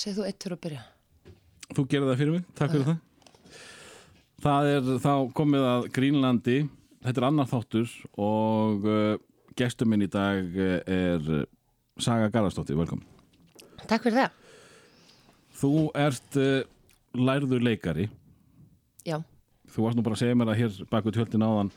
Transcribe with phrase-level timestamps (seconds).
[0.00, 0.82] segð þú eitt fyrir að byrja.
[1.70, 3.00] Þú gerir það fyrir mig, takk fyrir það.
[4.40, 6.58] Það er þá komið að Grínlandi.
[7.04, 9.16] Þetta er annar þáttur og uh,
[9.56, 11.30] gestur minn í dag uh, er
[12.00, 13.06] Saga Garðarsdóttir, velkomin.
[13.86, 14.38] Takk fyrir það.
[15.60, 16.56] Þú ert uh,
[17.16, 18.08] lærður leikari.
[19.06, 19.20] Já,
[19.70, 21.70] Þú varst nú bara að segja mér að hér baku tjöldin áðan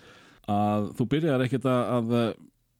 [0.49, 2.15] að þú byrjar ekkert að, að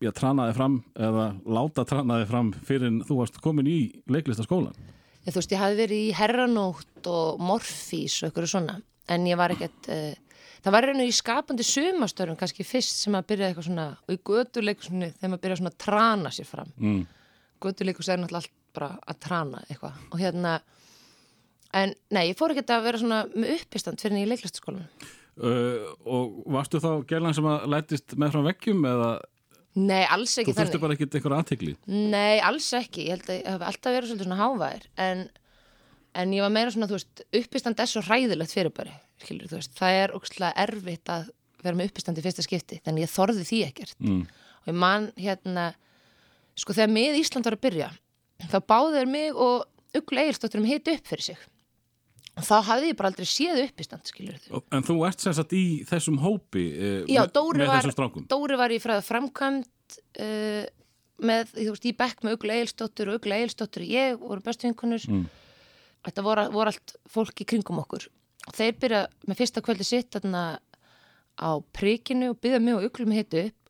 [0.03, 3.77] já, trana þig fram eða láta trana þig fram fyrir en þú varst komin í
[4.11, 4.75] leiklistaskólan
[5.23, 8.77] ég, þú veist, ég hafi verið í herranótt og morfís og eitthvað svona
[9.11, 10.11] en ég var ekkert uh,
[10.63, 14.21] það var reynu í skapandi sumastörum kannski fyrst sem að byrja eitthvað svona og í
[14.29, 16.71] götuleikusinu þegar maður byrja svona að trana sér fram.
[16.79, 17.01] Mm.
[17.63, 19.99] götuleikus er náttúrulega allt bara að trana eitthvað.
[20.11, 20.53] Og hérna
[21.73, 24.85] en nei, ég fór ekkert að vera svona með uppistand fyrir en ég í leiklistaskólan
[24.85, 29.11] uh, Og varstu þá gælan sem að lætist með frá veggjum eða
[29.73, 30.81] Nei, alls þú ekki þurfti þannig.
[30.83, 34.27] bara ekkert eitthvað aðtekli Nei, alls ekki, ég held að ég hef alltaf verið svolítið
[34.27, 35.23] svona hávæðir en,
[36.21, 39.57] en ég var meira svona, þú veist, uppistand er svo hræðilegt fyrir bara, skilur, þú
[39.57, 39.73] veist.
[39.79, 41.31] Það er ógustlega erfitt að
[41.63, 43.95] vera með uppistand í fyrsta skipti, þannig ég þorði því ekkert.
[44.03, 44.21] Mm.
[44.63, 45.65] og ég man hérna
[46.59, 47.89] sko þegar mið Ísland var að byrja
[48.51, 49.65] þá báður mig og
[49.97, 51.41] Ugl Egilstóttur um hitt upp fyrir sig
[52.41, 55.65] þá hafði ég bara aldrei séð uppistand, skilur þau En þú ert sem sagt í
[55.89, 57.85] þessum hópi uh, Já, Dóri var,
[58.31, 60.63] Dóri var í fræða framkvæmt uh,
[61.23, 64.67] með, þú veist, í bekk með Ugla Egilstóttur og Ugla Egilstóttur og ég voru bestu
[64.69, 65.27] vinkunur Mm.
[66.03, 68.09] þetta voru, voru allt fólk í kringum okkur.
[68.47, 70.41] Og þeir byrja með fyrsta kvöldi sitt þarna
[71.39, 73.69] á prikinu og byrja og Ugla með hitu upp.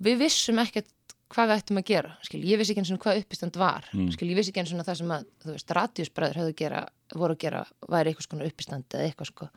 [0.00, 0.88] Og við vissum ekkert
[1.30, 4.08] hvað við ættum að gera skil, ég vissi ekki eins og hvað uppistand var Mm.
[4.14, 6.80] skil, ég vissi ekki eins og það sem að þú veist, radíusbræður höfðu gera,
[7.14, 9.50] voru að gera væri eitthvað skona uppistand eða eitthvað sko.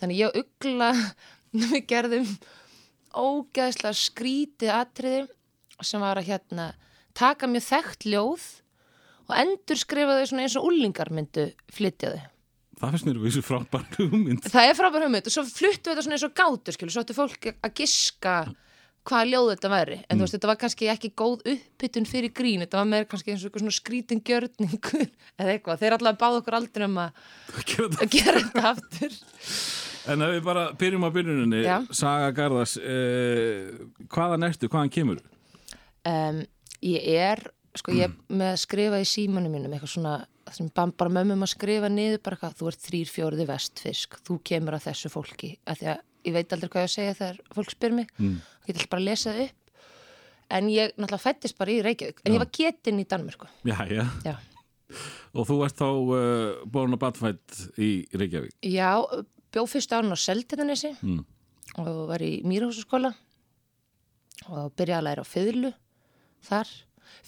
[0.00, 0.90] Þannig ég Ugla
[1.72, 2.32] við gerðum
[3.18, 5.26] ógeðslega skrítið atriði
[5.86, 6.72] sem var að hérna
[7.18, 8.48] taka mjög þekkt ljóð
[9.28, 12.26] og endur skrifa þau svona eins og úlingar myndu flytja þau.
[12.78, 14.44] Það finnst mér vissu frábær hugmynd.
[14.46, 17.16] Það er frábær hugmynd og svo fluttu þetta svona eins og gátur skilu, svo ættu
[17.16, 18.34] fólk að giska
[19.08, 22.62] hvaða ljóð þetta væri, en þú veist, þetta var kannski ekki góð uppbytun fyrir grín,
[22.64, 25.06] þetta var meira kannski eins og eitthvað svona skrítin gjörningur
[25.40, 27.22] eða eitthvað, þeir allavega báðu okkur aldrei um að
[28.12, 28.64] Gera þetta.
[28.74, 29.18] aftur
[30.08, 31.74] En ef við bara byrjum á byrjuninni Já.
[31.92, 33.74] Saga Garðars uh,
[34.08, 35.18] Hvaðan ertu, hvaðan kemur?
[36.08, 36.38] um,
[36.80, 37.42] Ég er,
[37.76, 40.12] sko, ég er með að skrifa í símanum mínum eitthvað svona,
[40.54, 44.38] sem bara, bara mömmum að skrifa niður bara hvað, þú ert þrýr fjóriði vestfisk, þú
[44.48, 45.82] kemur að þessu fólki, að
[46.26, 48.40] ég veit aldrei hvað ég að segja þegar fólk spyr mig, Mm.
[48.66, 49.72] ég ætla bara að lesa það upp,
[50.50, 52.34] en ég náttúrulega fættist bara í Reykjavík, en Já.
[52.36, 54.36] ég var getinn í Danmörku, Já, já já.
[55.36, 58.96] Og þú ert þá uh, borun og badfætt í Reykjavík Já,
[59.52, 61.24] bjó fyrstu árun á Seltetanesi mm.
[61.84, 63.12] og var í Mýrhúsaskóla
[64.48, 65.72] og byrjaði að læra á fyrlu
[66.48, 66.68] þar.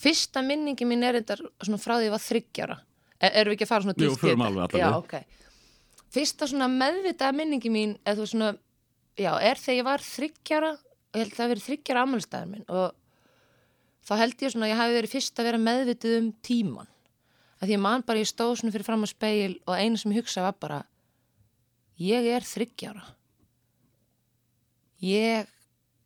[0.00, 1.36] Fyrsta minningi mín er þetta
[1.80, 2.76] frá því ég var þryggjara.
[3.20, 4.88] Er, erum við ekki að fara svona Jú, djúpt í förum þetta?
[4.88, 5.38] alveg.
[6.14, 8.50] Fyrsta svona meðvitaða minningi mín eða þú veist svona,
[9.20, 12.66] já, er þegar ég var þryggjara og ég held að það verið þryggjara ammálstæðar minn
[12.68, 12.96] og
[14.08, 16.90] þá held ég svona að ég hafi verið fyrst að vera meðvituð um tíman.
[17.60, 20.14] Að því ég man bara ég stóð svona fyrir fram á speil og eina sem
[20.14, 20.84] ég hugsaði var bara
[22.00, 23.02] ég er þryggjara
[25.04, 25.50] ég,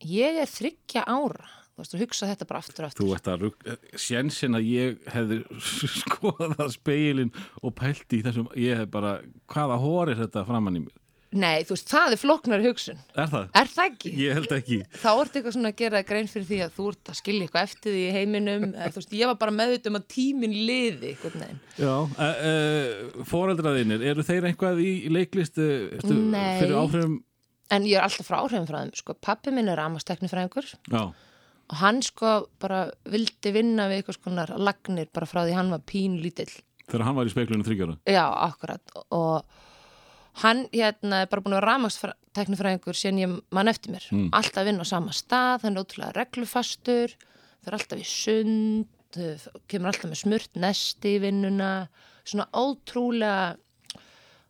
[0.02, 3.46] ég er þryggja ára þú veist, að hugsa þetta bara aftur aftur Þú ert að
[3.46, 5.40] rugg Sjensin að ég hefði
[6.02, 7.32] skoðað speilin
[7.62, 9.16] og pælt í þessum Ég hef bara,
[9.50, 11.00] hvaða hór er þetta framann í mér?
[11.34, 13.00] Nei, þú veist, það er flóknari hugsun.
[13.18, 13.48] Er það?
[13.60, 14.12] er það ekki?
[14.22, 14.78] Ég held ekki.
[15.02, 17.68] Þá ertu eitthvað svona að gera grein fyrir því að þú ert að skilja eitthvað
[17.68, 21.36] eftir því í heiminum þú veist, ég var bara meðut um að tíminn liði eitthvað
[21.42, 26.58] neginn Já, uh, uh, foreldraðinir, eru þeir eitthvað í leiklist ertu, Nei.
[26.62, 27.20] fyrir áhrifum?
[27.74, 31.76] en ég er alltaf frá áhrifum frá þeim sko, pappi minn er amasteknifræðingur Já, og
[31.80, 36.18] hann sko bara vildi vinna við eitthvað skonar lagnir bara frá því hann var pín
[36.22, 36.50] lítill
[36.84, 38.96] þegar hann var í speiklunum þryggjara Já, akkurat.
[39.16, 39.62] Og
[40.42, 44.08] hann hérna er bara búin að vera rafmagsteknifræðingur síðan ég mann eftir mér.
[44.10, 44.30] Mm.
[44.34, 47.14] alltaf að vinna á sama stað, hann er ótrúlega reglufastur
[47.64, 49.20] fyrir alltaf í sund
[49.70, 51.70] kemur alltaf með smurt nesti í vinnuna.
[52.26, 53.54] Svona ótrúlega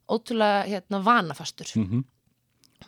[0.09, 1.71] ótrúlega hérna vanafastur.
[1.77, 2.05] Mm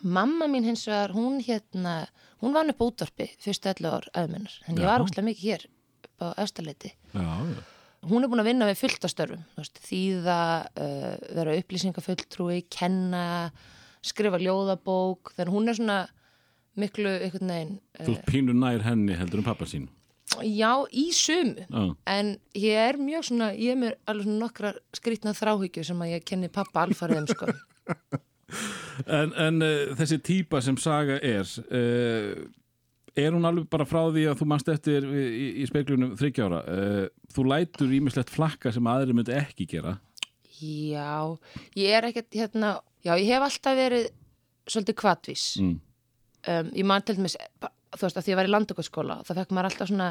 [0.01, 2.07] mamma mín hins vegar, hún hérna
[2.41, 5.65] hún vann upp á útvarpi fyrstu 11 ár aðmennar, en ég var ótrúlega mikið hér
[6.21, 7.76] á Östarleiti Já, já
[8.09, 10.39] hún er búin að vinna við fulltastörfum veist, þýða,
[10.79, 13.25] uh, vera upplýsingafulltrúi, kenna
[14.05, 15.99] skrifa ljóðabók þannig hún er svona
[16.77, 19.89] miklu einhvern veginn Þú ert pínu nær henni heldur um pappa sín
[20.37, 21.65] uh, já, í sumu.
[21.65, 21.83] Já,
[22.13, 26.15] en ég er mjög svona ég er mér alveg svona nokkrar skrýtna þráhyggju sem að
[26.15, 27.51] ég kenni pappa alfariðum sko.
[29.05, 32.45] En, en uh, þessi típa sem saga er uh,
[33.17, 36.59] er hún alveg bara frá því að þú mannst eftir í, í, í speiklunum þryggjára
[36.63, 39.97] uh, þú lætur ímislegt flakka sem aðri myndi ekki gera
[40.57, 41.37] Já,
[41.77, 44.07] ég er ekkert hérna, já, ég hef alltaf verið
[44.67, 45.43] svolítið kvatvís.
[45.61, 45.75] mm.
[46.47, 47.35] Um, ég man til dæmis,
[47.97, 50.07] þú veist, að því ég var í landakotskóla, það fekk maður alltaf svona,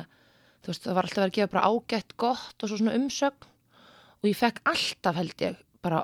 [0.61, 3.49] þú veist, það var alltaf verið að gefa bara ágætt gott og svo svona umsögn
[4.21, 5.57] og ég fekk alltaf, held ég,
[5.87, 6.03] bara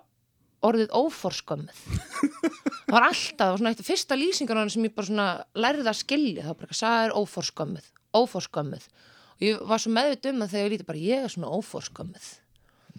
[0.64, 1.82] orðið óforskömmið.
[2.87, 5.29] það var alltaf, það svona eitt af fyrsta lýsingar á hann sem ég bara svona
[5.55, 7.88] lærði að skilja, það var bara ekki að sagða er óforskömmið,
[8.19, 8.87] óforskömmið.
[9.32, 12.31] Og ég var svo meðvit um það þegar ég lítið bara, ég er svona óforskömmið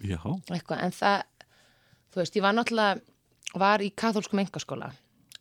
[0.02, 0.18] Já,
[0.50, 1.22] eitthvað, en það
[2.14, 4.90] þú veist, ég var náttúrulega var í katholskum engaskóla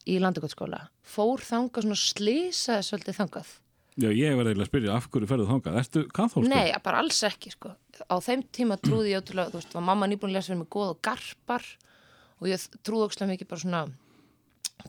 [0.10, 3.52] í landakotskóla, fór þangað svona slísaði svolítið þangað.
[3.94, 5.78] Já ég var eiginlega að spyrja af hverju ferðu þangað?
[5.80, 6.50] Ertu kathólsku?
[6.50, 7.76] nei, bara alls ekki, sko.
[8.10, 10.54] Á þeim tíma trúði ég ótrúlega, þú veist, var mamma nýbúin að lesa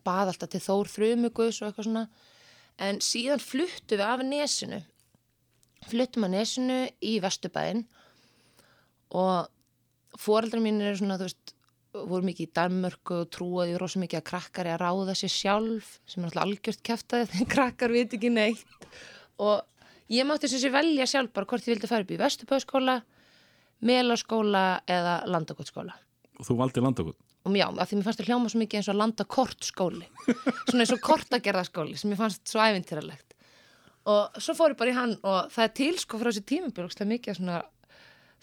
[0.04, 2.04] bað alltaf til þór þrjumugus og eitthvað svona.
[2.82, 4.80] En síðan fluttu við af nesinu.
[5.86, 7.84] Fluttum að nesinu í Vesturbæinn
[9.14, 9.50] og
[10.18, 11.54] foreldrar mín eru svona, þú veist
[11.94, 15.92] voru mikið í Danmörku og trúaði rosa mikið að krakkar er að ráða sér sjálf
[16.10, 18.88] sem er alltaf algjört kæftæði þegar krakkar veit ekki neitt.
[19.38, 19.62] Og
[20.10, 22.96] ég mátti þessi velja sjálf bara hvort ég vildi fara upp í Vesturbæðskóla
[23.84, 25.94] Melaskóla eða Landakotskóla
[26.38, 28.90] Og þú valdi landakot og já, af því mér fannst það hljóma svo mikið eins
[28.92, 33.34] og landakortskóli svona eins og kortagerðaskóli sem mér fannst svo ævintýralegt.
[34.08, 37.10] Og svo fór ég bara í hann og það er til sko frá þessi tímabjörgslega
[37.12, 37.60] mikið svona,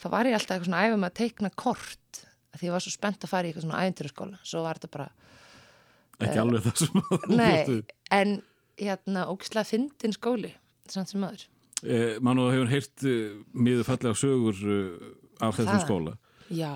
[0.01, 2.21] þá var ég alltaf eitthvað svona æfum að teikna kort
[2.57, 4.39] því ég var svo spennt að fara í eitthvað svona ævintýraskóla.
[4.45, 5.09] Svo var þetta bara,
[6.21, 7.81] Ekki alveg það sem að nei
[8.13, 8.35] en
[8.81, 10.51] hérna ógislega fyndin skóli
[10.91, 11.45] samt sem aður
[11.85, 15.07] eh, Mánu hefur heyrt eh, miður fallega sögur eh,
[15.41, 15.85] af þessum Það?
[15.85, 16.13] skóla
[16.57, 16.73] já,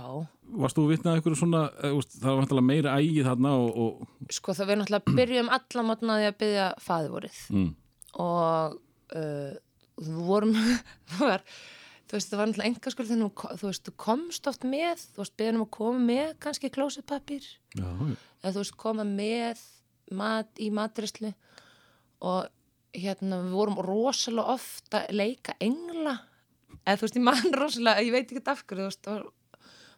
[0.55, 4.53] Varst þú vitnað eitthvað svona eh, það var vantilega meira ægið þarna og, og sko
[4.53, 7.71] það við náttúrulega byrjum alla mótnaði að byggja faðivorið mm,
[8.25, 8.75] og
[9.15, 9.55] uh,
[10.05, 10.53] við vorum
[11.15, 11.45] það var,
[12.05, 15.05] þú veist, það var náttúrulega enga skuld þegar þú- þú veist, þú komst oft með
[15.15, 17.47] þú veist, beðin um að koma með kannski klósitpapír
[17.79, 17.87] Já,
[18.43, 19.65] eða þú veist, koma með
[20.15, 21.33] mat í matrislu
[22.25, 22.45] og
[22.95, 26.13] hérna, við vorum rosalega ofta að leika engla.
[26.85, 29.09] Eða þú veist, ég man rosalega, ég veit ekki af hverju, þú veist,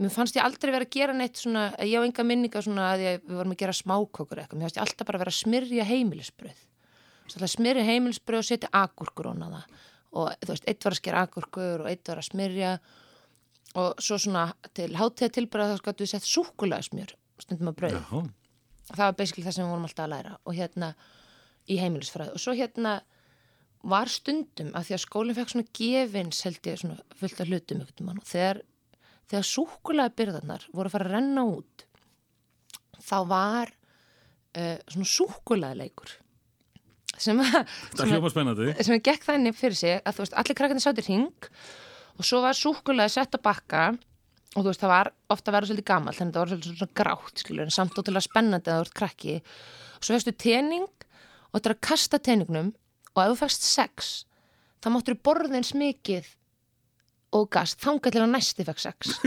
[0.00, 3.04] mér fannst ég aldrei vera að gera neitt svona, ég á enga minninga svona að
[3.04, 5.40] ég, við vorum að gera smákökur eitthvað, mér fannst ég alltaf bara að vera að
[5.42, 6.66] smyrja heimilisbröð
[7.38, 9.78] smyrja heimilisbröð og setja agurkur onna það.
[10.10, 12.72] Og þú veist, eitt var að skera agurkur og eitt var að smyrja.
[13.80, 17.94] Og svo svona til hátíða tilbæra þá skattu við sett súkulega smjör stundum að brauð.
[17.94, 18.22] Já,
[18.90, 20.34] það var basically það sem við vorum alltaf að læra.
[20.44, 20.90] Og hérna
[21.70, 22.34] í heimilisfræði.
[22.34, 22.96] Og svo hérna
[23.90, 27.84] var stundum að því að skólinn fekk svona gefins held ég svona fullt af hlutum
[27.86, 28.60] ykkur mann og þegar,
[29.30, 31.86] þegar súkulega byrðarnar voru að fara að renna út
[33.00, 36.16] þá var uh, svona súkulega leikur
[37.20, 41.08] sem að það sem að gekk þannig fyrir sig að þú veist, allir krakkarnir sáttir
[41.08, 41.50] hring
[42.16, 43.84] og svo var súkulega sett að bakka
[44.56, 46.80] og þú veist, það var ofta að vera svolítið gammal þannig að það var svolítið
[46.80, 49.36] svona grátt, skilur en samt ótrúlega spennandi að þú ert krakki.
[49.94, 52.72] Og svo fegstu tening og þetta er að kasta teningnum
[53.14, 54.10] og ef þú fegst sex
[54.82, 56.30] þá máttur þú borða eins mikið
[57.36, 57.80] og gast.
[57.82, 58.98] Þangað til að næsti fekk sex.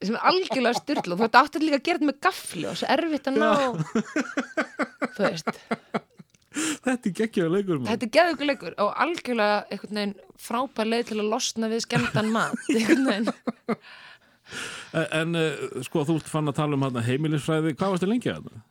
[0.00, 2.78] Sem er algjörlega styrla og þú ætti áttur líka að gera þetta með gafli og
[2.80, 3.50] svo erfitt að ná.
[5.16, 5.50] Þú veist.
[6.50, 7.82] Þetta er geggjöðu leikur.
[7.84, 12.32] Þetta er geðugur leikur og algjörlega einhvern veginn frábær leið til að losna við skemmtan
[12.32, 13.28] mat einhvern veginn.
[14.96, 18.48] En, en uh, sko, þú ert fann að tala um heimilisfræði, hvað varstu lengi að
[18.48, 18.64] það?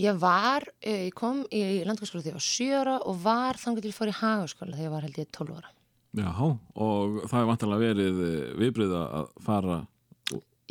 [0.00, 3.82] Ég var, eh, ég kom í landskóla þegar ég var 7 ára og var þannig
[3.82, 5.72] til ég fór í hagaskóla þegar ég var held ég 12 ára.
[6.12, 6.28] Já,
[6.76, 9.86] og það er vantilega verið eh, viðbrið að fara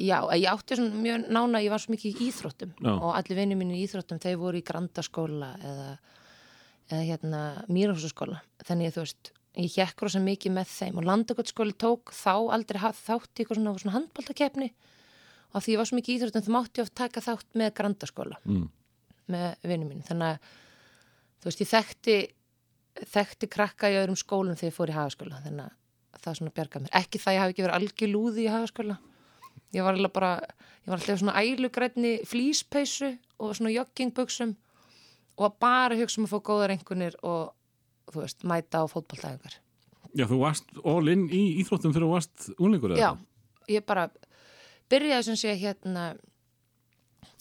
[0.02, 2.94] Já, ég átti svona mjög nána, ég var svo mikið í íþróttum Já.
[2.96, 5.90] og allir vinni mínu í íþróttum, þeir voru í grandaskóla eða,
[6.90, 8.40] eða hérna mýrhúsaskóla.
[8.66, 12.80] Þannig að þú veist, ég hjekk rosa mikið með þeim og landakotskóli tók þá aldrei
[12.80, 14.70] þátt í eitthvað svona, svona handbóltakefni
[15.52, 17.74] og því ég var svo mikið í íþróttum þá mátti ég oft taka þátt með
[17.80, 18.70] grandaskóla mm.
[19.32, 20.04] Með vinnu mín.
[20.08, 20.50] Þannig að
[21.42, 22.18] þú veist, ég þekkti,
[23.14, 26.84] þekkti krakka í öðrum skólum þegar ég fór í hagaskóla þannig að það svona bjarga
[26.84, 26.94] mér.
[27.02, 28.98] Ekki það ég hafi ekki verið algjör lúði í hagaskóla
[29.76, 30.32] ég var alveg bara,
[30.84, 34.56] ég var alltaf svona ælugrætni flýspeysu og svona joggingbuxum
[35.42, 37.54] og bara hugsa um að fá góðar einhvernir og
[38.12, 39.60] þú veist, mæta á fótballtæðingar
[40.12, 43.00] Já, þú varst all in í íþróttum þegar þú varst eða?
[43.00, 43.10] Já,
[43.78, 44.10] ég bara
[44.92, 46.12] byrjaði sem sé hérna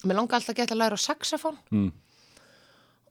[0.04, 1.90] mér langi alltaf að geta að læra á saxofón Mm.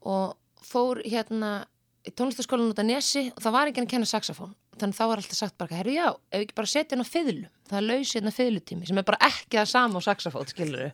[0.06, 1.66] og fór hérna
[2.08, 5.18] í tónlistaskólan út af Nesi og það var enginn að kenna saxofón þannig þá var
[5.20, 8.32] alltaf sagt bara, herru já, ef ekki bara setja hérna fiðlu, það er laus hérna
[8.32, 10.94] fiðlutími sem er bara ekki að sama á saxofón, skilur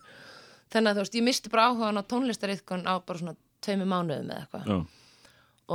[0.73, 4.31] þannig að þú veist, ég misti bara áhugan á tónlistariðkun á bara svona tveimur mánuðum
[4.33, 4.79] eða eitthvað Já.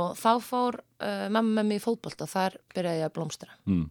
[0.03, 3.55] og þá fór uh, mamma með mig í fótbolt og þar byrjaði ég að blómstra
[3.65, 3.89] Mm.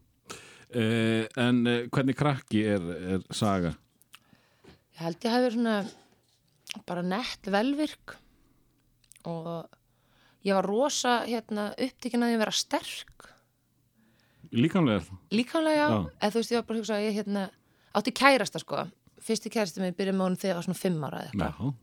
[0.71, 2.85] Eh, en eh, hvernig krakki er,
[3.17, 3.73] er saga?
[4.95, 5.73] Ég held ég hafi verið svona
[6.87, 8.17] bara nett velvirk
[9.29, 9.67] og
[10.47, 13.27] ég var rosa hérna, upptíkin að ég vera sterk.
[14.51, 15.99] Líkamlega líkamlega, Já.
[16.19, 17.45] eða þú veist ég var bara hugsa að ég hérna,
[17.95, 18.87] átti kærasta sko.
[19.21, 21.75] Fyrsti kærasti mig byrjaði með honum þegar ég var svona fimm ára eða eitthvað.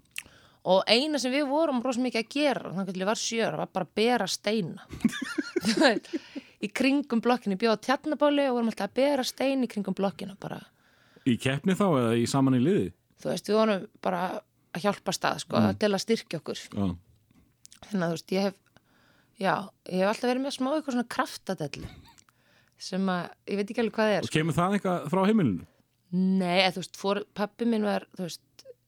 [0.67, 3.69] Og eina sem við vorum rosa mikið að gera þannig að ég var sjör, var
[3.71, 4.87] bara að bera steina.
[5.67, 6.09] Þú veit,
[6.59, 10.59] í kringum blokkinu, bjóða tjarnabáli og vorum alltaf að bera stein í kringum blokkinu bara.
[11.27, 12.89] Í keppni þá eða í saman í liði?
[13.21, 14.21] þú veist, við vorum bara
[14.77, 16.87] að hjálpa stað sko, til að styrkja okkur Já.
[17.89, 18.59] þannig að þú veist, ég hef
[19.37, 19.53] já,
[19.91, 21.89] ég hef alltaf verið með smá eitthvað svona kraftadellu
[22.87, 25.65] sem að, ég veit ekki alveg hvað það er Og kemur það eitthvað frá heimilinu?
[26.17, 28.43] nei, eða, þú veist, fór, pappi minn var þú veist,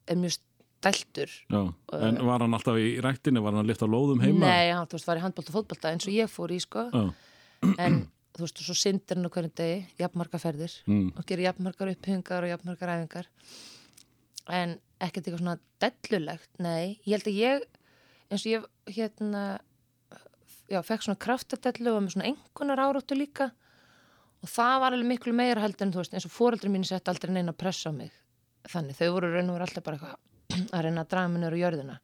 [0.09, 0.37] er mjög
[0.79, 1.61] stæltur Já.
[1.99, 3.41] En var hann alltaf í rættinu?
[3.43, 4.45] Var hann að lifta lóðum heima?
[4.45, 6.85] nei, hann, þú veist, var í handbólt og fótbolta eins og ég fór í, sko
[6.93, 7.01] Já.
[7.83, 7.97] en,
[8.37, 11.09] þú veist, og svo syndir hann á hverjum degi jafnmarga ferðir Mm.
[11.19, 13.27] og gerir jafnmargar upphengar og jafnmargar æfingar
[14.53, 17.65] en ekkert eitthvað svona dellulegt, nei, ég held að ég
[18.29, 19.43] eins og ég hérna
[20.69, 23.51] já, fekk svona kraftadellu og með svona engunar áráttu líka.
[24.39, 27.09] Og það var alveg miklu meira heldur en þú veist eins og fóreldri mín sett
[27.11, 28.13] aldrei neina pressa á mig.
[28.69, 31.61] Þannig, þau voru raun og veru alltaf bara eitthvað að reyna að draga niður á
[31.63, 31.97] jörðina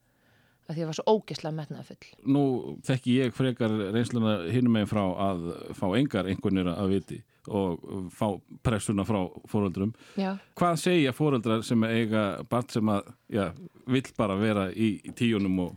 [0.66, 2.44] af því ég var svo ógeðslega metnaða full Nú
[2.88, 8.32] þekki ég frekar reynsluna hinum megin frá að fá engar einhvernir að viti og fá
[8.66, 9.20] pressuna frá
[9.52, 9.92] fóreldrum.
[10.18, 13.52] já, Hvað segja fóreldrar sem eiga barn sem að, já,
[13.86, 15.76] vill bara vera í, í tíunum og,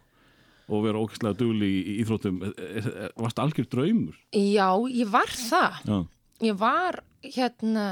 [0.73, 2.41] og vera ókvæslega dugli í, í íþróttum?
[2.57, 4.17] Er- Varst algjör draumur?
[4.33, 5.99] já, ég var það Já.
[6.49, 7.03] ég var
[7.37, 7.87] hérna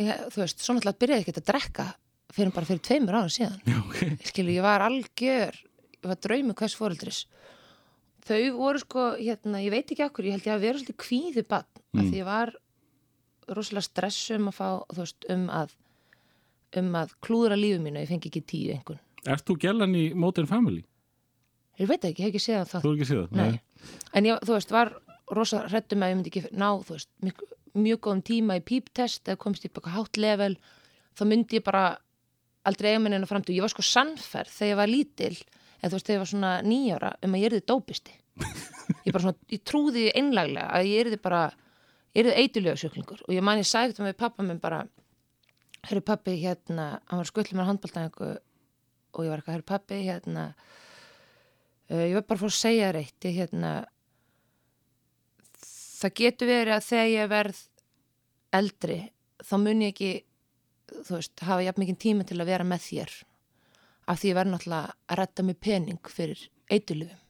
[0.00, 1.86] ég, þú veist, svo náttúrulega byrjaði ekki að drekka
[2.36, 4.24] fyrir bara fyrir tveimur ára síðan Já, ok.
[4.32, 5.60] skilu, ég var algjör
[6.04, 7.24] var draumi hvers fóreldris
[8.26, 11.46] þau voru sko, hérna, ég veit ekki okkur ég held ég að vera svolítið kvíði
[11.46, 12.00] bann mm.
[12.00, 12.54] af því ég var
[13.46, 15.76] rosalega stressum að fá, þú veist, um að
[16.76, 20.48] um að klúðra lífu mínu ég fengi ekki tíu einhvern Ert þú gellan í Modern
[20.50, 20.84] Family?
[21.80, 23.36] ég veit ekki, ég hef ekki séð það Þú er ekki séð það?
[23.40, 23.92] Nei.
[24.18, 24.92] en ég, þú veist, var
[25.36, 27.44] rosa hrættum að ég myndi ekki ná, þú veist, mjög,
[27.76, 30.54] mjög góðum tíma í píptest eða komst í eitthvað hátt level
[31.16, 31.84] þá myndi ég bara
[32.66, 35.34] aldrei eiga minna fram til, ég var sko sannferð þegar ég var lítil,
[35.80, 38.16] eða þú veist, þegar ég var svona nýjára um að ég erði dópisti.
[39.06, 41.42] Ég bara svona, ég trúði einlaglega að ég erði bara,
[42.14, 44.84] ég erði eitulega sjúklingur og ég man ég sægt um við pappa minn bara,
[45.88, 50.50] herru pappi hérna, hann var skullið mér handbóltæðingu og ég var eitthvað, herru pappi hérna
[51.86, 53.68] Uh, ég var bara fór að segja þér eitt ég, hérna,
[55.62, 57.60] það getur verið að þegar ég verð
[58.58, 58.96] eldri
[59.46, 60.10] þá mun ég ekki
[61.06, 63.14] þú veist, hafa jafn mikið tíma til að vera með þér
[64.06, 67.22] af því ég verð náttúrulega að redda mig pening fyrir eitulufum.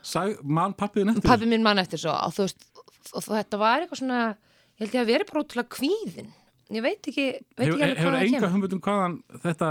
[0.00, 1.28] Sæ, man pappiðin eftir?
[1.28, 2.68] Pappi minn mann eftir svo og þú veist,
[3.12, 6.30] og þetta var eitthvað svona ég held ég að vera bara ótrúlega kvíðin
[6.70, 7.26] ég veit ekki,
[7.58, 9.70] veit Hefur ekki alveg hefur hvað það enga kemur hugmyndum hvaðan þetta,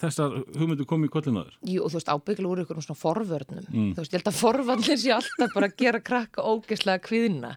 [0.00, 1.58] þessar hugmyndum komið í kollinaður?
[1.72, 3.68] Jú, og þú veist, ábyggilega úr ykkur svona forvörnum.
[3.68, 3.92] Mm.
[3.94, 7.52] Þú veist, ég held að forvarnir sé alltaf bara að gera krakka ógeðslega kvíðina.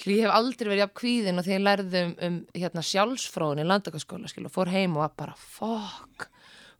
[0.00, 3.64] Því ég hef aldrei verið jafn kvíðin og þegar ég lærði um, um hérna, sjálfsfróðin
[3.64, 6.30] í landakaskóla, skil, og fór heim og var bara, fokk,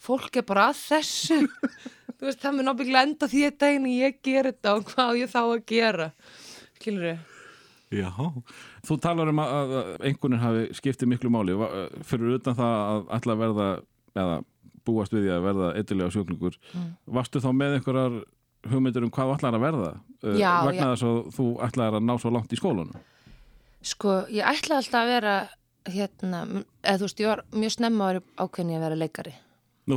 [0.03, 1.41] fólk er bara að þessu.
[2.19, 5.33] þú veist, það mun ábyggilega enda því að daginn ég ger þetta og hvað ég
[5.33, 6.09] þá að gera.
[6.79, 7.29] Skilur þau?
[7.93, 8.09] Já,
[8.89, 9.73] þú talar um að,
[10.09, 11.73] einhvern hafi skiptið miklu máli Va-
[12.09, 13.67] fyrir utan það að ætla að verða
[14.17, 14.37] eða
[14.87, 16.57] búast við því að verða eitthvað sjúklingur.
[16.73, 16.87] Mm.
[17.19, 18.17] Varstu þá með einhverjar
[18.73, 20.91] hugmyndur um hvað þú ætlar að verða uh, Já, vegna já.
[20.95, 23.05] þess að þú ætlar að ná svo langt í skólanum?
[23.83, 25.37] Sko, ég ætla alltaf að vera,
[25.91, 26.43] hérna,
[26.81, 29.35] eða þú veist, ég var mjög snemma ákveðni að vera leikari.
[29.91, 29.97] Nú,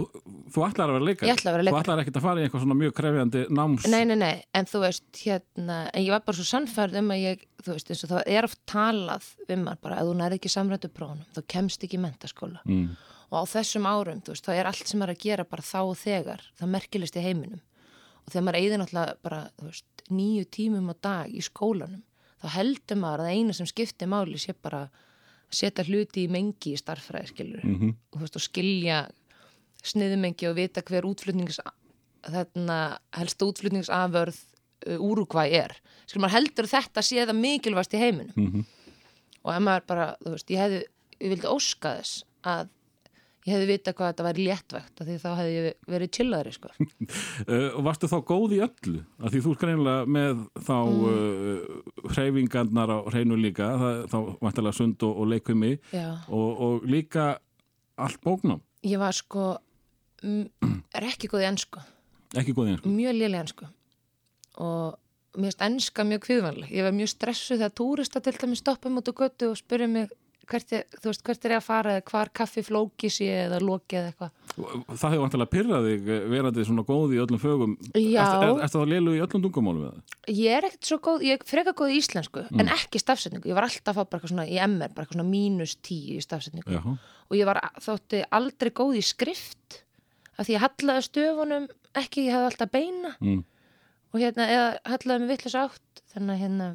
[0.50, 1.28] þú ætlar að vera leikari?
[1.30, 1.78] Ég ætla að vera leikari.
[1.78, 3.84] Þú ætlar ekkert að fara í eitthvað svona mjög krefjandi náms?
[3.94, 7.22] Nei, nei, nei, en þú veist, hérna, en ég var bara svo sannfærð um að
[7.22, 10.40] ég, þú veist, eins og það er oft talað við maður bara, að þú nærði
[10.40, 12.60] ekki samrættu prófunum, þú kemst ekki í mentaskóla.
[12.66, 12.88] Mm.
[13.30, 15.82] Og á þessum árum, þú veist, það er allt sem er að gera bara þá
[15.84, 17.62] og þegar, það merkilist í heiminum.
[18.26, 22.02] Og þegar maður eigði náttúrulega bara, þú veist, nýju tímum á dag í skólanum,
[22.42, 22.50] þá
[29.92, 31.60] sniðumengi og vita hver útflutnings
[33.16, 34.38] helst útflutningsaförð
[34.90, 35.76] uh, Úrugvæ er
[36.06, 38.66] skilur maður heldur að þetta sé það mikilvægst í heiminum Mhm.
[39.46, 40.80] og ef maður bara, þú veist, ég hefði
[41.22, 42.68] ég vildi óska þess að
[43.46, 46.70] ég hefði vita hvað þetta væri léttvægt því þá hefði ég verið chillaðri sko.
[47.46, 49.04] Uh, og varstu þá góð í öllu?
[49.22, 51.04] Af því þú er greinilega með þá Mm.
[51.06, 55.72] uh, hreyfingarnar á hreinu líka, það, þá vantilega sund og, og leikumi
[56.30, 57.36] og, og líka
[58.02, 59.56] allt bóknám, ég var sko
[60.26, 61.84] er ekki góð í ennsku
[62.36, 62.92] ekki góð í einsku.
[62.92, 63.72] mjög lélega ennsku
[64.66, 65.00] og
[65.36, 69.16] mér finnst enska mjög kviðvanleg ég var mjög stressuð þegar túrista til dæmis stoppa mútu
[69.16, 70.14] götu og spurði mig
[70.50, 73.60] hvert er, þú veist, hvert er ég að fara eða hvar kaffi flóki sé eða
[73.64, 74.34] loki eða eitthvað.
[74.56, 77.76] Það hefur vantilega pyrrað þig eh, verandi svona góð í öllum fögum.
[77.98, 80.20] Er, ertu þá lélu í öllum tungumálum við það?
[80.36, 83.58] ég er ekkert svo góð, ég er freka góð í íslensku en ekki stafsetningu, ég
[83.58, 86.78] var alltaf að fá bara svona í MR, bara svona mínus 10 í stafsetningu.
[86.78, 86.82] Já.
[87.26, 89.82] og ég var þótti aldrei góð í skrift
[90.38, 93.44] af því ég hallaði stöfunum ekki, ég hafði alltaf beina Mm.
[94.14, 96.68] og hérna, eða hallaði mig vitlis átt þannig að hérna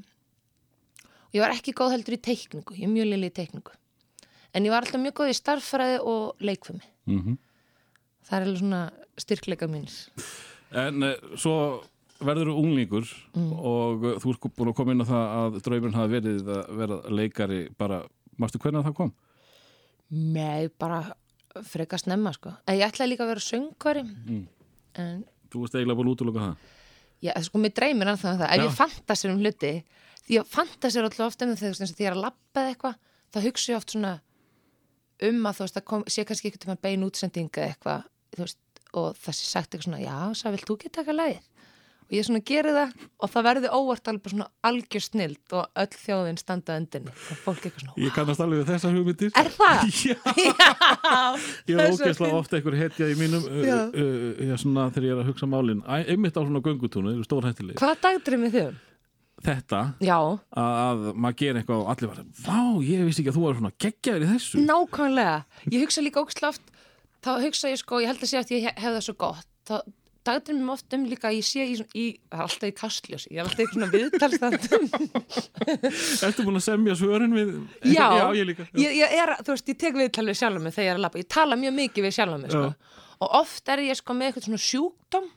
[1.30, 3.72] og ég var ekki góð heldur í teikningu ég er mjög lili í teikningu
[4.54, 7.38] en ég var alltaf mjög góð í starffræði og leikfumi Mm
[8.30, 8.80] það er alveg svona
[9.18, 9.94] styrkleika mínir
[10.70, 11.54] En uh, svo
[12.20, 13.52] verður þú unglingur Mm.
[13.58, 16.76] og uh, þú ert búin að koma inn á það að draumurinn hafi verið að
[16.78, 18.02] vera leikari bara,
[18.38, 19.12] mástu hvernig það kom?
[20.10, 21.00] Nei, bara
[21.66, 24.46] freka snemma sko en ég ætlaði líka að vera söngvari Mm.
[24.94, 26.56] en Þú veist eiginlega búin að útloka það?
[27.20, 28.50] Já, sko, mér dreymir ennþá um það.
[28.54, 28.64] Ef Já.
[28.64, 29.72] ég fantasir um hluti,
[30.24, 32.94] því ég fantasir alltaf ofta um þegar því ég er að labba eða eitthvað,
[33.34, 34.12] þá hugsa ég oft svona
[35.26, 38.06] um að þú veist, það kom, sé kannski eitthvað bein útsendinga eða eitthvað,
[38.38, 38.58] veist,
[38.94, 41.49] og það sé sagt eitthvað svona, já, svo vilt þú geta taka lagið?
[42.10, 45.92] Og ég svona geri það og það verði óvart alveg svona algjör snild og öll
[45.94, 49.30] þjóðin standa undinni og fólk eitthvað svona, Ég kannast alveg við þessar hugmyndir.
[49.38, 49.84] er það?
[50.10, 50.16] Já,
[50.50, 51.20] Já,
[51.70, 54.10] ég það er ógeðslega ofta einhver hetja í mínum uh, uh,
[54.42, 57.78] uh, svona, þegar ég er að hugsa málin einmitt á svona göngutúnu, þeir eru stórhættileg
[57.78, 58.80] Hvað dagdrymið þau?
[59.40, 63.38] Þetta Já, að, að maður gerir eitthvað og allir var Vá, ég vissi ekki að
[63.38, 65.38] þú var svona geggjaður í þessu Nákvæmlega.
[65.70, 66.74] Ég hugsa líka ógslaft,
[67.24, 69.48] þá hugsa ég sko, ég held að sé að ég hef það svo gott.
[69.70, 69.78] Þá
[70.26, 73.46] dagdrýmum mér oft um líka að ég sé í, í alltaf í kastljós, ég er
[73.46, 74.86] alltaf í svona viðtalstandum.
[76.28, 77.52] Ertu búin að semja svörin við
[77.88, 78.72] Já, Já, ég líka já.
[78.84, 81.22] Ég, ég er, þú veist, ég tek viðtalið sjálf mig þegar ég er að labba.
[81.22, 82.96] Ég tala mjög mikið við sjálf mig, sko.
[83.20, 85.30] Og oft er ég sko með eitthvað svona sjúkdóm,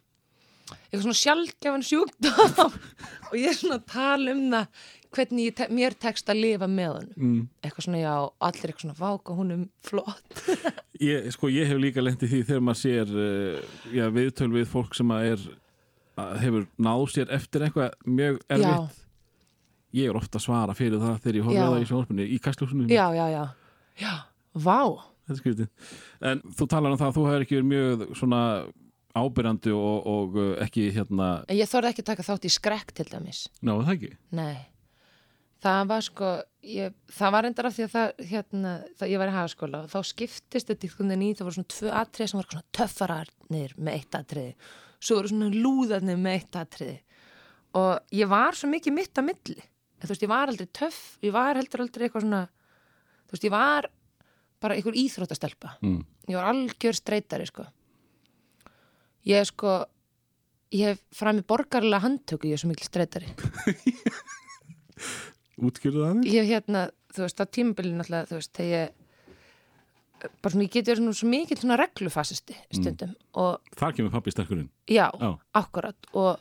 [0.74, 2.78] eitthvað svona sjálfgefan sjúkdóm
[3.30, 6.92] og ég er svona að tala um það hvernig ég mér tekst að lifa með
[6.94, 7.14] honum.
[7.18, 7.42] Mm.
[7.64, 8.14] Eitthvað svona, já,
[8.50, 10.44] allir eitthvað svona váka, hún er flott.
[11.04, 14.68] Ég, sko, ég hef líka lent í því þegar maður sér uh, já, viðtöl við
[14.72, 15.42] fólk sem að er
[16.22, 19.02] að hefur náð sér eftir eitthvað mjög erfitt
[19.94, 21.66] ég er ofta að svara fyrir það þegar ég horfa Já.
[21.70, 23.44] það í sjónvarpinu í kastljósunum Já, já, já.
[24.02, 24.14] Já,
[24.66, 24.80] vá.
[26.24, 28.42] En þú talar um það að þú hefur ekki verið mjög svona
[29.14, 32.96] ábyrjandi og, og uh, ekki hérna, En ég þorði ekki að taka þátt í skrekk
[32.98, 33.44] til dæmis.
[33.62, 34.14] náðu það ekki?
[34.34, 34.56] Nei.
[35.64, 36.30] Það var sko,
[36.68, 39.92] ég, það var endar af því að það, hérna, það, ég var í hagaskóla og
[39.94, 43.76] þá skiptist þetta einhvern veginn í, það voru svona tvö atriði sem var svona töffararnir
[43.78, 44.72] með eitt atriði.
[45.00, 46.98] Svo voru svona lúðarnir með eitt atriði.
[47.80, 49.58] Og ég var svo mikið mitt á milli.
[49.64, 52.44] En, þú veist, ég var aldrei töff, ég var heldur aldrei eitthvað svona,
[53.24, 53.90] þú veist, ég var
[54.64, 55.78] bara einhver íþróttastelpa.
[55.84, 56.02] Mm.
[56.28, 57.70] Ég var algjör streytari, sko.
[59.32, 59.80] Ég sko,
[60.76, 63.32] ég hef fram í borgarlega handtöku, ég er svo mikil streytari.
[65.62, 66.34] Útskjörðu það aðeins?
[66.34, 70.88] Ég hérna, þú veist, á tímabilið náttúrulega, þú veist, þegar ég bara svona, ég geti
[70.88, 73.12] verið svona svo mikil svona reglufasisti stundum
[73.44, 74.70] og Þar kemur pappi sterkurinn.
[74.88, 75.30] já, Já.
[75.60, 76.40] akkurat og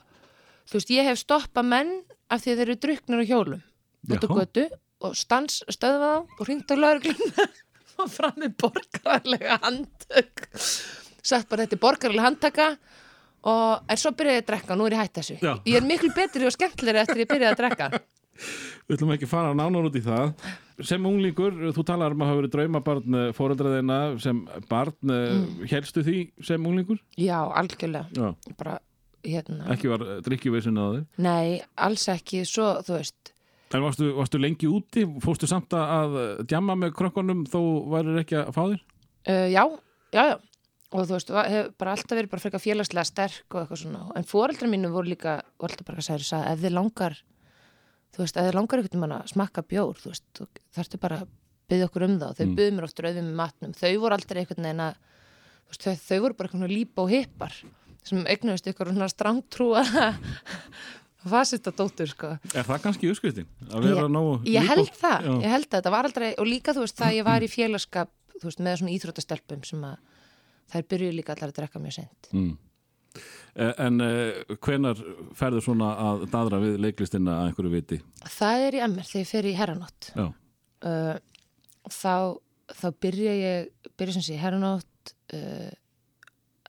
[0.69, 1.91] þú veist, ég hef stoppað menn
[2.31, 3.61] af því þeir eru druknir á hjólum
[4.07, 4.65] út á götu
[5.03, 7.47] og stans stöðvað á og hringt á laurugluna
[7.99, 10.47] og fram með borgarlega handtök
[11.23, 12.69] sagt bara þetta er borgarlega handtaka
[13.43, 15.53] og en svo byrjaði að drekka og nú er ég hætt þessu Já.
[15.67, 17.91] ég er miklu betri og skemmtilegri eftir ég byrjaði að drekka
[18.87, 20.31] Við ætlum ekki að fara nánar út í það.
[20.83, 24.39] Sem unglingur, þú talar um að hafa verið draumabarn fóreldraðina sem
[24.71, 25.67] barn, mm.
[25.69, 26.97] helstu því sem unglingur?
[27.21, 28.31] já, algjörlega Já.
[28.57, 28.79] bara,
[29.23, 31.05] hérna Ekki var drikkjuveisin að þig.
[31.21, 33.29] nei, alls ekki, svo, þú veist
[33.73, 35.05] En varstu, varstu lengi úti?
[35.23, 36.17] Fórstu samt að
[36.49, 37.59] djamma með krökkunum þó
[37.93, 38.81] værir ekki að fá þér?
[39.29, 39.63] uh, já,
[40.13, 40.35] já, já
[40.93, 44.01] og þú veist, va- hef bara alltaf verið bara frekar félagslega sterk og eitthvað svona,
[44.17, 47.15] en foreldrar mínu voru líka, voru alltaf bara að segja, sagði, ef þið langar
[48.13, 50.47] þú veist, þið langar einhvern veginn að smakka bjór, þú veist, þú
[50.77, 51.27] þarftu bara að
[51.71, 52.55] byggja okkur um það þau Mm.
[52.57, 54.95] byggðu mér oft rauðum með matnum, þau voru aldrei einhvern veginn að
[55.69, 57.53] veist, þau, þau voru bara eitthvað svona lípa og hippar
[58.03, 59.83] sem eignuðist ykkur svona strángtrúa
[61.33, 63.47] fasista dóttur, sko Er það kannski uppskriftin?
[63.71, 65.33] Að vera nógu Ég held það, Já.
[65.45, 68.11] ég held það, þetta var aldrei og líka þú veist það ég var í félagskap
[68.41, 69.95] þú veist með svona íþróttastelpum sem að
[70.73, 72.57] þær byrjuðu líka allar að drekka mjög sent Mm.
[73.55, 74.97] Eh, En uh, hvenar
[75.37, 77.99] ferður svona að dadra við leiklistina að einhverju viti?
[78.25, 80.09] Það er í MR þegar ég fer í herranótt.
[80.17, 80.25] Já,
[80.89, 81.13] uh,
[81.89, 82.15] þá,
[82.73, 85.71] þá byrja ég byrja sem sé herranótt uh,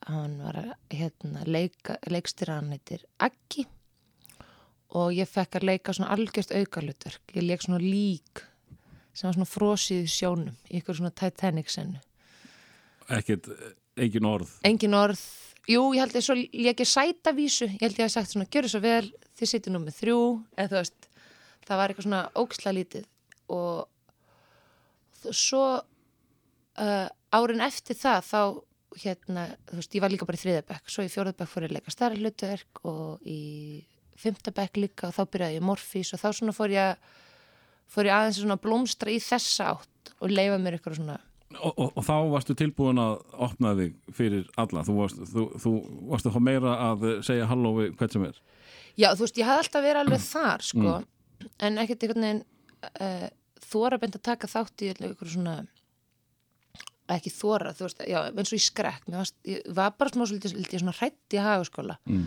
[0.05, 3.64] hann var að hérna, leika, leikstýra hann heitir Aggi.
[4.94, 8.44] Og ég fekk að leika svona algjört aukarlutverk ég leik svona lík
[9.14, 12.03] sem var svona frosið sjónum í ykkur svona Titanic sennu
[13.12, 13.49] ekkert,
[14.01, 14.53] engin orð.
[14.64, 15.20] engin orð,
[15.70, 18.81] jú ég held ég svo ég sætavísu, ég held ég að sagt svona gjör svo
[18.85, 20.20] vel, þið sitjum nú með þrjú.
[20.59, 21.09] Eða þú veist,
[21.64, 23.09] það var eitthvað svona óksla lítið.
[23.55, 28.40] Og svo uh, árin eftir það þá
[29.05, 31.77] hérna, þú veist, ég var líka bara í þriðabekk svo í fjóðabekk fór ég að
[31.79, 33.40] leika stærri hlutverk og í
[34.20, 37.22] fymtabekk líka og þá byrjaði ég morfís og þá svona fór ég að
[37.90, 41.18] fór ég aðeins svona að blómstra í þessa átt og leifa mér eitthvað svona
[41.60, 43.14] Og, og, og þá varstu tilbúin að
[43.46, 44.82] opna þig fyrir alla.
[44.86, 45.72] Þú varst, þú, þú
[46.10, 48.40] varst að fá meira að segja halló við hvern sem er.
[48.94, 50.98] Já, þú veist, ég hafði alltaf verið alveg þar, sko,
[51.66, 52.42] en ekkert einhvern veginn
[53.02, 53.26] uh,
[53.64, 55.56] þóra beint að taka þátt í ykkur svona
[57.14, 60.24] ekki þóra, þú veist, já, eins og í skrekk mér varst, ég var bara smá
[60.24, 62.22] svolítið, svolítið svona hrætt í hagaskóla Mm.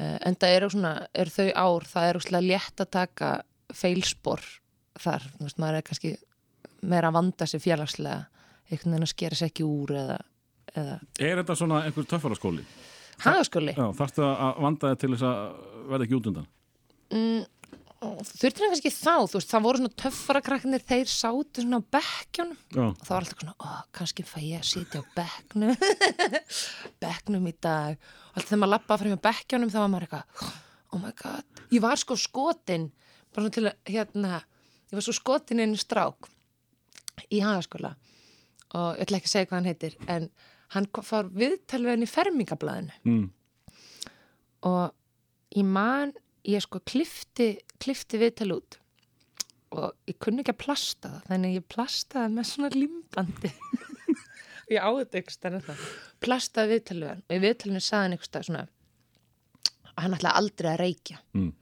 [0.00, 3.32] uh, en það eru svona, eru þau ár það er úrslega létt að taka
[3.74, 4.40] feilspor
[4.98, 6.14] þar, þú veist, maður er kannski
[6.82, 8.26] meira að vanda sig félagslega
[8.68, 10.18] einhvern veginn að skera sér ekki úr eða,
[10.76, 12.64] eða Er þetta svona einhver töffaraskóli?
[13.18, 13.72] hagaskóli.
[13.74, 15.38] Já, þarftu að vanda þig til þess að
[15.90, 16.50] verða ekki út undan?
[17.10, 17.46] mm,
[18.28, 21.88] þurftir hann kannski þá þú veist, það voru svona töffara krakkanir þeir sátu svona á
[21.96, 22.58] bekkjunum.
[22.78, 25.74] Og það var alltaf svona, ó, kannski fæ ég að sitja á bekknum.
[27.02, 27.98] Bekknum í dag.
[27.98, 30.46] Og alltaf þegar maður lappaði frá bekkjunum þá var maður eitthvað,
[30.94, 31.62] oh my god.
[31.74, 32.88] Ég var sko skotin
[33.34, 34.40] bara svona til að, hérna,
[34.92, 36.30] ég var svo skotin einu strák
[37.32, 37.94] í hagaskóla.
[38.76, 40.30] Og ég ætla ekki að segja hvað hann heitir en
[40.74, 43.22] hann fór viðtalvegin í fermingablaðinu mm.
[44.68, 46.12] og ég man
[46.48, 48.78] ég sko klifti, klifti viðtal út
[49.72, 53.52] og ég kunni ekki að plasta það þannig að ég plastaði með svona limbandi
[54.74, 55.86] ég á þetta ykkur stærn það
[56.24, 58.66] plastaði viðtalugan og í viðtalinu saði hann stærn svona
[59.98, 61.16] að hann ætlaði aldrei að reykja.
[61.34, 61.52] Mm.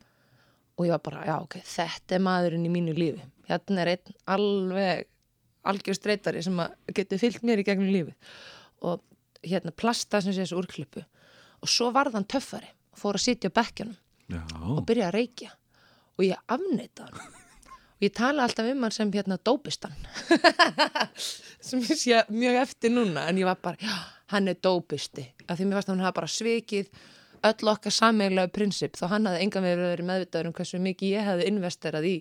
[0.77, 3.23] og ég var bara, já ok, þetta er maðurinn í mínu lífi.
[3.49, 5.07] Hérna er einn alveg
[5.71, 6.63] algjör streytari sem
[6.95, 8.15] getur fyllt mér í gegnum lífi
[8.87, 9.03] og
[9.47, 11.05] hérna plastaði sem sé þessu úrklippu
[11.63, 14.43] og svo varð hann töffari og fór að sitja á bekkjunum Já,
[14.75, 15.53] og byrja að reykja.
[16.17, 17.35] Og ég afneita hann
[17.97, 19.95] og ég tala alltaf um hann sem hérna dópistan.
[21.67, 23.95] Sem ég sé mjög eftir núna en ég var bara,
[24.35, 25.25] hann er dópisti.
[25.49, 26.91] Af því mér fannst að hann hafa bara svikið
[27.47, 31.27] öll okkar sammeiglega prinsip þá hann hafði engan verið verið meðvitaður um hversu mikið ég
[31.31, 32.15] hefði investerað í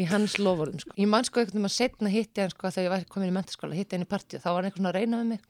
[0.00, 0.96] í hans lofurðum sko.
[0.98, 3.36] ég man sko einhvern veginn að setna hitti hann sko þegar ég var komin í
[3.36, 5.48] mentaskóla, hitti hann í partíu þá var hann eitthvað svona að reyna við mig.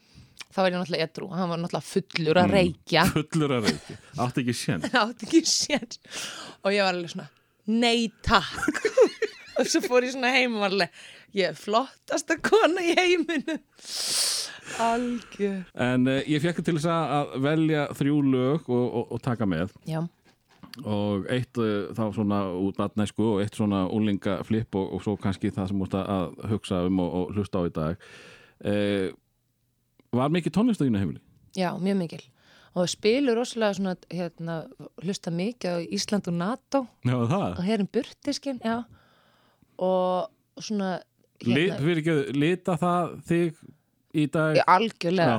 [0.50, 3.04] Þá var ég náttúrulega edru, hann var náttúrulega fullur að reykja.
[3.12, 3.96] Fullur að reykja.
[4.24, 4.86] Átti ekki sén.
[5.04, 6.00] átti ekki séns.
[6.64, 7.28] Og ég var alveg svona,
[7.70, 8.82] nei takk.
[9.60, 11.00] Og svo fór ég svona heim og var alveg,
[11.36, 13.58] ég er flottasta kona í heiminu
[14.78, 15.60] algjör.
[15.74, 19.48] En uh, ég fekk til þess að að velja þrjú lög og, og, og taka
[19.48, 19.74] með.
[19.88, 20.02] Já,
[20.85, 25.50] og eitt uh, þá svona út batnæsku og eitt svona úlingaflip og, og svo kannski
[25.54, 28.06] það sem múst að hugsa um og, og hlusta á í dag
[28.64, 29.09] uh,
[30.11, 31.20] Var mikið tónlist á þínu heimili?
[31.59, 32.22] já, mjög mikil
[32.78, 34.61] og spilur rosalega svona hérna,
[35.02, 38.85] hlusta mikið á Ísland og NATO Já, það og herin burtiskin, já
[39.80, 40.30] og
[40.62, 41.00] svona
[41.40, 43.61] Lit, fyrir ekki, lita það þig
[44.12, 44.59] í dag?
[44.68, 45.38] Algjörlega.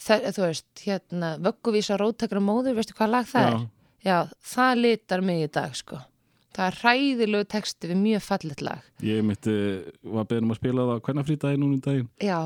[0.00, 3.48] Það, þú veist, hérna vögguvísa róttakra móður, veistu hvað lag það Já.
[3.56, 3.64] er?
[4.06, 6.00] Já, það litar mig í dag sko.
[6.56, 8.86] Það er hræðilegu texti við mjög fallet lag.
[9.06, 9.46] Ég mitt
[10.02, 12.38] var beðin um að spila það hvernig frítagi núna um daginn Já,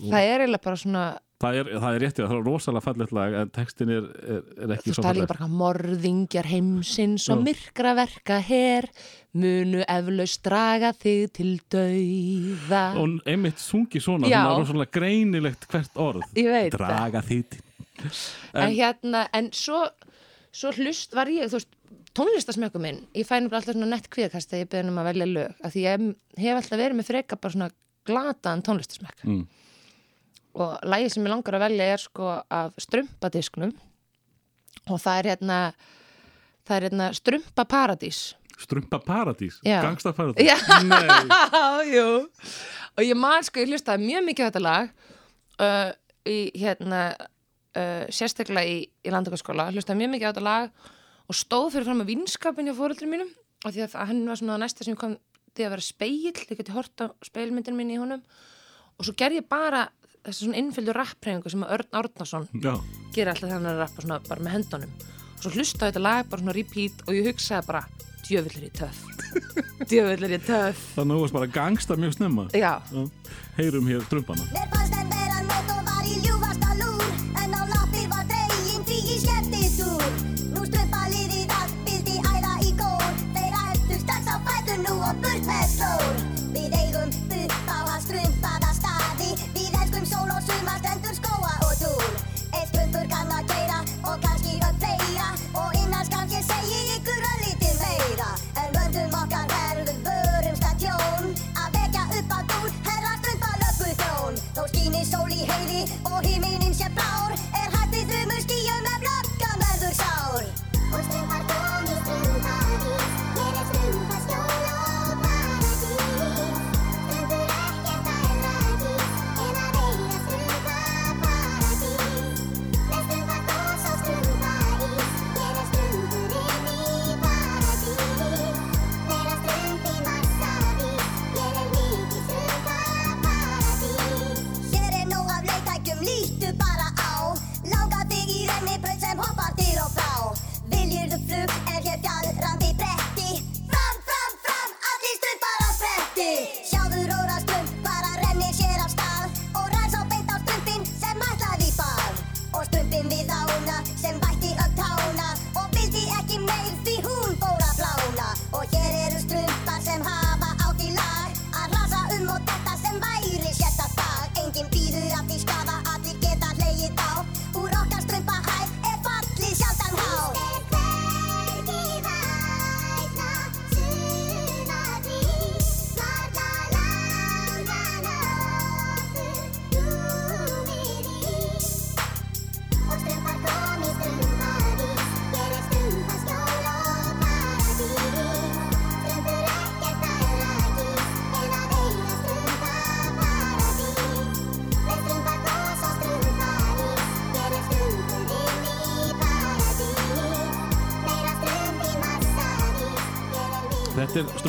[0.00, 1.04] það er eiginlega bara svona,
[1.44, 4.70] Það er, það er réttið, það er rosalega fallegt lag en textin er, er, er
[4.70, 8.88] þú ekki svo það er líka fallegt bara eitthvað morðingjar heimsins og myrkra verka her,
[9.34, 12.84] munu eflaust draga þig til dauða.
[13.02, 14.38] og einmitt sungi svona, Já.
[14.40, 16.70] svona rosalega greinilegt hvert orð það.
[16.78, 17.64] Draga því til
[18.54, 19.84] en, hérna, en svo,
[20.54, 21.72] svo hlust var ég, þú veist,
[22.14, 25.30] tónlistasmökkum minn, ég fæ nefnilega alltaf svona nett kviðkast þegar ég beðin um að velja
[25.30, 26.04] lög, af því ég
[26.44, 27.70] hef alltaf verið með freka bara svona
[28.04, 29.42] glataðan tónlistasmökk mm.
[30.62, 33.74] og lagið sem ég langar að velja er sko af strömpadisknum
[34.84, 35.58] og það er hérna
[36.64, 38.22] það er hérna strumpa paradís
[38.54, 40.54] Strumpa paradís, gangsta paradís Já.
[41.94, 42.06] Jú.
[42.94, 44.92] Og ég man sko, ég hlustaði mjög mikið á þetta lag
[45.58, 45.90] uh,
[46.22, 47.00] í hérna
[47.76, 50.88] uh, sérstaklega í, í landakaskóla hlustaði mjög mikið á þetta lag
[51.24, 53.30] og stóð fyrir fram að vinskapin hjá fóreldri mínum
[53.64, 55.16] og því að hann var svona næsta sem kom
[55.54, 58.22] því að vera speill, ég geti hort á speilmyndin minni í honum.
[58.98, 59.86] Og svo ger ég bara
[60.24, 62.72] þessi svona innfylgdu rappreyfingu sem að Örn Árnason já,
[63.14, 64.94] gera alltaf þannig að rappa svona bara með hendunum
[65.34, 67.84] og svo hlusta á þetta lag bara svona repeat og ég hugsaði bara
[68.24, 69.02] djöfull er ég töff.
[69.90, 70.86] Djöfull er ég töff.
[70.94, 72.48] Þannig að þú varst bara gangsta mjög snemma.
[72.56, 73.04] Já, Já.
[73.58, 74.48] Heyrum hér trumpana
[104.54, 107.32] Þó skýnir sól í heiði og himinin sé blár.
[107.58, 110.44] Er hægt við þrjumur skýjum ef löggan verður sár
[110.94, 112.03] Og strumpar kom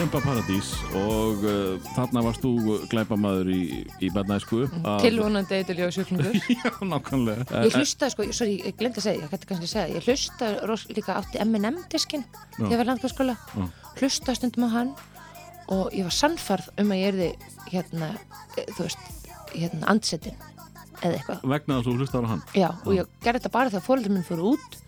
[0.05, 3.61] Strömba Paradís og uh, þarna varst þú glæpamaður í,
[4.05, 4.59] í Badnæsku
[5.01, 7.47] tilvonandi eitthvað sjúklingur Já, nákvæmlega.
[7.65, 10.51] Ég hlusta, sko, sorry, ég glemdi að segja, ég hætti kannski að segja, ég hlusta
[10.69, 12.21] ros- líka átti M&M-diskin
[12.53, 13.65] þegar ég var landkvæmskóla, Já.
[14.03, 14.93] hlusta stundum á hann
[15.73, 17.31] og ég var sannfarð um að ég erði
[17.73, 18.11] hérna,
[18.59, 19.11] eh, þú veist,
[19.55, 20.37] hérna andsetin
[21.01, 21.43] eða eitthvað.
[21.55, 22.45] Vegna þess að þú hlustar á hann?
[22.53, 24.81] Já, og ég gerði þetta bara þegar fóreldur minn fóru út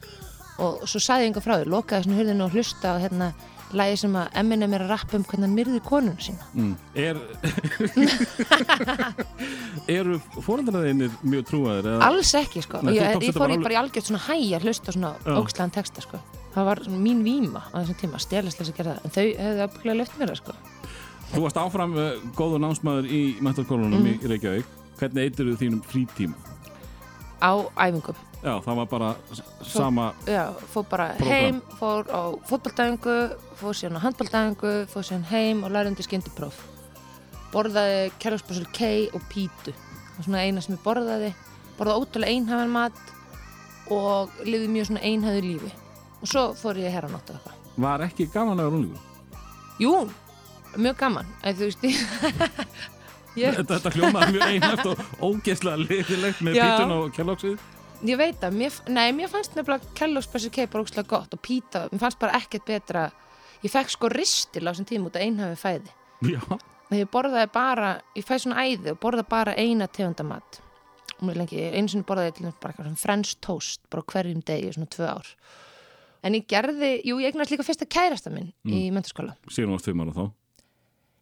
[0.61, 3.33] og svo sagði ég enga frá því, lokaði svona hurðinu og hlusta á hérna
[3.75, 6.45] lægi sem að M&M er að rappa um hvernig hann myrði konuna sína.
[6.53, 6.75] mm.
[6.95, 7.17] Er
[9.91, 11.87] Eru fóreldraðinir mjög trúaðir?
[11.91, 11.99] Eða?
[12.07, 12.81] Alls ekki, sko.
[12.85, 15.33] Nei, ég, ég fór alveg- bara í algjört svona hæ að hlusta á svona Já.
[15.39, 16.19] ógstlegan texta, sko.
[16.55, 18.19] Það var svona mín víma á þessum tíma,
[18.73, 19.03] að gera það.
[19.03, 20.53] En þau hefðu afbygglega löft mér það, sko.
[21.27, 24.07] Þú varst áfram uh, góður námsmaður í mentaskólanum Mhm.
[24.23, 24.65] í Reykjavík
[24.97, 26.33] Hvernig þú þínum frítíma?
[27.37, 28.15] Á æfingum.
[28.37, 29.07] Já, það var bara
[29.65, 31.31] sama Já, fór bara Prógram.
[31.33, 33.15] heim, fór á fótballtæfingu,
[33.57, 36.59] fór síðan á handballtæfingu, fór síðan heim og lærði undir skyndipróf.
[37.51, 39.73] Borðaði kærlóksbúsul kei og pítu.
[39.73, 41.31] Það var svona eina sem ég borðaði.
[41.79, 43.01] Borðaði ótrúlega einhæfan mat
[43.93, 45.71] og lifði mjög svona einhæðu lífi.
[46.21, 47.55] Og svo fór ég herra nótt eitthvað.
[47.77, 49.01] Var ekki gaman að vera unlingur?
[49.81, 49.95] Jú,
[50.77, 51.33] mjög gaman.
[51.41, 51.87] Æ, þú veist,
[53.37, 57.57] ég, Þetta, hljómaði mjög einhægt og ógeðslega liðilegt með pítun og kellóksið
[58.05, 61.87] ég veit að, mér, nei, mér fannst nefnilega kærlóksbúsul kei bara ógstlega gott og píta,
[61.91, 63.07] mér fannst bara ekkert betra.
[63.63, 65.93] Ég fekk sko ristil á þessum tíma út af einhæfi fæði.
[66.33, 66.41] Já,
[66.87, 70.61] Þegar ég borðaði bara, ég fæ svona æði og borða bara eina tegundamat.
[71.17, 74.43] Og mér lengi, einu sinni borðaði ég til dæmis bara eitthvað French toast, bara hverjum
[74.47, 75.31] degi svona tvö ár.
[76.23, 80.01] En ég gerði, jú, ég eignast líka fyrsta kærasta minn í mentaskóla síðan varst fimm
[80.05, 80.23] ára þá?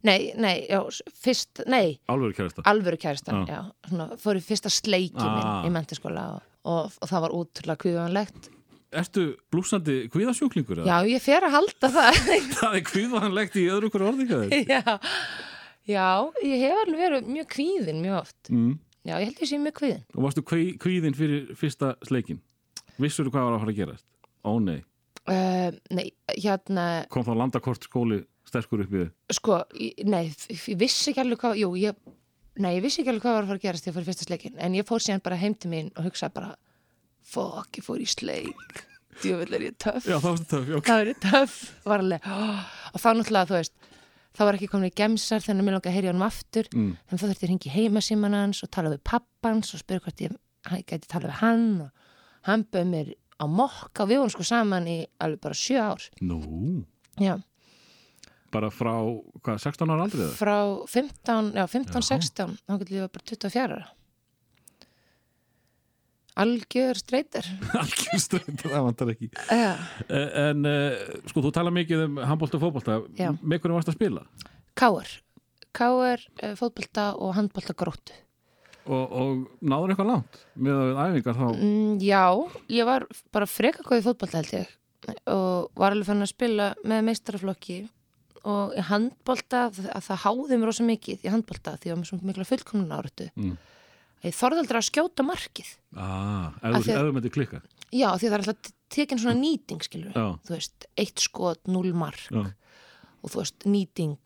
[0.06, 0.78] Nei, nei, já,
[1.24, 1.96] fyrst, nei.
[2.12, 2.62] Alvöru kærasta?
[2.70, 3.56] Alvöru kærastan, Já.
[3.56, 5.64] já, svona fór í fyrsta sleiki minn Ah.
[5.66, 8.50] í mentaskóla og, og, og það var útrúlega kvíðanlegt
[8.96, 10.84] Ertu blúsandi kvíðasjúklingur?
[10.86, 12.20] já, ég fer að halda það
[12.60, 14.98] Það er kvíðanlegt í öðru hverju orðingaður já,
[15.86, 16.08] já,
[16.46, 18.74] ég hef alveg verið mjög kvíðin mjög oft mm.
[19.02, 22.42] já, ég held ég sé mjög kvíðin Og varstu kví, kvíðin fyrir fyrsta sleikin?
[23.02, 24.06] Vissur hvað var að fara að gerast?
[24.46, 24.78] Ó nei,
[25.26, 29.56] Uh, nei, hérna, kom þá landakort skóli sterkur upp í þið sko,
[30.06, 31.96] nei, ég vissi ekki alveg hvað, jú, ég,
[32.62, 34.10] nei, ég vissi ekki alveg hvað var að fara að gerast þegar ég fór í
[34.10, 36.52] fyrsta sleikin, en ég fór síðan bara heim til mín og hugsaði bara,
[37.26, 38.80] fuck, ég fór í sleik,
[39.22, 41.56] djöfull er ég töff, Já, það varstu töf, já, það er ég töff,
[41.88, 43.74] var alveg, oh, og þá náttúrulega, þú veist,
[44.36, 46.90] þá var ekki komin í gemsar þannig að mér langaði að heyri honum aftur, Mm.
[47.08, 50.04] þannig þá þurfti ég að hringi heima síman hans og tala við pappans og spyrja
[50.04, 50.34] hvort ég,
[50.68, 51.90] hann gæti tala við hann og
[52.50, 56.04] hann bauð mér á mokka við vorum sko saman í alveg bara sjö ár.
[56.20, 56.84] Nú,
[57.20, 57.36] já,
[58.56, 58.92] bara frá,
[59.44, 60.34] hvað, 16 ára aldrei það?
[60.40, 60.56] frá
[60.96, 62.08] 15, já, 15, Já.
[62.16, 63.92] 16 þá getur ég bara 24 ára.
[66.36, 67.46] Algjör streytar
[67.80, 69.30] Algjör streynd, það vantar ekki.
[69.48, 69.70] Já,
[70.12, 72.98] Eh, En uh, sko, þú tala mikið um handbólta og fótbólta.
[73.40, 74.26] Með hvernig varst að spila?
[74.76, 75.08] káar
[75.76, 78.12] káar, uh, fótbolta og handbolta gróttu.
[78.86, 81.46] Og, og náður eitthvað langt með að æfingar þá?
[81.56, 82.20] Mm, já,
[82.76, 84.70] ég var bara freka góð í fótbolta held ég.
[85.32, 87.78] Og var alveg fann að spila með meistaraflokki
[88.46, 92.02] og í handbolta að það háði mér rosa mikið í handbolta því að ég var
[92.02, 93.56] með svo mikla fullkomnun áratu Mm.
[94.24, 95.70] ég þorði aldrei að skjóta markið.
[95.96, 97.60] Ah, því þú að- þú myndir klikka.
[97.92, 101.92] Já, því það er alltaf tekin svona nýting skilur Já, þú veist, eitt skot, null
[101.92, 102.18] mark.
[102.30, 102.52] Já,
[103.22, 104.16] og þú veist, nýting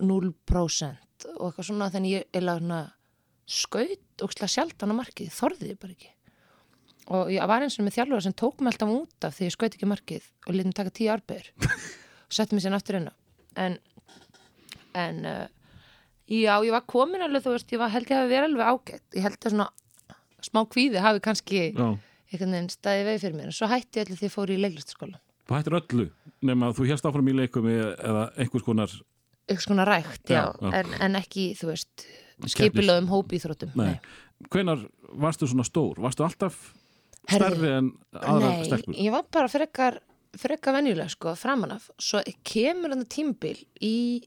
[0.00, 2.80] 0% og eitthvað svona þannig ég er svona
[3.46, 6.10] skaut og sjaldan á markið, þorði ég bara ekki.
[7.08, 9.52] Og ég var eins og með þjálfur sem tók mig alltaf út af því ég
[9.54, 12.80] skaut ekki markið og litum taka tíu arbegur og setti mig inn á
[13.56, 13.78] en
[14.96, 15.46] en uh,
[16.28, 19.18] já, ég var komin alveg þú veist, ég var, held ég hafi verið alveg ágætt
[19.18, 19.70] ég held að svona
[20.46, 21.88] smá kvíði hafi kannski já
[22.32, 24.60] einhvern veginn staðið veið fyrir mér en svo hætti ég allir því ég fór í
[24.60, 26.06] leiklistaskóla Þú hættir öllu
[26.46, 28.94] nema að þú hérst áfram í leikum eða einhvers konar
[29.46, 30.72] eitthvað svona rækt, já, Já.
[30.74, 32.06] En, en ekki, þú veist
[32.50, 33.94] skipilöðum hópi íþróttum Nei.
[34.50, 34.82] Hvenar
[35.22, 36.00] varstu svona stór?
[36.02, 36.58] Varstu alltaf
[37.30, 38.98] stærri en aðra Nei, stelpur?
[38.98, 40.00] ég var bara frekar
[40.40, 41.90] frekar venjulega, sko, framan af.
[41.98, 44.22] Svo kemur hann tímbil í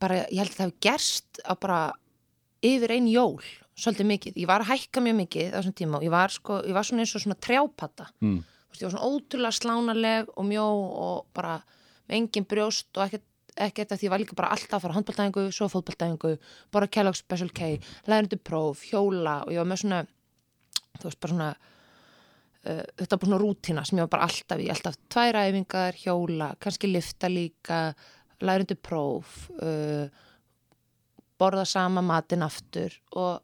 [0.00, 1.80] bara, ég held að það hefur gerst á bara
[2.64, 3.38] yfir ein jól
[3.78, 6.74] svolítið mikið, ég var að hækka mjög mikið þessum tíma og ég var sko, ég
[6.74, 8.40] var svona eins og svona trjápata, Mm.
[8.74, 11.62] ég var svona ótrúlega slánaleg og mjó og bara
[12.08, 13.24] með engin brjóst og ekkert
[13.58, 16.38] ekkert að því ég var líka bara alltaf að fara handbóltæðingu svo fótbóltæðingu,
[16.70, 20.06] bara Kellogg's Special K lærindu próf, hjóla og ég var með svona,
[20.98, 21.48] þú veist, bara svona
[22.68, 25.98] uh, þetta var bara svona rútina sem ég var bara alltaf í, alltaf tvær æfingar,
[26.04, 27.82] hjóla, kannski lifta líka,
[28.44, 30.06] lærindu próf, uh,
[31.38, 33.42] borða sama matinn aftur og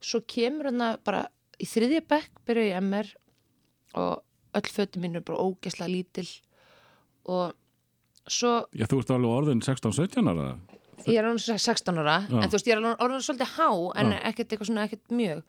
[0.00, 1.26] svo kemur hérna bara
[1.60, 3.08] í þriðja bekk byrja ég MR
[4.00, 4.22] og
[4.56, 6.28] öll fötum mín er bara ógesla lítil
[7.28, 7.56] og
[8.30, 10.52] svo Já, þú ert alveg orðin 16-17 ára
[11.06, 12.38] ég er alveg 16 ára Já.
[12.40, 13.68] en þú veist ég er alveg orðin svolítið há
[14.02, 14.20] en Já.
[14.30, 15.44] ekkert eitthvað svona ekkert mjög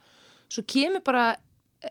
[0.51, 1.25] svo kemur bara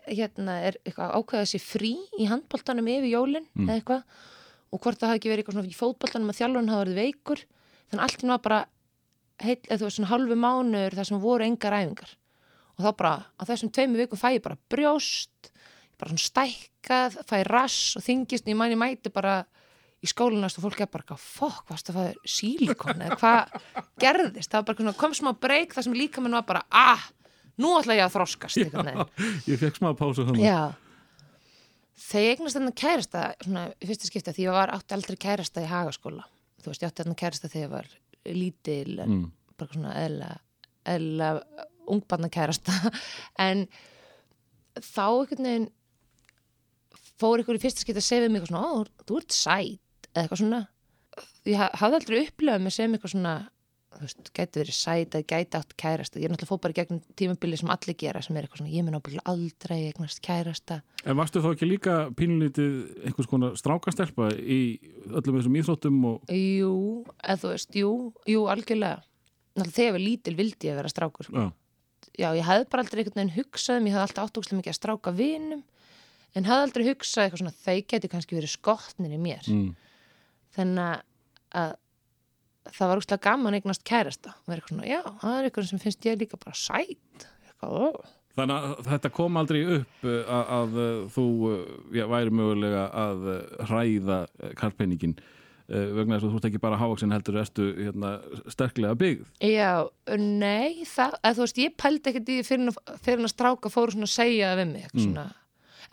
[0.07, 3.67] hérna er eitthvað ákveðað þessi frí í handboltanum yfir jólin Mm.
[3.69, 4.03] eða eitthvað.
[4.71, 7.43] Og hvort það hafi ekki verið eitthvað svona í fótboltanum að þjálfurinn hafa verið veikur.
[7.91, 8.59] Þannig allt í var bara
[9.41, 12.11] heil, eða þú veist svona halvu mánuður þar sem voru engar æfingar.
[12.77, 15.51] Og þá bara á þessum tveimu vikum fæ ég bara brjóst
[15.99, 19.45] bara svona stækkað, fæ rass og þingist og ég mæni mæti bara
[20.01, 23.51] í skólanast og fólk er bara fokk, varst að fæða sílikon eða hvað
[24.01, 24.49] gerðist?
[24.49, 27.03] Það var bara svona, kom smá breyk þar sem líka minn var bara ah,
[27.59, 29.03] nú ætla ég að þroskast veginn.
[29.49, 30.61] Ég fekk smá pásu þannig Já.
[32.01, 35.63] Þegar ég eignast þarna kærasta svona í fyrsta skipta því ég var átti aldrei kærasta
[35.63, 36.25] í hagaskóla.
[36.61, 37.91] Þú veist, ég átti þarna kærasta þegar ég var
[38.41, 39.27] lítil en mm.
[39.59, 40.31] bara svona eðla,
[40.95, 41.29] eðla
[41.91, 42.75] ungbarna kærasta
[43.47, 43.65] en
[44.77, 45.69] þá einhvern veginn
[47.21, 50.23] fór ykkur í fyrsta skipta að segja mig eitthvað svona, ó, þú ert sæt eða
[50.23, 50.61] eitthvað svona.
[51.49, 53.35] Ég ha- hafði aldrei upplifað mig sem eitthvað svona
[53.91, 56.19] þú veist, gæti verið sæt eða gæti átt kærasta.
[56.19, 58.85] Ég er náttúrulega fór bara gegnum tímabili sem allir gera sem er eitthvað svona, ég
[58.87, 60.79] mun ábyggla aldrei eignast kærasta.
[61.03, 62.71] En varstu þá ekki líka pínlítið
[63.09, 64.61] einhvers konar strákastelpa í
[65.09, 66.75] öllum þessum íþróttum og jú,
[67.19, 67.91] eða þú veist, jú,
[68.29, 69.03] jú, algjörlega.
[69.51, 71.27] Náttúrulega þegar ég var lítil vildi ég vera strákur.
[71.27, 71.35] Sko.
[71.35, 71.51] já,
[72.15, 74.71] já, ég hefði bara aldrei einhvern veginn hugsað um, ég hefði alltaf átt ókslega mikið
[74.71, 75.63] að stráka vinum
[76.31, 77.57] en hefði aldrei hugsað eitthvað svona
[82.69, 85.81] það var ókslega gaman eignast kærasta og vera eitthvað svona, já, það er eitthvað sem
[85.81, 88.09] finnst ég líka bara sæt eitthvað, ó.
[88.31, 91.61] Þannig að þetta kom aldrei upp uh, að, að uh, þú uh,
[91.97, 93.25] já, væri mögulega að
[93.67, 94.19] hræða
[94.61, 95.17] karpenningin
[95.71, 98.09] vegna þess að þú ert ekki bara hávaksin heldur ertu hérna,
[98.51, 99.69] sterklega byggð já,
[100.19, 103.93] nei það, að þú veist, ég pældi ekkert í því fyrir en að, stráka fóru
[103.93, 105.29] svona að segja við mig Mm.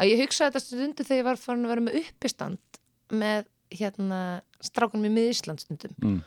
[0.02, 2.80] að ég hugsaði þetta stundu þegar ég var farin að vera með uppistand
[3.22, 3.46] með
[3.78, 4.20] hérna
[4.66, 6.18] strákunum í miðisland stundum mm.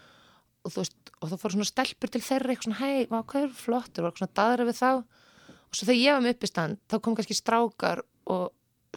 [0.66, 3.54] Og þú veist, og það fór svona stelpur til þeirra eitthvað svona, hei, hvað er
[3.58, 4.90] flottur og eitthvað svona daðra við þá.
[5.72, 8.02] Og svo þegar ég var með uppistand, þá kom kannski strákar
[8.32, 8.50] og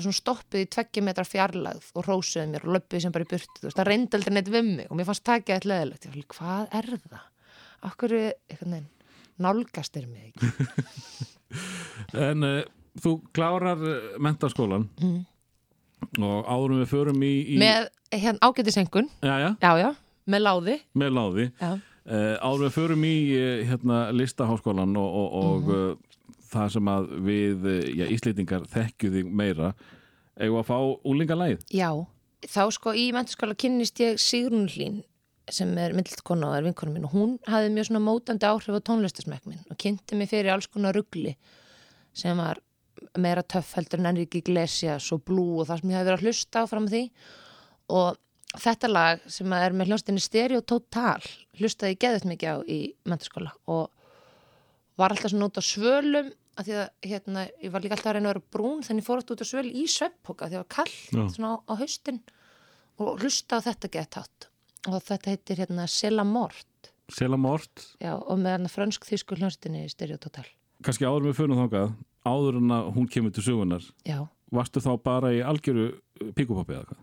[0.02, 3.60] svona stoppuð í tveggja metra fjarlægð og rósuðu mér og löppuðu sem bara í burtu,
[3.60, 6.10] þú veist, það reyndi aldrei neitt við mig og mér fannst takið eitthvað leðilegt, ég
[6.10, 7.28] var líka, hvað er það?
[7.90, 8.88] Akkur, eitthvað neinn,
[9.44, 10.50] nálgast er mig ekki.
[12.18, 12.64] En uh,
[12.98, 15.22] þú klárar uh, mentaskólan Mm.
[16.20, 19.88] og áðurum við förum í, í Með, hérna, ágætisengun, já, já, já, já,
[20.30, 21.46] með láði, með láði.
[21.60, 25.74] Já, uh, áðurum við förum í uh, hérna, listaháskólan og, og, og Mhm.
[25.74, 26.20] uh,
[26.54, 27.64] það sem að við
[27.98, 29.72] já, íslendingar þekkju þig meira
[30.38, 30.78] eigum við að fá
[31.10, 31.88] úlingalægið Já,
[32.46, 35.00] þá sko í mentaskóla kynnist ég Sigrun Hlín
[35.50, 38.78] sem er myndlitt kona og er vinkona mín og hún hafði mjög svona mótandi áhrif
[38.78, 41.34] á tónlistasmekk minn og kynnti mig fyrir alls konar ruggli
[42.16, 42.62] sem var
[43.18, 46.24] meira töff heldur en Enrique Iglesias og Blue og það sem ég hafði verið að
[46.28, 47.02] hlusta á fram því.
[47.92, 48.16] Og
[48.60, 51.20] þetta lag sem er með hljónstinni Stereo Total
[51.58, 52.78] hlustaði ég geðið mikið á í
[53.08, 53.90] mentaskóla og
[55.00, 58.16] var alltaf svona út á svölum að því að hérna, ég var líka alltaf að
[58.16, 60.62] reyna að vera brún þannig fór alltaf út á svöl í sveppoka því að það
[60.62, 61.24] var kallt Já.
[61.34, 62.20] svona á, á haustin
[63.02, 64.48] og hlusta á þetta gett hátt
[64.84, 66.90] og þetta heitir hérna Sela Mort.
[67.12, 70.44] Sela Mort, já, og með hann frönsk þýsku hljónstinni Stereo Total.
[70.84, 74.18] Kannski áður með fyrir þangað áður en að hún kemur til sögunar já,
[74.54, 75.90] varstu þá bara í algjöru
[76.36, 77.02] píkupoppi eða hvað?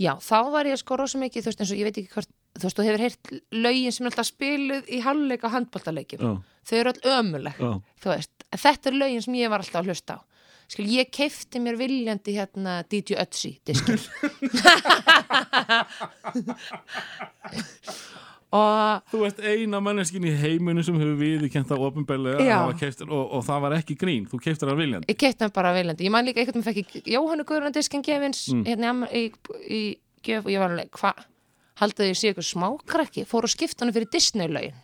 [0.00, 2.30] Já, þá var ég sko rosa mikið þú veist eins og ég veit ekki hvort
[2.56, 3.24] þú veist, þú hefur heyrt
[3.66, 6.32] lögin sem er alltaf spiluð í halvleika handbóltaleikjum Já,
[6.70, 7.70] þau eru öll ömuleg já,
[8.02, 8.34] þú veist,
[8.64, 10.20] þetta er lögin sem ég var alltaf að hlusta á.
[10.70, 13.98] Skil, ég keifti mér viljandi hérna DJ Ötzi diskil
[18.56, 22.56] og Þú ert eina manneskin í heiminu sem hefur viðurkent það ofinbælega Já.
[22.66, 25.10] og, og það var ekki grín, þú keiftir það viljandi.
[25.12, 26.06] Ég keifti mér bara viljandi.
[26.08, 29.32] Ég man líka einhvern veginn fekk ég Jóhannu Guðrun diskin gefins hérna í í,
[29.70, 29.82] í
[30.26, 31.22] gef og ég var alveg, hvað
[31.80, 33.26] haldið ég sé ykkur smákrakki?
[33.28, 34.76] Fór og skipta hann fyrir Disney-lögin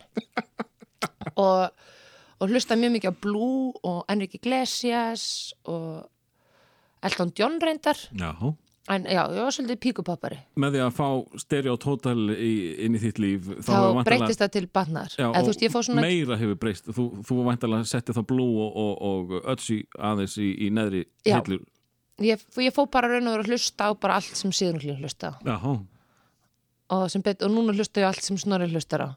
[1.43, 1.67] og,
[2.39, 6.07] og hlusta mjög mikið á Blue og Enrique Iglesias og
[7.05, 7.99] Elton John reyndar.
[8.15, 8.31] Já
[8.87, 10.37] en já, ég var svolítið píkupappari.
[10.59, 11.07] Með því að fá
[11.43, 12.51] stereo total í,
[12.85, 16.37] inn í þitt líf þá væntanlega- breytist það til batnar Já, þú veist, svona meira
[16.39, 16.87] hefur breyst.
[16.87, 21.41] Þú, þú væntalega settið þá blue og, og, og ötsi aðeins í, í neðri Já.
[21.41, 21.65] hillur
[22.23, 25.35] ég, ég fór bara raun og vera að hlusta á bara allt sem síðan hlusta
[25.35, 25.39] á.
[25.45, 25.77] Jáhá,
[26.89, 29.09] og, og núna hlusta ég allt sem snorri hlustar á.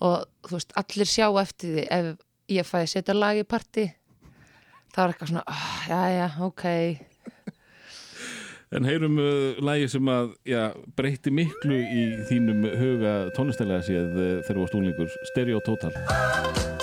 [0.00, 2.12] Og þú veist, allir sjá eftir því ef
[2.50, 3.90] ég fæ að setja lag í partí
[4.90, 6.64] þá er eitthvað svona oh, já, já, ok
[8.76, 10.60] en heyrum uh, lægi sem að já,
[10.98, 16.79] breyti miklu í þínum huga tónlistalega séð uh, þegar þú varst úlingur Stereo Total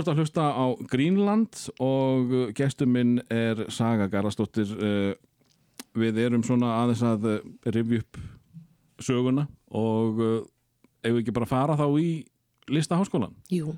[0.00, 5.10] Þú ert að hlusta á Greenland og uh, gestur minn er Saga Garðarsdóttir uh,
[5.92, 7.26] við erum svona aðeins að
[7.68, 8.20] rifja upp
[9.04, 9.44] söguna
[9.76, 10.38] og uh,
[11.04, 12.08] ef við ekki bara fara þá í
[12.72, 13.74] listaháskólan Jú.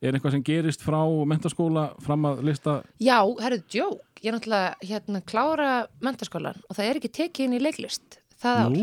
[0.00, 4.00] er eitthvað sem gerist frá mentaskóla fram að lista Já, herru, djók.
[4.22, 5.70] Ég er náttúrulega hérna klára
[6.00, 8.22] mentaskólan og það er ekki tekið inn í leiklist.
[8.40, 8.80] Það ár.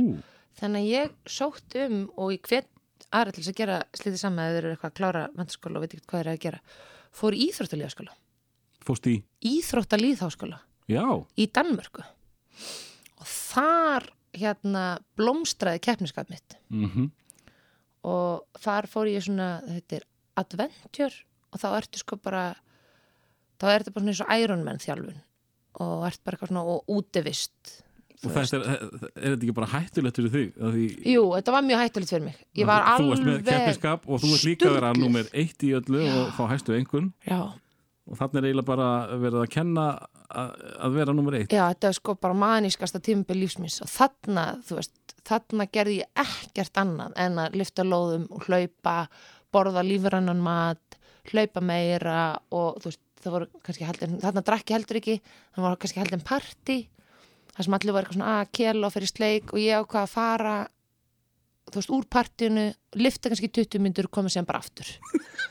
[0.61, 2.69] Þannig að ég sótt um og ég hvet
[3.13, 5.85] aðra til þess að gera slítið saman eða þeir eru eitthvað að klára mentaskóla og
[5.85, 6.59] veit ekki hvað þeir eru að gera.
[7.13, 8.15] Fór í Íþróttalíðaskóla.
[8.83, 9.15] fórst í?
[9.47, 10.59] Íþróttalíðháskóla.
[10.91, 11.05] Já,
[11.39, 12.03] í Danmörku.
[13.21, 14.85] Og þar hérna
[15.15, 16.57] blómstraði keppniskap mitt.
[16.69, 17.11] Mhm.
[18.03, 20.03] Og þar fór ég svona, þetta er
[20.35, 21.15] adventure
[21.53, 22.55] og þá ertu sko bara
[23.61, 25.21] þá er þetta bara svona eins og Ironman þjálfun.
[25.79, 27.83] Og ert bara eitthvað svona og útivist
[28.23, 28.63] Og þetta er,
[29.15, 30.53] er þetta ekki bara hættulegt fyrir þig?
[30.59, 32.37] Að Því, Jú, þetta var mjög hættulegt fyrir mig.
[32.55, 35.65] Ég var þú varst með alveg keppniskap og þú ert líka að vera nummer eitt
[35.67, 37.41] í öllu og fá hæstu einhvern Já,
[38.03, 38.87] og þannig er eiginlega bara
[39.19, 39.85] verið að kenna
[40.33, 40.55] að,
[40.87, 41.53] að vera nummer eitt.
[41.53, 46.23] Já, þetta er sko bara manískasta tímabil lífsmins og þarna, þú veist, þarna gerði ég
[46.25, 48.97] ekkert annað en að lyfta lóðum og hlaupa,
[49.53, 50.97] borða lífrannan mat,
[51.31, 52.17] hlaupa meira
[52.51, 55.19] og þú veist, það voru kannski heldur, þarna drakki heldur ekki,
[55.55, 56.77] það voru kannski heldur en party,
[57.53, 60.13] það sem allir var eitthvað svona að kela og fyrir sleik og ég ákvað að
[60.13, 60.55] fara
[61.69, 62.65] þú veist, úr partíinu,
[62.99, 64.89] lyfta kannski 20 myndur og koma sem bara aftur.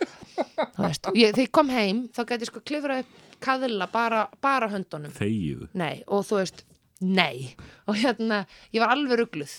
[0.77, 4.21] Þú veist, ég, þegar ég kom heim þá gæti ég sko klifra upp kaðla bara,
[4.45, 5.13] bara höndunum.
[5.17, 5.65] Þegið.
[5.79, 6.63] Nei, og þú veist,
[7.03, 7.49] nei.
[7.91, 8.45] Og hérna,
[8.75, 9.57] ég var alveg rugluð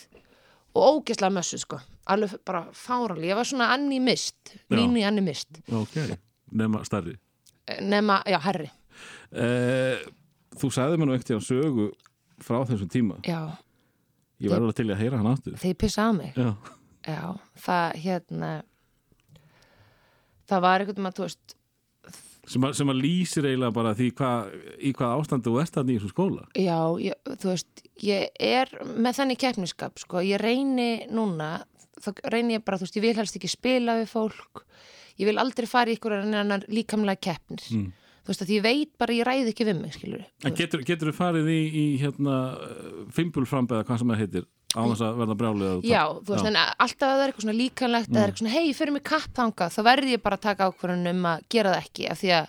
[0.74, 1.82] og ógeðslega mössu sko.
[2.14, 4.78] Alveg bara fáralig, ég var svona Anni Mist Já.
[4.78, 5.60] Níni Anni Mist.
[5.72, 6.00] Ok,
[6.56, 7.18] nema starri
[7.82, 8.70] nema, já, herri.
[9.32, 10.04] Eh,
[10.54, 11.86] Þú sagði mér nú ekkert í sögu
[12.46, 13.20] frá þessum tíma.
[13.28, 13.42] Já,
[14.44, 15.54] Ég var alveg til að heyra hann aftur.
[15.62, 16.34] Þeir pissa á mig.
[16.36, 16.50] Já,
[17.08, 17.20] já,
[17.64, 18.50] það hérna
[20.50, 21.56] það var einhvern veginn að, þú veist
[22.52, 24.32] sem að, sem að lýsir eiginlega bara því hva,
[24.84, 26.48] í hvað ástandu þú ert þannig í þessum skóla.
[26.60, 31.54] Já, ég, þú veist, ég er með þannig keppniskap, sko, ég reyni núna,
[32.04, 34.66] þá reyni ég bara, þú veist, ég vil helst ekki spila við fólk,
[35.22, 37.92] ég vil aldrei fara í ykkur annar líkamlega keppnir, Mm.
[38.24, 41.16] Þú veist, að ég veit bara, ég ræði ekki við mig, skilur En getur, þú
[41.18, 42.38] farið í, í hérna
[43.16, 46.50] fimbulframb eða hvað sem það heitir á þess að verða brjálið að Já, þú veist,
[46.50, 49.70] en alltaf að það er eitthvað svona líkanlegt eða eitthvað svona, hei, fyrir mig kappþanga
[49.76, 52.48] þá verði ég bara að taka ákvörðun um að gera það ekki af því að,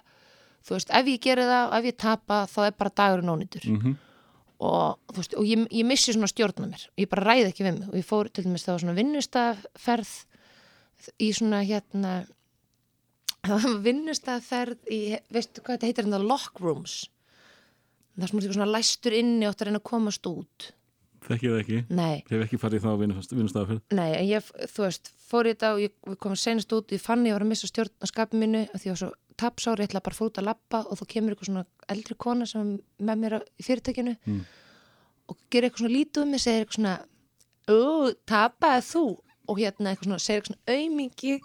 [0.64, 3.68] þú veist, ef ég geri það og ef ég tapa, þá er bara dagurinn ónýtur.
[3.74, 3.96] Mhm.
[4.64, 7.74] og, þú veist, og ég, ég missi svona stjórna mér ég bara ræði ekki við
[7.80, 7.88] mig.
[7.90, 10.12] Og ég fór til dæmis það var svona vinnustaferð
[11.20, 12.14] í svona hérna
[13.48, 15.00] það var vinnustaferð í,
[15.34, 16.94] veistu hvað þetta heitir hérna lock rooms.
[18.14, 20.68] Það er svona læstur inni og átt að reyna að komast út.
[21.24, 25.48] Þekkið það ekki, Nei, hef ekki farið þá vinnustafaferð Nei, en ég, þú veist, fór
[25.48, 27.94] ég þetta og ég við komum senast út, ég fann ég var að missa stjórn
[27.96, 29.08] á skapinu mínu af því ég var svo
[29.40, 31.64] tapsári, ég ætla bara að fór út að lappa og þá kemur eitthvað svona
[31.94, 34.42] eldri kona sem er með mér á- í fyrirtækinu Mm.
[35.32, 36.94] og gerir eitthvað svona lítið um mig, segir eitthvað svona
[37.72, 39.04] Ú, tapaði þú?
[39.48, 41.40] Og hérna eitthvað svona, segir eitthvað svona aumingi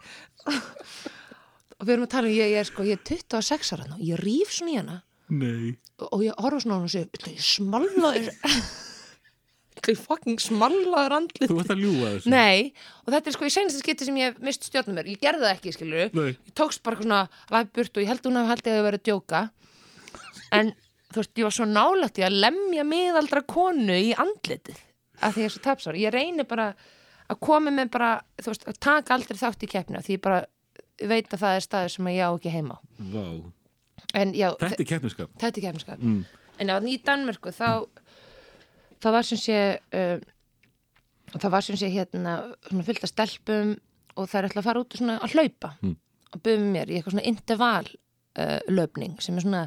[1.80, 4.03] og við erum að tala um, ég, ég er sko, ég er 26 ára og
[4.03, 4.99] ég rýf svona í hana
[5.30, 8.30] Nei og og ég horfa svona á hana og ég smallaður
[9.89, 12.73] ég fucking smallaður andlit Þú ert að ljúga þessu Nei,
[13.05, 15.09] og þetta er sko í senasta skipti sem ég hef mist stjórnum mér.
[15.13, 16.27] Ég gerði það ekki, skilur Nei.
[16.36, 19.01] Ég tókst bara eitthvað svona læpburt og ég held hún að haldið að ég verið
[19.01, 19.41] að djóka.
[20.59, 20.71] En
[21.09, 24.86] þú veist, ég var svo nálægt í að lemja miðaldra konu í andlitið
[25.19, 25.99] að því ég er svo tapsár.
[25.99, 26.69] Ég reyni bara
[27.30, 30.43] að koma með bara, þú veist, að taka aldrei þátt í keppna því ég bara
[31.07, 32.77] veit að það er staður sem ég á ekki heima.
[33.13, 33.23] Vá.
[34.17, 36.25] En já, Þetta er keppniskap þetta er keppniskap Mm.
[36.59, 37.85] en á, í Danmörku þá
[38.99, 39.59] það var sem sé
[39.93, 40.19] uh,
[41.37, 42.33] það var sem sé hérna
[43.05, 43.75] af stelpum
[44.15, 45.73] og það er ætla að fara út að hlaupa.
[45.83, 45.95] Mm.
[46.43, 47.85] byrja með mér í eitthvað svona interval
[48.39, 48.59] uh,
[49.23, 49.63] sem er svona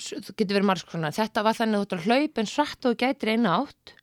[0.00, 2.86] það getur verið marg svona þetta var þannig að þú ætlar að hlaupa en svart
[2.88, 3.94] og gætir eina átt.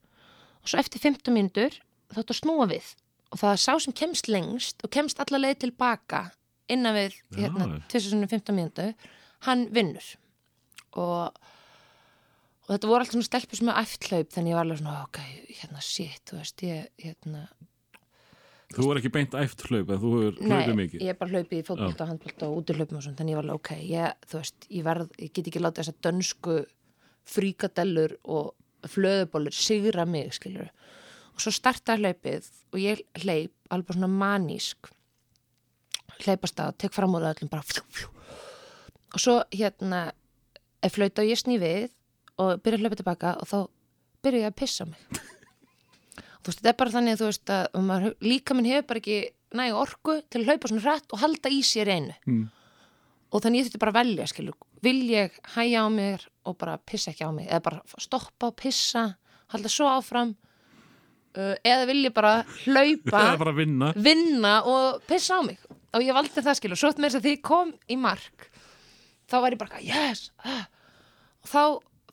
[0.62, 1.78] Og svo eftir 15 mínútur
[2.12, 2.92] þá ætlar að snúa við
[3.32, 6.28] og það er sá sem kemst lengst og kemst alla leið tilbaka
[6.72, 8.90] innan við hérna, 2015 mínútu
[9.48, 10.04] hann vinnur.
[10.98, 11.32] Og,
[12.66, 15.20] og þetta voru alltaf svona stelpur sem er æfthlaup þannig ég var alveg svona ok,
[15.60, 17.48] hérna shit, þú veist ég, hérna,
[18.68, 20.10] Þú er ekki beint æft hlaup en þú
[20.42, 21.04] nei, hlaupið mikið.
[21.06, 23.46] ég er bara hlaupið í fótbolta og handbolta og útihlaupum og svona, þannig ég var
[23.46, 26.56] alveg ok ég, þú veist, ég verð, ég get ekki látið þessa dönsku
[27.32, 30.68] fríkadellur og flöðubólur sigra mig, skilur
[31.38, 34.90] og svo startaði hlaupið og ég hleyp alveg svona manísk
[36.24, 38.10] hleypast að, tek fram úr öllum bara fjú, fjú.
[39.14, 40.08] og svo hérna
[40.82, 41.90] er flauta og ég sný við
[42.42, 43.58] og byrja að hlaupa tilbaka og þá
[44.26, 48.16] byrja ég að pissa mig þú veist, þetta er bara þannig þú veist að maður,
[48.26, 49.20] líka minn hefur bara ekki
[49.58, 52.48] nægu orku til að hlaupa svona hrætt og halda í sér einu Mm.
[53.32, 56.78] og þannig ég þurfti bara að velja skilur, vil ég hæja á mér og bara
[56.80, 59.06] pissa ekki á mig eða bara stoppa og pissa
[59.54, 60.34] halda svo áfram
[61.36, 63.92] eða vil ég bara hlaupa bara að vinna.
[63.96, 65.60] vinna og pissa á mig.
[65.96, 68.50] Og ég valdi það skil og svo með þess að því kom í mark
[69.28, 70.66] þá var ég bara yes ah.
[71.44, 71.62] og þá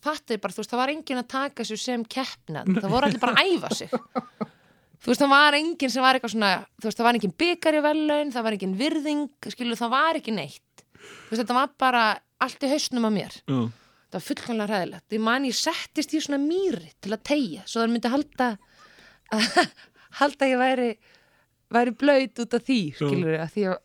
[0.04, 3.08] fattu ég bara, þú veist, það var enginn að taka sér sem keppnað, það voru
[3.08, 3.94] allir bara að æfa sig.
[3.94, 6.50] Þú veist, það var enginn sem var eitthvað svona,
[6.80, 10.20] þú veist, það var enginn byggar í velun, það var enginn virðing skilu, það var
[10.20, 10.84] ekki neitt.
[10.98, 12.04] Þú veist, þetta var bara
[12.44, 13.38] allt í hausnum á mér.
[13.48, 13.58] Já.
[14.12, 17.80] það var fullkomlega ræðilegt ég man ég settist í svona mýri til að tegja svo
[17.80, 18.48] það myndi halda
[20.20, 20.91] halda ég væri
[21.74, 23.78] væri blöyt út af því skilur að því að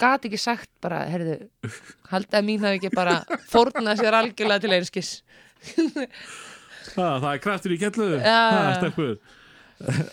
[0.00, 1.34] gat ekki sagt bara, herðu,
[2.08, 3.18] halda að mín hafi ekki bara
[3.52, 5.10] fórnað sér algjörlega til einskis.
[6.90, 8.06] Það, það er kraftur í kellu.
[8.16, 8.38] Já.
[8.50, 9.10] Það er stelpur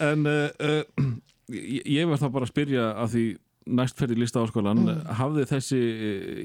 [0.04, 1.08] En uh, uh,
[1.52, 3.26] ég, verð þá bara að spyrja að því
[3.78, 5.00] næstferði lista áskólan mm.
[5.20, 5.80] hafði þessi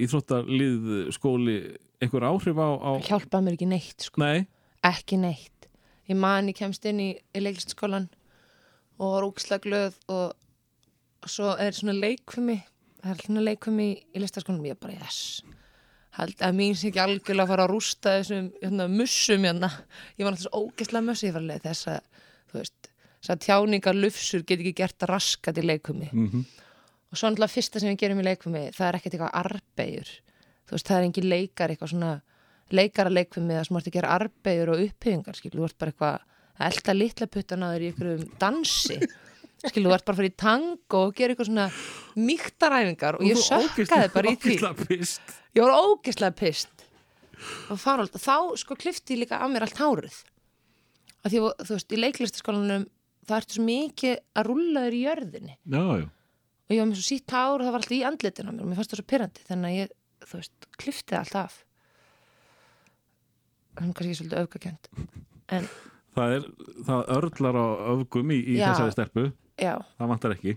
[0.02, 1.56] íþróttalið skóli
[2.02, 2.90] einhver áhrif á, á...
[3.06, 4.22] hjálpaði mér ekki neitt sko.
[4.22, 4.48] Nei,
[4.86, 5.68] ekki neitt.
[6.10, 8.08] Ég man ég kemst inn í, í leiklistskólan
[8.98, 10.36] og var ógislega glöð og,
[11.30, 12.58] svo er svona leikfumi
[13.02, 14.68] það er svona leikfumi í, listaskólanum.
[14.70, 15.42] Ég er bara yes.
[16.18, 19.70] Held að mín sé ekki algjörlega að fara að rústa þessum hérna, mussum hérna.
[20.18, 22.10] ég var náttúrulega svo ógislega mussi ég var alveg þess að
[22.52, 22.90] þú veist,
[23.22, 26.44] þess að tjáningar lufsur get ekki gert að raskat í leikfumi mm
[27.12, 30.12] og svo náttúrulega fyrsta sem við gerum í leikfumi það er ekkert eitthvað arbegjur
[30.64, 32.12] þú veist, það er engin leikar eitthvað svona
[32.72, 35.52] leikara leikfumi það sem ert að gera arbegjur og upphefingar, skil,
[36.58, 38.98] að elda litla puttan að þér í einhverjum dansi.
[39.62, 41.68] Skil, þú ert bara að fara í tango og gera eitthvað svona
[42.18, 44.56] mýktaræfingar og ég sökkaði bara í því.
[45.54, 46.82] ég var ógeðslega pist
[47.70, 50.18] og farald, þá sko klifti ég líka af mér allt hárið.
[51.22, 52.88] Að því að þú veist, í leiklistaskólanum
[53.28, 55.56] það ertu svo mikið að rulla þér í jörðinni.
[55.62, 56.06] Já, já.
[56.66, 58.64] Og ég var með svo sítt hár og það var alltaf í andlitin á mér
[58.64, 59.94] og mér fannst það svo pyrrandi þannig að ég,
[60.26, 61.56] þú veist, kliftið allt af.
[63.78, 64.90] Þannig kannski svolítið öfgakjönd
[65.52, 65.68] en
[66.12, 66.46] Það, er,
[66.86, 68.66] það örlar á öfgum í, í Já.
[68.70, 69.26] þessari stelpu.
[69.62, 70.56] Já, Það vantar ekki.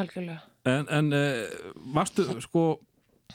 [0.00, 0.40] Algjörlega.
[0.70, 2.64] En, en uh, varstu, sko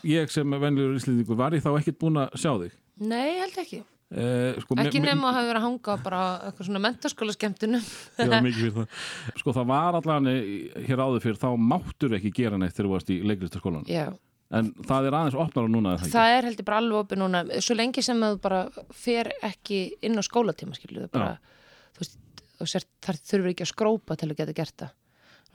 [0.06, 2.76] ég sem venlur íslendingur var ég þá ekkert búin að sjá þig?
[3.06, 6.84] Nei, held ekki, uh, sko, ekki nema að hafa verið að hanga bara eitthvað svona
[6.86, 7.88] mentaskóla skemmtunum
[8.22, 9.02] var mikið fyrir það.
[9.42, 13.12] Sko það var allan hér áður fyrir þá máttur ekki gera neitt þegar þú varst
[13.16, 14.06] í leiklistaskólan já,
[14.54, 17.40] En það er aðeins opnar á núna það það er heldur bara alveg opið núna
[17.66, 18.60] svo lengi sem að þú bara
[18.94, 21.24] fer ekki inn á skólatíma, skilju þú
[22.62, 24.94] þar þurfur ekki að skrópa til að geta gert það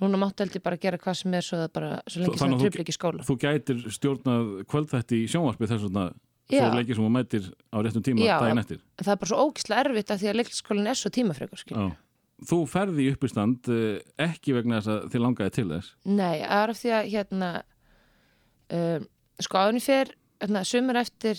[0.01, 2.57] núna máttu heldur bara gera hvað sem er svo, bara, svo lengi sem að það
[2.57, 5.86] þú- trubli ekki skóla Þú gætir stjórnað kvöldþætti í sjónvarpi þess
[6.51, 6.66] Já.
[6.66, 8.36] svo leikið sem þú mætir á réttum tíma Já.
[8.43, 11.11] daginn eftir það er bara svo ógislega erfitt að því að leiklistaskólinn er svo
[11.70, 11.91] Já.
[12.41, 16.62] Þú ferði í uppistand uh, ekki vegna þess að þið langaði til þess Nei, það
[16.64, 17.51] er af því að hérna
[18.70, 19.06] um,
[19.40, 20.06] sko áðurinn fer
[20.40, 21.36] hérna, sumur eftir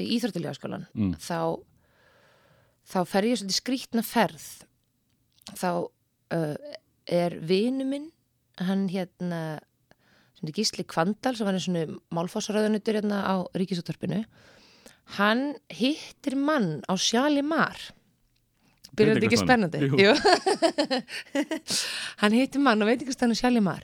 [0.00, 0.54] íþróttilega
[0.94, 1.14] Mm.
[1.20, 1.60] þá
[2.84, 4.46] þá fer ég svolítið skrítna ferð.
[5.54, 5.70] Þá
[6.34, 6.56] uh,
[7.06, 8.10] er vinu minn
[8.60, 9.60] hann hérna
[10.44, 11.74] Gísli Kvandal sem var eins og
[12.12, 14.24] málfossaröðunutur hérna á Ríkisúttarpinu
[15.16, 17.76] hann hittir mann á Sjali Mar.
[18.94, 19.78] Byrjar þetta ekki spennandi?
[22.22, 23.82] Hann hittir mann á veitingastannu Sjali Mar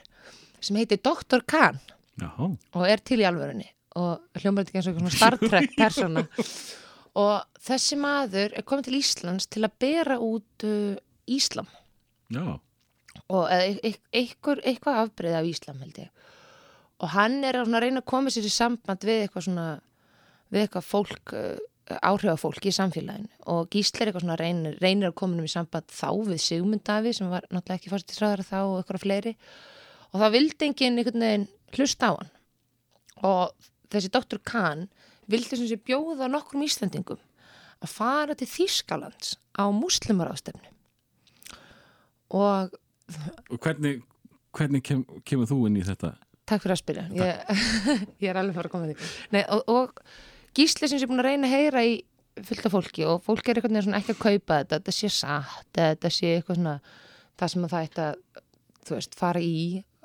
[0.61, 1.41] sem heitir Dr.
[1.43, 1.79] Khan
[2.21, 3.67] Já, og er til í alvörunni.
[3.99, 6.25] Og hljómar þetta ekki eins og svona Star Trek persóna.
[7.21, 11.67] Og þessi maður er komið til Íslands til að bera út uh, Íslam.
[12.31, 12.59] Já,
[13.31, 16.11] og e- e- eitthvað afbreyð af Íslam held ég.
[17.01, 19.67] Og hann er að reyna að koma sér í samband við eitthvað svona
[20.51, 21.59] við eitthvað fólk uh,
[21.99, 23.31] áhrifafólk í samfélaginu.
[23.51, 26.85] Og Gísli er eitthvað svona reynir, reynir að koma um í samband þá við Sigmund
[26.87, 29.33] Davi sem var náttúrulega ekki fórstisræðara þá og eitthvað fleiri.
[30.11, 32.31] Og það vildi enginn einhvern veginn hlusta á hann.
[33.27, 34.41] Og þessi Dr.
[34.43, 34.87] Kahn
[35.31, 37.21] vildi sem sé bjóða nokkrum Íslandingum
[37.81, 40.69] að fara til Þýskalands á muslimarástefnu
[42.31, 42.71] og
[43.59, 44.03] hvernig,
[44.55, 46.13] hvernig kem, kemur þú inn í þetta?
[46.51, 47.05] takk fyrir að spyrja.
[47.15, 47.59] Ég,
[48.23, 49.09] ég er alveg fara að koma því.
[49.35, 51.93] Nei, og, og gísli sem sé búin að reyna að heyra í
[52.47, 55.09] fullt af fólki og fólk er einhvern veginn svona ekki að kaupa þetta þetta sé
[55.11, 56.75] satt, þetta sé eitthvað svona
[57.39, 58.21] það sem að það ætti að
[58.81, 59.57] þú veist, fara í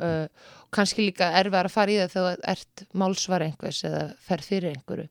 [0.02, 0.26] uh,
[0.74, 4.74] kannski líka erfið að fara í það þegar þú ert málsvar einhvers eða ferð fyrir
[4.74, 5.06] einhverju.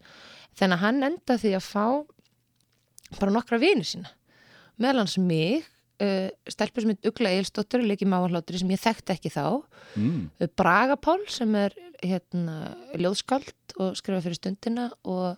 [0.55, 1.85] Þannig að hann enda því að fá
[3.19, 4.11] bara nokkra vini sína.
[4.81, 5.65] Meðal hans mig
[6.03, 9.47] uh, stelpur sem heit Ugla Eilsdóttir leikið máarhlátri sem ég þekkti ekki þá.
[9.95, 10.21] Mm.
[10.57, 15.35] Braga Pál sem er hérna, ljóðskald og skrifa fyrir stundina og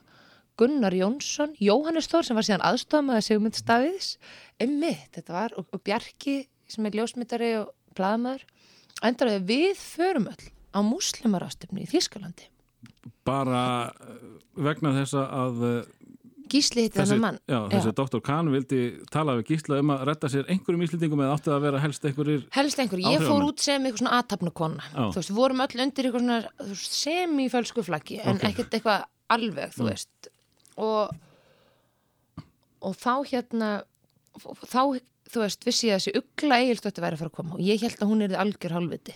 [0.57, 4.15] Gunnar Jónsson, Jóhannes Þór sem var síðan aðstofamaður Sigmund Staviðs
[4.63, 8.47] emmitt, þetta var, og, og Bjarki sem er ljósmyndari og blaðamaður
[9.05, 12.49] endur að við förum öll á muslimarástöfni í Þýskalandi?
[13.27, 14.17] Bara uh,
[14.57, 15.77] vegna þess að uh,
[16.47, 17.37] Gísli hitti þennan mann.
[17.43, 18.77] já, þessi doktor Kahn vildi
[19.11, 22.45] tala við Gísla um að retta sér einhverjum íslendingum eða átti að vera helst einhverjir
[22.55, 26.07] helst einhver, ég fór út sem eitthvað svona aðtapnukonna þú veist, við vorum öll undir
[26.07, 26.39] eitthvað svona
[26.69, 28.45] veist, semifölsku flaggi en Ok.
[28.45, 28.49] Mm.
[28.53, 29.03] ekkert eitthvað
[29.35, 30.31] alveg, þú veist.
[30.79, 31.11] Og
[32.87, 33.69] og þá hérna
[34.39, 34.81] þá,
[35.31, 37.83] þú veist, vissi ég að þessi ugla eigilstötti væri að fara að koma og ég
[37.83, 39.15] held að hún er algjör hálfviti.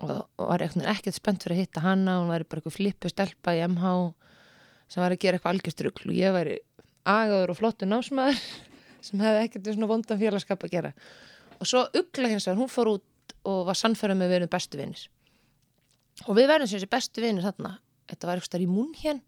[0.00, 0.10] Og,
[0.40, 3.60] og var ekkert spennt fyrir að hitta hana hún væri bara eitthvað flippu stelpa í
[3.66, 3.92] MH
[4.90, 6.56] sem var að gera eitthvað algjörstrugl og ég væri
[7.10, 8.40] agaður og flottur námsmaður
[9.06, 10.92] sem hefði ekkert við svona vondan félagskap að gera.
[11.60, 14.52] Og svo ugla hins vegar, hún fór út og var sannfæra með að við erum
[14.56, 15.06] bestu vinnir
[16.26, 17.76] og við verðum sem þessi bestu vinnir þarna.
[18.10, 19.20] Þetta var eitthvað í Múnhjön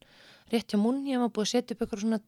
[0.53, 2.19] rétt hjá Múnhjön var búið að setja upp eitthvað svona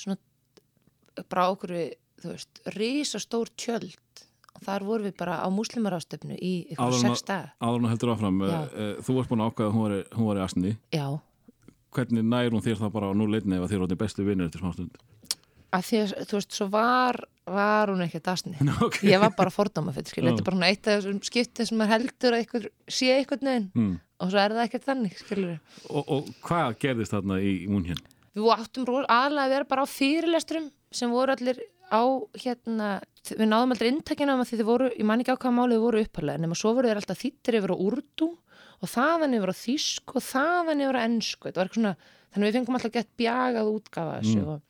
[0.00, 1.74] svona bara okkur
[2.22, 4.24] þú veist, risastór tjöld.
[4.54, 7.50] Og þar vorum við bara á múslimarástöfnu í en sex daga.
[7.58, 8.58] áður en þú heldur áfram Já.
[8.70, 10.76] uh, þú varst búin að ákveða að hún var, hún var í asni.
[10.94, 11.06] Já,
[11.94, 14.62] hvernig nær hún þér þá bara á nú leitni ef þér átti bestu vinnir eftir
[14.62, 15.02] smástund
[15.74, 18.56] að því að þú veist, svo var var hún ekkert asni.
[18.86, 19.02] Ok.
[19.04, 20.32] Ég var bara fordóma fyrir, skilur, Já.
[20.32, 23.44] þetta er bara svona eitt af þessum skiptið sem maður heldur að eitthvað, sé eitthvað
[23.48, 23.92] neginn hmm.
[24.22, 25.50] og svo er það ekkert þannig, skilur
[25.90, 28.00] og, og hvað gerðist þarna í múnhjön?
[28.34, 31.60] við áttum aðalega að vera bara á fyrirlesturum sem voru allir
[31.92, 32.02] á
[32.40, 32.88] hérna,
[33.28, 35.84] við náðum allir inntakina um að þið voru, ég man ekki á hvaða málið þið
[35.84, 38.28] voru uppalega nema svo voru þeir alltaf þýttir yfir á úrdú
[38.84, 41.96] og þaðan yfir á þýsku og þaðan yfir á ennsku þetta var eitthvað svona,
[42.34, 44.48] þannig að við fengum alltaf gett bjagað útgafa þessu Mm.
[44.54, 44.60] og,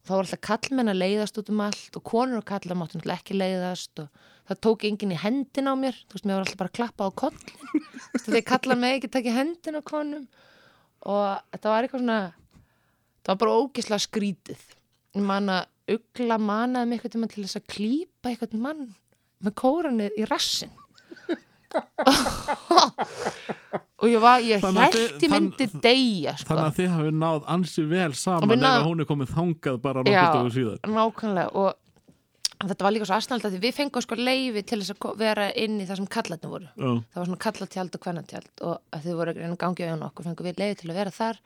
[0.00, 2.96] og þá var alltaf kallmenn að leiðast út um allt og konur og kallar máttu
[2.98, 4.08] náttúrulega ekki leiðast og
[4.50, 5.94] það tók enginn í hendin á mér.
[6.08, 7.84] Þú veist, mér var alltaf bara að klappa á kollin
[8.24, 10.24] þegar kallar mig ekki takk í hendin á konum.
[11.06, 12.18] Og þetta var eitthvað svona
[13.20, 14.64] það var bara ógislega skrítið.
[15.14, 18.86] Ég man að ugla manaði mig eitthvað tíma til þess að klípa eitthvað mann
[19.40, 20.72] með kóranið í rassin
[24.00, 26.48] og ég var ég ég myndi deyja sko.
[26.48, 30.02] þannig að þið hafið náð ansi vel saman ef að hún er komið þangað bara
[30.02, 30.10] Já.
[30.10, 31.70] nokkuð stöðu síðar nákvæmlega og
[32.60, 35.76] þetta var líka svo aðsnald að við fengum sko leifi til þess að vera inn
[35.78, 36.90] í það sem kallarnir voru Já.
[37.12, 39.94] það var svona kallatjald og kvennatjald og að þið voru að reyna að gangi á
[40.10, 41.40] okkur fengum við leiði til að vera þar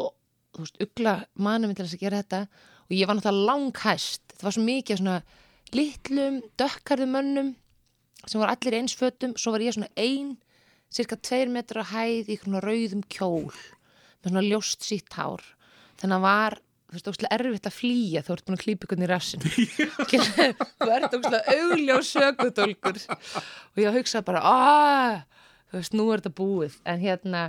[0.00, 0.06] og
[0.54, 2.40] þú veist, ugla manum til þess að gera þetta
[2.90, 4.22] og ég var náttúrulega langhæst.
[4.34, 5.18] Það var svo mikið af svona
[5.76, 7.50] litlum dökkarðum mönnum
[8.26, 9.36] sem voru allir í eins fötum.
[9.38, 10.34] Svo var ég svona ein
[10.90, 15.44] cirka tveir metra hæð í svona rauðum kjól með svona ljóst sítt hár.
[16.02, 16.58] Þannig að var
[16.90, 19.44] þú veist, ógstlega erfitt að flýja þú ert búin að klípa ykkur í rassin
[20.82, 25.12] þú ert ógstlega augljós sökutólkur og ég hugsaði bara aaa,
[25.70, 26.80] þú veist, nú er þetta búið.
[26.90, 27.44] En hérna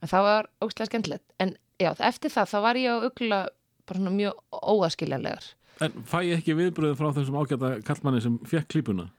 [0.00, 1.26] en það var ógstlega skemmtilegt.
[1.38, 3.40] En já, eftir það, þá var ég á ugla
[3.90, 5.48] bara svona mjög óaskiljanlegar.
[5.80, 9.10] En fæ ég ekki viðbröðu frá þessum ágæta kallmanni sem fekk klípuna?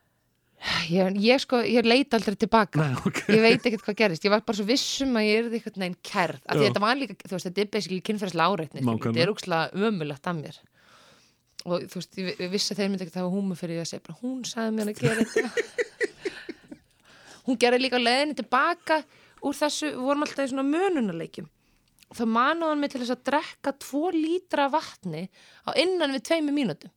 [0.92, 2.82] ég, ég sko, ég leita aldrei tilbaka.
[2.82, 3.22] Nei, ok.
[3.34, 5.98] ég veit ekkert hvað gerist, ég var bara svo vissum að ég er eitthvað neginn
[6.06, 9.32] kærð, af því þetta var líka þú veist, þetta er basically kynferðslega áreitni þetta er
[9.34, 10.60] úkslega ömulegt af mér.
[11.66, 14.06] Og þú veist, ég, vissi að þeir myndi ekkert hafa húmu fyrir ég að segja
[14.06, 15.50] bara, hún sagði mér að gera þetta.
[17.42, 19.00] Hún gerði líka leðinni tilbaka.
[19.42, 21.48] Úr þessu, við vorum alltaf í svona mönunarleikjum
[22.18, 25.24] þá manaði hann mig til þess að drekka tvo lítra vatni
[25.68, 26.92] á innan við tveimu mínútum.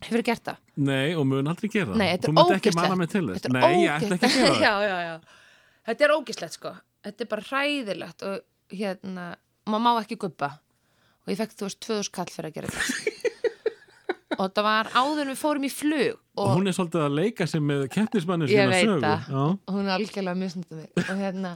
[0.00, 0.60] Hefur gert það?
[0.80, 3.42] Nei, og mun aldrei gera Nei, það þetta er þess.
[3.42, 3.90] Þetta er Nei, ég
[4.22, 4.60] það.
[4.64, 5.14] Já, já, já.
[5.90, 6.72] Þetta er ógislegt sko.
[7.04, 9.26] Þetta er bara hræðilegt og hérna,
[9.68, 10.50] maður má ekki guppa
[11.20, 13.16] og ég fekk þú veist 2000 kall fyrir að gera þetta.
[14.40, 17.16] Og þetta var áður en við fórum í flug Og og hún er svolítið að
[17.18, 19.00] leika sig með keppnismanni Ég sína veit sögu.
[19.02, 19.26] það.
[19.34, 19.74] Já.
[19.74, 20.92] hún er algjörlega misnundum mig.
[21.02, 21.50] Og hérna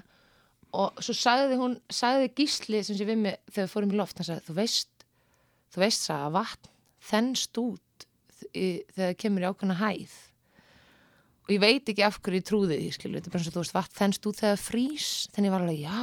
[0.74, 4.18] og svo sagði hún, sagði Gísli sem sé við mig þegar við fórum í loft
[4.18, 4.94] hann sagði, þú veist
[5.74, 6.70] þú veist það að vatn
[7.04, 8.06] þennst út
[8.54, 10.18] þegar það kemur í ákveðna hæð.
[11.44, 13.56] Og ég veit ekki af hverju ég trúði því skilu, þetta er bara eins og
[13.56, 15.08] þú veist vatn þennst út þegar það frýs.
[15.34, 15.98] Þannig ég var alveg já.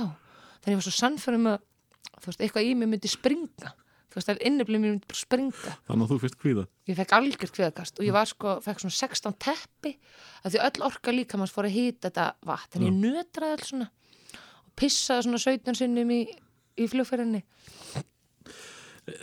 [0.61, 1.63] Þannig ég var svo sannfærum að
[2.11, 3.71] þú veist, eitthvað í mig myndi springa.
[4.11, 5.73] Þú veist, að inniblið mér myndi springa.
[5.87, 6.67] Þannig að þú fyrst kvíða.
[6.91, 9.95] Ég fekk algjört kviðakast og ég var sko, fekk svona 16 teppi
[10.43, 13.71] að því öll orka líka manns fór að hýta þetta vatn, en ég nötraði alls
[13.71, 13.87] svona
[14.79, 16.21] pissaði svona 17 sinnum í,
[16.79, 17.43] í flugferðinni.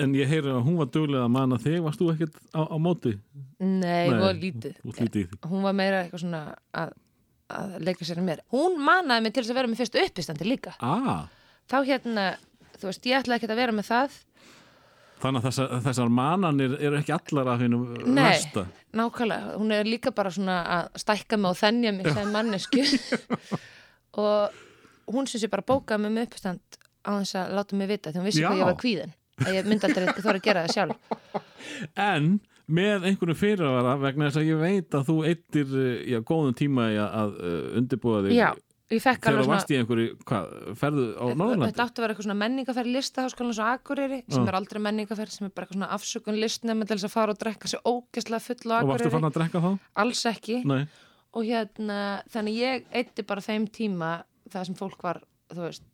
[0.03, 1.79] En ég heyri að hún var duglega að manna þig.
[1.85, 3.15] Varst þú ekkert á, á móti?
[3.59, 4.75] nei, Nei, hún var lítið.
[4.99, 6.41] lítið hún var meira eitthvað svona
[6.77, 6.93] að,
[7.55, 8.43] að leika sér að mér.
[8.55, 10.75] Hún manaði mig til þess að vera með fyrstu uppistandi líka.
[10.85, 11.29] Ah,
[11.71, 12.27] þá hérna,
[12.79, 14.19] þú veist, ég ætlaði ekki að vera með það.
[15.19, 18.23] Þannig að þessar, þessar mananir eru ekki allar af hennum Nei.
[18.29, 18.67] versta.
[18.95, 22.85] nákvæmlega, hún er líka bara svona að stækka mig og þennja mig sem mannesku
[24.23, 24.61] og
[25.15, 26.79] hún sem sé bara bókaði mig með uppistand
[27.09, 28.49] á þess að láta mig vita því hún vissi Já.
[28.51, 31.43] hvað ég var kvíðin að ég myndi aldrei þú að gera það sjálf
[32.11, 32.31] En
[32.69, 35.77] með einhverju fyrirvara vegna þess að ég veit að þú eittir
[36.11, 38.49] já, góðum tíma að, að uh, undirbúa þig Já.
[38.93, 40.51] ég fekk þegar alveg þú varst í einhverju, hvað,
[40.83, 41.81] ferðu á Þetta Norðurlandi?
[41.87, 44.49] átti að vera eitthvað svona menningaferð listaháskólan svo Akureyri, sem Já.
[44.53, 47.41] er aldrei menningaferð sem er bara eitthvað svona afsökun listnefn til þess að fara og
[47.41, 49.71] drekka sér ógeðslega full á Og varstu Akureyri, fann að drekka þá?
[50.05, 50.83] alls ekki Nei,
[51.39, 51.99] og hérna,
[52.37, 54.13] þannig ég eitti bara þeim tíma
[54.53, 55.23] það sem fólk var
[55.55, 55.87] veist,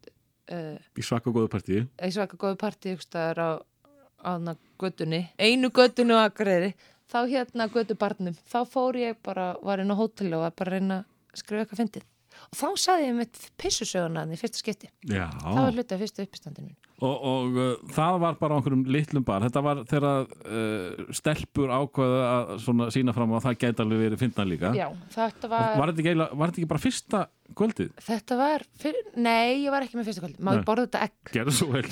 [0.52, 1.84] uh, í svaka góðu partíi.
[1.84, 3.60] í svaka góðu partí á,
[4.24, 4.32] á
[4.80, 6.74] göttunni einu göttunni á Akureyri
[7.10, 10.72] þá hérna göttu barnum, þá fór ég bara, var inn á hóteli og var bara
[10.72, 12.06] að reyna að skrifa eitthvað fyndið.
[12.50, 14.90] Og þá saði ég mitt pissusöguna þannig fyrsta skipti.
[15.06, 18.58] Já, það var hluti af fyrsta uppistandin mín og, og uh, það var bara á
[18.58, 19.44] einhverjum litlum bar.
[19.46, 24.22] Þetta var þegar uh, stelpur ákvaðu að svona sína fram að það gæti alveg verið
[24.24, 24.72] fyndna líka.
[24.78, 27.22] Já, þetta Og var, var þetta ekki, var þetta ekki bara fyrsta
[27.60, 27.92] kvöldið?
[28.08, 30.58] þetta var fyrir, nei, ég var ekki með fyrsta kvöld má Nei.
[30.60, 31.34] ég borða þetta egg?
[31.36, 31.84] Gerðu svo vel.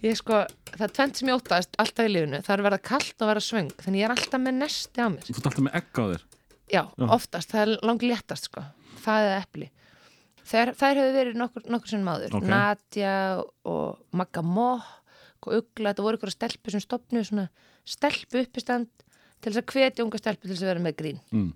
[0.00, 0.38] Ég sko,
[0.78, 3.66] það tvent sem ég óttast alltaf í lífinu, það er vera kallt og vera svöng
[3.84, 5.26] þannig ég er alltaf með nesti á mér.
[5.26, 6.22] Þú ert alltaf með egg á þér?
[6.70, 7.04] Já, Já.
[7.18, 8.62] oftast, það er langt léttast sko.
[9.04, 9.68] það er epli
[10.48, 12.46] þær, þær hefur verið nokkur, nokkur sem máður Ok.
[12.50, 13.14] Nadja
[13.68, 17.46] og Magga Mokk og Ugla, þetta voru ykkur stelpu sem stopnuðu svona
[17.88, 18.88] stelpu uppistand
[19.40, 21.52] til þess að hvetja unga stelpu til þess að vera með grín mm.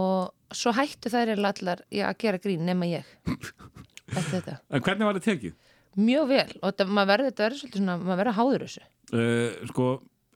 [0.00, 3.10] og svo hættu þær eiginlega allar að gera grín nema ég
[4.18, 5.58] eftir þetta, En hvernig var þetta tekið?
[6.00, 9.56] mjög vel og þetta, maður verður, þetta verður svolítið svona, maður verður háður þessu Uh,
[9.66, 9.86] sko,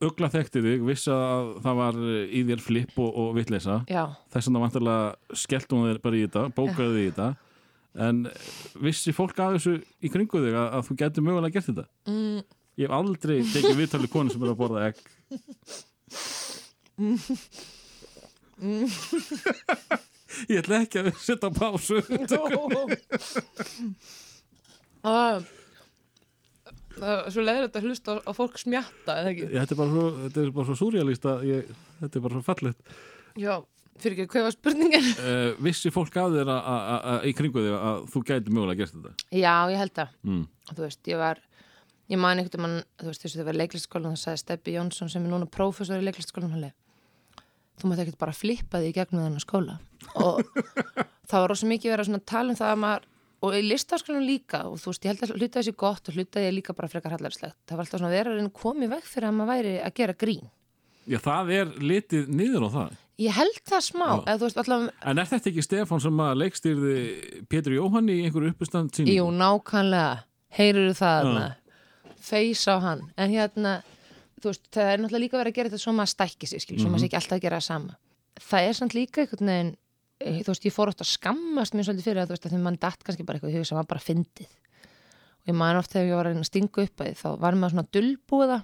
[0.02, 1.94] Ugla þekkti þig vissi að það var
[2.26, 3.76] í þér flip og, og vitleysa.
[3.86, 7.28] Já, þess vegna vantarlega skellt hún þér bara í þetta bókaði þig í þetta.
[8.04, 8.16] En
[8.82, 11.86] vissi fólk af þessu í kringu þig að, að þú getur mögulega gert þetta?
[12.10, 12.40] Mm,
[12.80, 14.98] ég hef aldrei tekið viðtalið konu sem er að borða egg.
[20.50, 22.00] Ég ætla ekki að setja pásu.
[25.04, 25.46] Það
[27.04, 30.04] það er svo leiðilegt að hlusta á, fólk smjatta, þetta er bara svo,
[31.44, 32.94] ég, þetta er bara svo fallegt
[33.40, 33.54] Já,
[34.02, 35.08] fyrir ekki, hvað var spurningin?
[35.18, 38.94] uh, vissi fólk þér að- að- að- í kringu þig að þú gæti mögulega gert
[38.98, 40.14] þetta Já, ég held það.
[40.28, 40.44] mm.
[40.74, 41.40] Þú veist, ég var,
[42.12, 45.24] ég man einhvern veginn, þú veist, þessu þegar var leiklistskólan, það sagði Steppi Jónsson sem
[45.26, 46.74] er núna prófessor í leiklistskólan, hann leið.
[47.80, 49.74] Þú mátt ekkert bara flippa því í gegnum þennan skóla.
[50.22, 50.40] Og
[51.28, 53.08] það var rosa mikið verið að tala um það að maður,
[53.44, 56.42] og í listaskólanum líka, og þú veist, ég held að hluta þessi gott og hluta
[56.42, 57.56] ég líka bara frekar hallarslegt.
[57.68, 60.44] Það var alltaf svona koma í veg fyrir að maður væri að gera grín.
[61.06, 63.00] já, það er litið niður á það.
[63.22, 64.06] Ég held það smá,
[64.40, 66.94] veist, allavega, en er þetta ekki Stefán sem að leikstýrði
[67.46, 70.24] Pétur Jóhann í einhverju uppistand sín Jú, nákvæmlega,
[70.56, 71.28] heyrur það
[72.24, 73.04] feys á hann.
[73.14, 73.76] En hérna,
[74.40, 76.90] þú veist, það er náttúrulega líka verið að gera þetta svo maður stækki sig, svo
[76.90, 77.96] maður sé ekki alltaf að gera það sama.
[78.42, 79.72] Það er samt líka einhvern veginn,
[80.20, 82.60] þú veist, ég fór oft að skammast mér svolítið fyrir það, þú veist, að því
[82.64, 84.52] mann datt kannski bara eitthvað í hug sem var bara fyndið.
[85.44, 87.74] Og ég man oft þegar ég var að að stinga upp að þá var maður
[87.74, 88.58] svona dulbúða,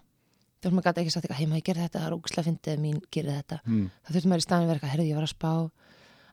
[0.61, 2.72] þú veist, maður gæti ekki sagt eitthvað, hei, maður gerir þetta, það er ógslag fyndið
[2.72, 3.61] að mín gerir þetta.
[3.66, 3.84] Mm.
[4.01, 5.53] Það þurfti maður í staðin að vera eitthvað, herrðu, ég var að spá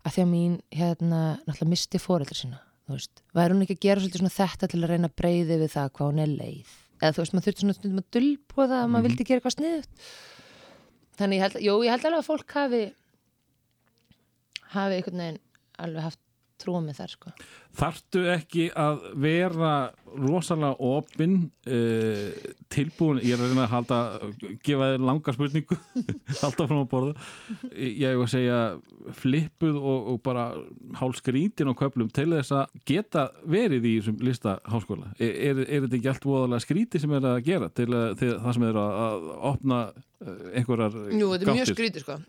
[0.08, 3.86] að því að mín, hérna, náttúrulega misti fóreldri sína, þú veist, væri hún ekki að
[3.88, 7.12] gera svolítið þetta til að reyna að breyði við það hvað hún er leið, eða
[7.18, 10.08] þú veist, maður þurfti svona stundum að dulbúa það að maður vildi gera eitthvað sniðut
[11.18, 12.82] þannig ég held, jú, ég held alveg að fólk hafi
[14.74, 15.44] hafi einhvern veginn
[15.78, 16.24] alveg haft
[16.58, 17.32] trúa með þar, sko.
[17.78, 19.72] Þarftu ekki að vera
[20.18, 21.36] rosalega opinn
[21.70, 22.32] uh,
[22.74, 24.00] tilbúin, ég er að reyna að halda
[24.66, 25.78] gefa þér langa spurningu
[26.42, 27.28] halda fram að borða.
[27.76, 28.62] Ég hef að segja
[29.20, 30.48] flippuð og, og bara
[30.98, 35.12] hálskrítin á köflum til þess að geta verið í þessum lista háskóla.
[35.20, 38.34] Er, er, er þetta ekki allt voðalega skríti sem er að gera til að, til
[38.34, 41.78] það sem er að, að opna uh, einhverjar Jú, þetta er mjög gáttir?
[41.78, 42.20] skrítið, sko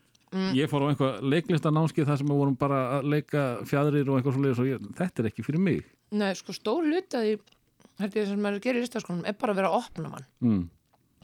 [0.55, 4.19] Ég fór á einhver leiklista námskið þar sem við vorum bara að leika fjadrir og
[4.19, 5.85] eitthvað svo leiðis og ég, þetta er ekki fyrir mig.
[6.13, 7.39] Nei, sko, stór hluti að því
[7.99, 10.65] held ég sem maður gerir í listaskólanum er bara að vera að opna mann Mm.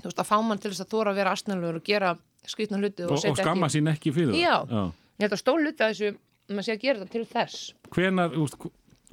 [0.03, 2.15] þú veist, að fá mann til þess að þóra að vera astnælugur og gera
[2.47, 4.57] skrítna hluti og, Og, og setja skamma ekki sín ekki fyrir Já.
[4.67, 4.93] það.
[5.15, 6.11] Ég held að stór hluti að þessu
[6.51, 8.57] maður sé að gera þetta til þess Hvenar, úst,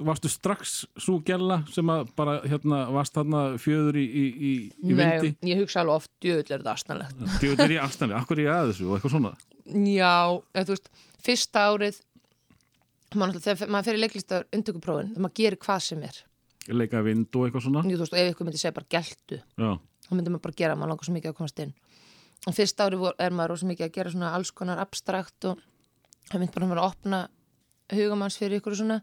[0.00, 4.52] varstu strax svo gæla sem að bara hérna varst þarna fjöður í, í, í,
[4.88, 5.32] í vindi?
[5.42, 8.46] Nei, ég hugsa alveg oft, djöðl er þetta astnælegt Djóður er í afstæðli, akkur er
[8.46, 9.32] ég að þessu og eitthvað svona.
[9.92, 10.14] Já,
[10.56, 10.90] eða þú veist,
[11.28, 12.00] fyrsta árið
[13.12, 16.22] náttúrulega- þegar maður fer í leiklistar undtökuprófin, þegar maður gerir hvað sem er
[16.72, 17.80] Leika vind og eitthvað svona.
[17.90, 19.70] Jú, þú veist, og ef ykkur myndi segja bara geltu Já,
[20.06, 21.72] þá myndi maður bara gera, maður langar svo mikið að komast inn
[22.46, 25.58] og fyrsta árið er maður rosa mikið að gera svona alls konar abstrakt og
[26.30, 27.20] það myndi bara að vera að opna
[27.92, 29.00] hugamanns fyrir ykkur og svona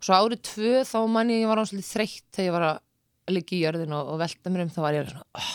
[0.00, 3.56] svo árið tvö þá manni ég, ég var ánslítið þreytt þegar ég var að liggja
[3.56, 5.54] í jörðin og, og velta mér um þá var ég svona oh,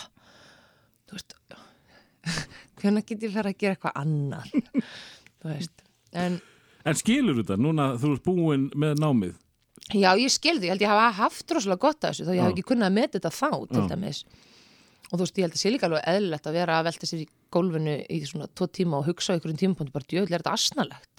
[1.07, 1.37] þú veist
[2.81, 4.49] hvernig get ég fyrir að gera eitthvað annar
[5.41, 6.41] þú veist en
[6.81, 9.33] En skilur þetta núna þú ert búin með námið?
[9.93, 12.53] Já, ég skildi, ég held ég hafa haft rosalega gott að þessu þó ég hef
[12.55, 13.87] ekki kunnað að meta þetta þá til Já.
[13.91, 14.21] dæmis
[15.11, 17.21] og þú veist, ég held að sé líka alveg eðlilegt að vera að velta sér
[17.21, 20.55] í gólfinu í svona tvo tíma og hugsa á einhverjum tímapunktu bara djöðlega er þetta
[20.55, 21.10] asnalegt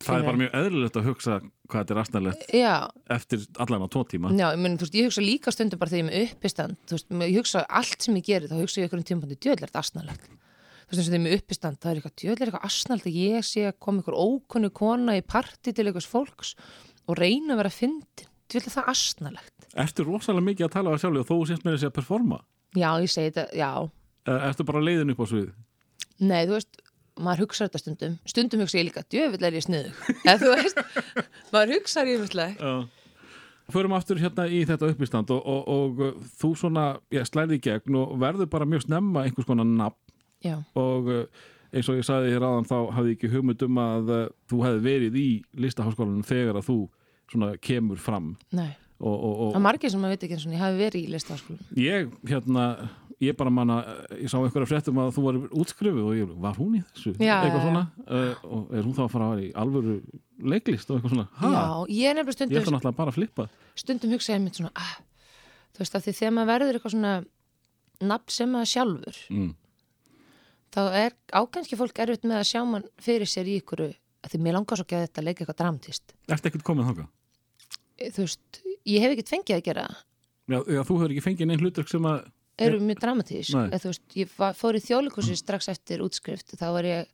[0.00, 1.38] það er bara mjög eðlilegt að hugsa
[1.70, 2.74] hvað þetta er astnæðilegt Já,
[3.16, 4.32] eftir allan á tvo tíma.
[4.34, 6.96] Já, ég, meni, veist, ég hugsa líka stundum bara þegar ég er með uppistand þú
[6.96, 10.26] veist, ég hugsa allt sem ég geri þá hugsa ég ykkur um tímpandi djöðlert asnalegt?
[10.30, 13.10] Þú veist eins og þegar ég er með uppistand það er eitthvað djöðlert eitthvað asnalegt
[13.10, 16.54] að ég sé að koma ykkur ókunnu kona í parti til einhvers fólks
[17.06, 18.30] og reyna að vera fyndin?
[18.50, 19.68] Djöðlert það asnalegt?
[19.78, 22.40] Ertu rosalega mikið að tala á sjálf og þó sést með þessi að performa?
[22.74, 23.70] Já, ég segi þetta, já.
[24.50, 25.52] Ertu bara leiðin upp á svið?
[26.20, 26.80] Nei, þú veist,
[27.18, 28.16] maður hugsa þetta stundum.
[28.28, 29.92] Stundum hugsa ég líka, djöfull er ég sniðu
[30.24, 30.80] eða þú veist,
[31.54, 32.88] maður hugsa ég umhverfislega Já.
[33.70, 36.84] Förum aftur hérna í þetta uppistand og, og, og þú svona
[37.14, 39.98] já, slæði í gegn og verður bara mjög snemma einhvers konar nafn.
[40.42, 41.20] Já, og uh,
[41.70, 44.62] eins og ég sagði þér áðan þá hafði ég ekki hugmynd um að uh, þú
[44.66, 45.28] hefði verið í
[45.62, 46.78] listaháskólanum þegar að þú
[47.30, 48.32] svona kemur fram.
[48.56, 48.72] Nei.
[49.00, 51.68] Og, Það er margir sem maður veit ekki eins og ég hafi verið í listaháskólanum.
[51.80, 52.64] Ég hérna
[53.20, 53.76] ég bara manna,
[54.16, 57.12] ég sá einhverja fréttum að þú var útskrifuð og ég, var hún í þessu?
[57.20, 57.84] Já, eitthvað svona?
[58.06, 59.96] Uh, og er hún þá að fara að vera í alvöru
[60.54, 61.26] leiklist og eitthvað svona?
[61.40, 61.62] Ha, Já,
[61.96, 63.48] ég er nefnilega ég stundum ætla náttúrulega bara að flippa.
[63.82, 64.96] Stundum hugsa ég mitt svona ah,
[65.74, 67.14] þú veist að því þegar maður verður eitthvað svona
[68.10, 69.54] nafn sem maður sjálfur mm.
[70.72, 74.44] þá er ágænski fólk erfitt með að sjá mann fyrir sér í ykkur að því
[74.46, 77.10] mér langar svo ekki að þetta leika eitthvað dramtist Ertu ekkert komið þangað?
[78.08, 80.04] þú veist, ég hef ekkert fengið að gera það.
[80.50, 82.20] Já, já, þú hefur ekki fengið neinn hlutverk sem að
[82.66, 83.56] eru mjög dramatísk.
[83.70, 87.10] Eða veist, ég var, fór í þjóðleikursi strax eftir útskrift þá var ég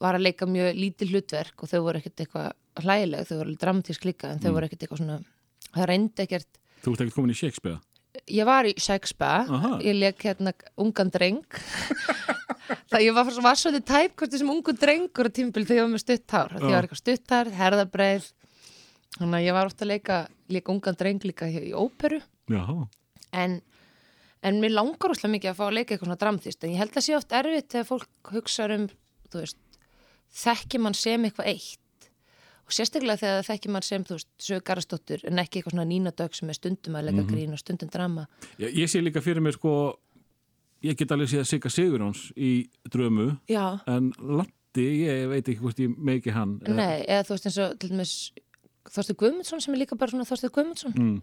[0.00, 3.60] var að leika mjög lítið hlutverk og þau voru ekkert eitthvað hlægileg, þau voru alveg
[3.66, 4.54] dramatísk líka en þau Mm.
[4.56, 5.18] voru ekkert eitthvað svona
[5.74, 6.48] það reyndi ekkert,
[6.82, 7.80] þú ert ekkert komin í Shakespeare?
[8.26, 9.46] Ég var í Shakespeare.
[9.48, 9.78] Aha.
[9.84, 11.44] ég leik hérna ungan dreng.
[12.90, 16.02] Það ég var, var svolítið tæpkvæmstu sem ungu drengur á tímbil þegar ég var með
[16.02, 16.52] stutt hár.
[16.54, 18.26] Því ég var eitthvað stutt hár, herðabreið.
[19.16, 20.18] Þannig að ég var ofta að leika,
[20.54, 22.20] leika ungan dreng líka í óperu.
[22.50, 22.62] Já,
[23.42, 23.56] en,
[24.42, 26.96] en mér langar úrslega mikið að fá að leika eitthvað svona dramtist en ég held
[26.96, 28.88] að sé oft erfitt þegar fólk hugsa um
[29.30, 29.60] þú veist,
[30.42, 32.10] þekki mann sem eitthvað eitt.
[32.66, 34.04] Og sérstaklega þegar þekki mann sem
[34.46, 38.28] sögarastóttur en ekki eitthvað svona nínadögg sem er stundum að leika grín og stundum drama.
[38.62, 39.74] Ég, ég sé líka fyrir mér sko
[40.86, 45.82] ég get alveg séð Sigga Sigurjóns í drömu Já, en Latti, ég veit ekki hvort
[45.82, 48.48] ég meiki hann nei, eða þú veist eins og
[48.90, 50.94] Þorstu Guðmundsson sem er líka bara svona Þorstu Guðmundsson.
[50.96, 51.18] Mm.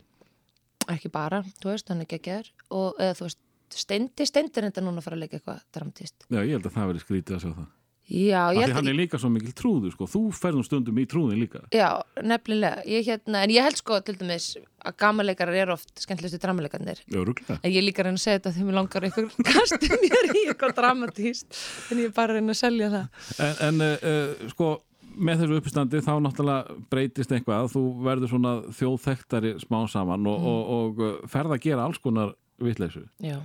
[0.94, 4.84] Ekki bara, þú veist, hann er geggjær og eða þú veist, Steindi, Steindi er enda
[4.84, 7.42] núna að fara að leika eitthvað dramtist Já, ég held að það verið skrítið að
[7.44, 7.66] sjá það.
[8.08, 10.06] Já, ég held hann er líka svo mikil trúður sko.
[10.08, 11.66] Þú ferðum stundum í trúðin líka.
[11.76, 11.90] Já,
[12.24, 14.54] nefnilega, ég hérna, en ég held sko til dæmis
[14.88, 18.40] að gamanleikarar eru oft skemmtilegustu dramaleikarnir, Já, ruglega en ég líka að reyna að segja
[18.40, 21.60] þetta því mér langar einhver kastu mér í eitthvað dramatíst,
[21.92, 23.26] en ég er bara að reyna að selja það.
[23.44, 24.70] En, en uh, sko
[25.18, 27.70] með þessu uppstandi þá náttúrulega breytist eitthvað.
[27.74, 32.36] Þú verður svona þjóðþektari smá saman og, og, og uh, ferð að gera alls konar
[32.64, 33.04] vitleysu.
[33.24, 33.40] Já,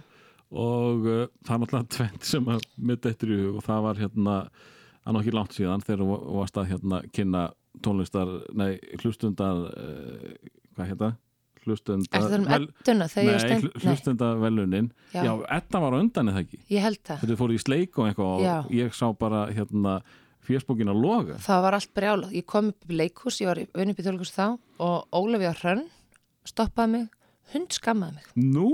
[0.53, 2.63] og uh, það er náttúrulega tvent sem að
[2.93, 4.37] mitt eftir í hug og það var hérna
[5.03, 7.43] að nokkið langt síðan þegar þú varst að hérna kynna
[7.83, 10.33] tónlistar, nei, hlustundar uh,
[10.77, 11.13] hvað hérna?
[11.63, 15.23] Hlustundar er það um edduna þegar ég Nei, stend, hl- hlustundar velunin Já.
[15.29, 16.59] Já, Edda var á undan eða ekki?
[16.75, 17.21] Ég held það.
[17.23, 19.93] Þetta fór í sleik og eitthvað og ég sá bara hérna
[20.47, 22.35] fjörsbókin að loga Það var allt brjálað.
[22.39, 24.47] Ég kom upp í leikhús, ég var í unni upp í þjóðleikhús þá
[24.83, 25.87] og Ólafía Hrönn
[26.49, 27.09] stoppaði mig,
[27.55, 28.29] hund skammaði mig.
[28.35, 28.69] Nú,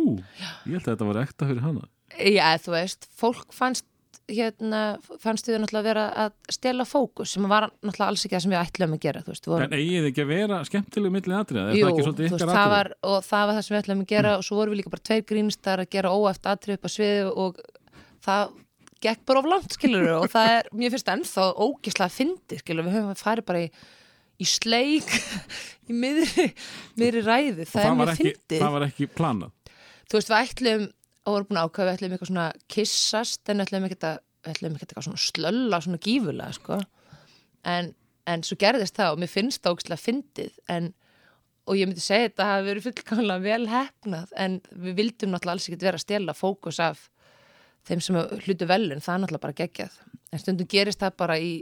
[0.64, 3.84] ég held að þetta var ekta fyrir hana Já, þú veist, fólk fannst
[4.28, 8.52] hérna, fannst þau náttúrulega vera að stela fókus sem var náttúrulega alls ekki það sem
[8.52, 11.36] við ætlum að gera, þú veist, vorum En eigið þið ekki að vera skemmtilegu milli
[11.38, 11.64] atriða?
[11.68, 14.10] Er Jú, það þú veist, það var, og það var það sem við ætlum að
[14.12, 16.90] gera og svo vorum við líka bara tveir grínstar að gera óæft atrið upp á
[16.92, 17.62] sviði og
[18.28, 18.52] það
[19.04, 22.86] gekk bara of langt, skilur og það er, mér finnst það ennþá ógislega fyndið, skilur,
[22.88, 23.68] við höfum farið bara í,
[24.38, 25.10] í sleik
[25.88, 26.46] í miðri,
[26.98, 28.62] miðri ræði, Og það, er ekki, fyndið.
[28.62, 29.74] það var ekki planað?
[30.08, 30.86] Þú veist, við ætlum
[31.28, 33.94] og vorum búin að ákveða, við ætlum eitthvað svona kissast en ætlum að
[34.48, 36.78] eitthvað svona slölla, svona gífulega sko.
[37.68, 37.90] en,
[38.28, 40.90] en svo gerðist það og mér finnst það ógislega fyndið en,
[41.68, 45.68] og ég myndi segja þetta hafi verið fullkomlega vel hefnað en við vildum náttúrulega alls
[45.68, 47.02] ekkert vera að stela fókus af
[47.88, 48.16] þeim sem
[48.46, 49.98] hlutu velun, það er náttúrulega bara geggjað
[50.32, 51.52] en stundum gerist það bara í,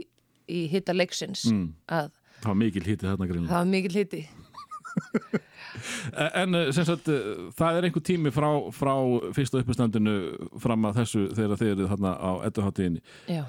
[0.47, 1.69] í hitta leiksins Mm.
[1.87, 4.27] að Það var mikil hítið þarna greinlega það var mikil hitti
[6.41, 8.93] En eh, sem sagt, eh, það er einhver tími frá, frá
[9.35, 10.13] fyrsta uppistandinu
[10.63, 13.43] fram að þessu þegar þið eruð þarna á edduháttíðinni Já.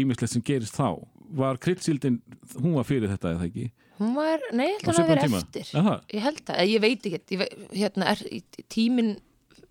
[0.00, 0.88] Ímislegt sem gerist þá
[1.34, 2.20] Var kryddsíldin,
[2.60, 3.70] hún var fyrir þetta eða ekki?
[3.98, 5.38] hún var, nei, ég held að verið tíma?
[5.42, 5.92] eftir það?
[6.14, 7.38] Ég held að, ég veit ekki,
[7.74, 8.22] hérna er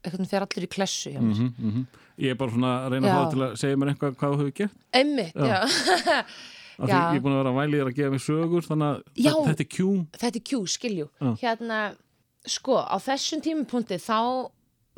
[0.03, 1.41] eitthvað fer allir í klessu hjá mér.
[1.43, 1.86] Mm -hmm,
[2.22, 3.14] Ég er bara svona að reyna Já.
[3.18, 5.45] þá til að segja mér eitthvað hvað þú hefur gert Einmitt, Já.
[5.49, 5.61] já.
[6.74, 6.89] Því.
[6.93, 9.34] Ég er búin að vera að væli þér að gefa mig sögur þannig að Já.
[9.47, 11.07] þetta- er kjú Þetta er kjú, skiljú.
[11.41, 11.80] Hérna,
[12.45, 14.18] sko, á þessum tímapunkti þá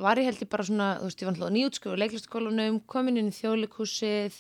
[0.04, 3.30] var ég held ég bara svona, þú veist, ég var náttúrulega nýjútskjöfu leiklistaskólanum, komin inn
[3.32, 4.40] í þjóðleikhúsið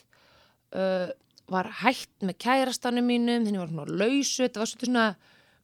[0.75, 1.11] uh,
[1.51, 5.05] var hætt með kærastanum mínum, ég var svona lausu, þetta var svona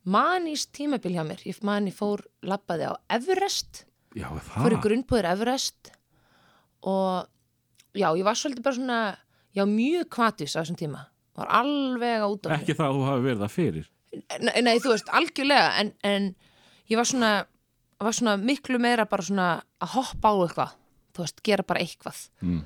[0.08, 1.42] manís tímabil hjá mér.
[1.48, 3.84] Ég man ég fór, labbaði á Everest,
[4.16, 4.78] Já, það.
[4.86, 5.92] grunnbúðir Everest
[6.88, 7.28] og
[7.98, 9.00] já, ég var svolítið bara svona,
[9.56, 11.06] já, mjög kvatis á þessum tíma.
[11.40, 13.90] Var alveg á út af Ekki það að þú hafi verið það fyrir.
[14.44, 16.30] nei, nei, þú veist, algjörlega en, en
[16.92, 17.32] ég var svona
[18.02, 19.50] var svona miklu meira bara svona
[19.82, 20.78] að hoppa á eitthvað,
[21.16, 22.24] þú veist, gera bara eitthvað.
[22.42, 22.64] Mm.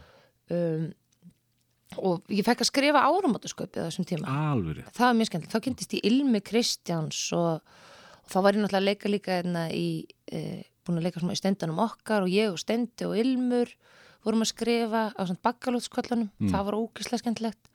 [0.56, 0.86] um,
[2.02, 4.38] og ég fekk að skrifa áramótasköpið á þessum tíma.
[4.52, 7.76] Alveg það var mjög skemmtilegt, þá kynntist ég Ilmi Kristjáns og,
[8.24, 9.88] og þá var ég náttúrulega að leika líka hérna í,
[10.28, 10.42] e,
[10.84, 13.72] búin að leika í stendanum okkar og ég og Stendi og Ilmur
[14.26, 17.72] vorum að skrifa á svona bakkalótskvöllanum, það var ókislega skemmtilegt.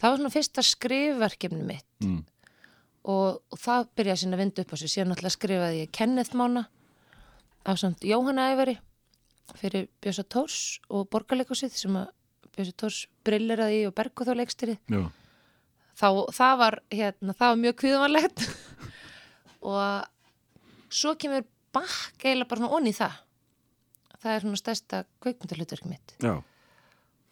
[0.00, 1.88] Það var svona fyrsta skrifverkefni mitt.
[2.02, 2.22] Mm.
[3.02, 4.90] og, og það byrjaði sinna að vinda upp á sig.
[4.92, 6.66] Síðan náttúrulega skrifaði ég Kenneth Mána
[7.66, 8.76] á samt Jóhanna Ævari
[9.58, 12.10] fyrir Bjösa Tórs og Borgarleikusið sem að
[12.54, 15.02] Bjösa Tórs brilleraði í og Bergo þá leikstyrið Já.
[15.98, 18.44] þá það var hérna, það var mjög kviðvanlegt
[19.72, 23.20] og svo kemur bakk eiginlega bara svona onni það
[24.22, 26.36] það er svona stærsta kveikmyndalutverk mitt Já.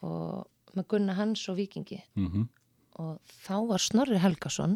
[0.03, 2.49] og með Gunna Hans og Víkingi Mm
[3.01, 4.75] og þá var Snorri Helgason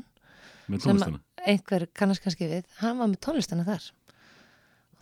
[0.71, 1.19] Með tónlistana.
[1.45, 3.89] einhver kannast kannski við hann var með tónlistana þar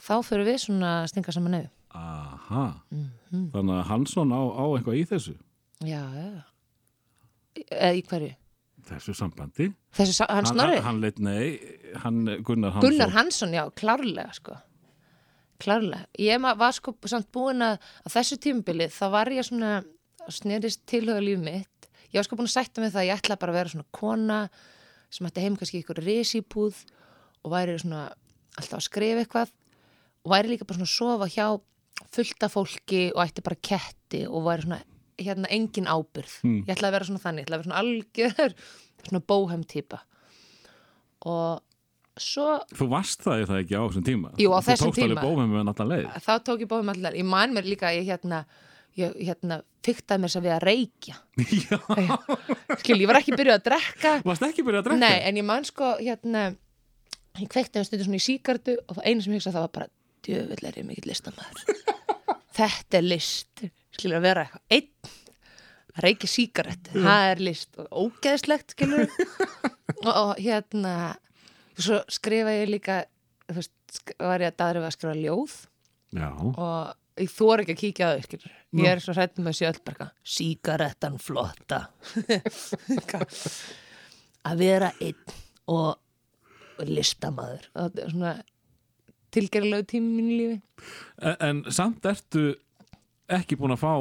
[0.03, 2.81] þá fyrir við svona stinga saman nefn Aha.
[2.91, 3.51] Mhm.
[3.53, 5.35] Þannig að Hansson á, á eitthvað í þessu.
[5.85, 6.43] já, já
[7.69, 8.35] eða í hverju
[8.83, 9.69] Þessu sambandi.
[9.95, 10.77] þessu, hann Snorri?
[10.81, 11.61] Hann, hann leit, nei,
[12.03, 12.91] hann Gunnar Hansson.
[12.91, 14.57] Gunnar Hansson, já, klárlega sko
[15.63, 16.07] klárlega.
[16.19, 19.73] Ég var sko samt búin að á þessu tímabilið þá var ég svona
[20.31, 21.89] snerist tilhuga líf mitt.
[22.13, 23.89] Ég var sko búin að sætta mig það að ég ætla bara að vera svona
[23.97, 24.39] kona
[25.13, 26.79] sem ætti heim kannski ykkur resíbúð
[27.43, 28.07] og væri svona
[28.59, 29.51] alltaf að skrifa eitthvað
[30.23, 31.47] og væri líka bara svona að sofa hjá
[32.13, 34.81] fullta fólki og ætti bara ketti og væri svona
[35.23, 36.63] hérna engin ábyrð Hmm.
[36.67, 38.55] ég ætla að vera svona þannig, ég ætla að vera svona algjör
[39.09, 40.01] svona bóhem típa
[41.29, 41.61] og
[42.21, 42.47] svo
[42.77, 44.33] Þú varst það, það ekki á þessum tíma?
[44.41, 45.25] Jú, á Þú þessum tókst alveg tíma.
[45.25, 46.09] bófum með allan leið.
[46.27, 48.43] þá tók ég bóðum allar, ég man mér líka ég hérna,
[49.01, 51.17] ég hérna fyktaði mér að við að reykja
[51.67, 51.79] Já.
[52.83, 55.01] skil, ég var ekki byrjuð að drekka Varst ekki byrjað að drekka?
[55.07, 56.45] nei, en ég man sko hérna
[57.41, 59.75] ég kveikti um stundu svona í síkartu og það einu sem ég hugsaði það var
[59.79, 59.91] bara
[60.29, 61.65] djöfull er ég mikill listamæður
[62.61, 63.65] þetta er list
[63.97, 65.19] skilur að vera eitthvað einn
[65.93, 69.09] að reykja síkarett, það er list og ógeðslegt skilur
[70.07, 70.95] og, og hérna
[71.79, 73.03] svo skrifa ég líka
[73.49, 73.75] þú veist,
[74.19, 75.55] var ég að daðra við að skrifa ljóð.
[76.13, 76.29] Já.
[76.37, 81.19] og ég þóra ekki að kíkja á þau ég er svo hrættum með sjöldberga sígarettan
[81.21, 81.81] flotta.
[84.49, 85.35] Að vera einn
[85.71, 85.93] og,
[86.83, 88.33] og og svona
[89.33, 90.57] tilgerðilegu tími mínu lífi.
[91.23, 92.55] En, en samt ertu
[93.33, 93.93] ekki búin að fá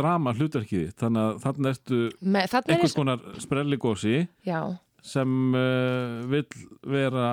[0.00, 4.16] drama hlutverkið þannig að þannig ertu með, þannig er einhvers konar sprelligósi
[4.46, 4.60] já,
[5.02, 6.46] sem uh, vill
[6.86, 7.30] vera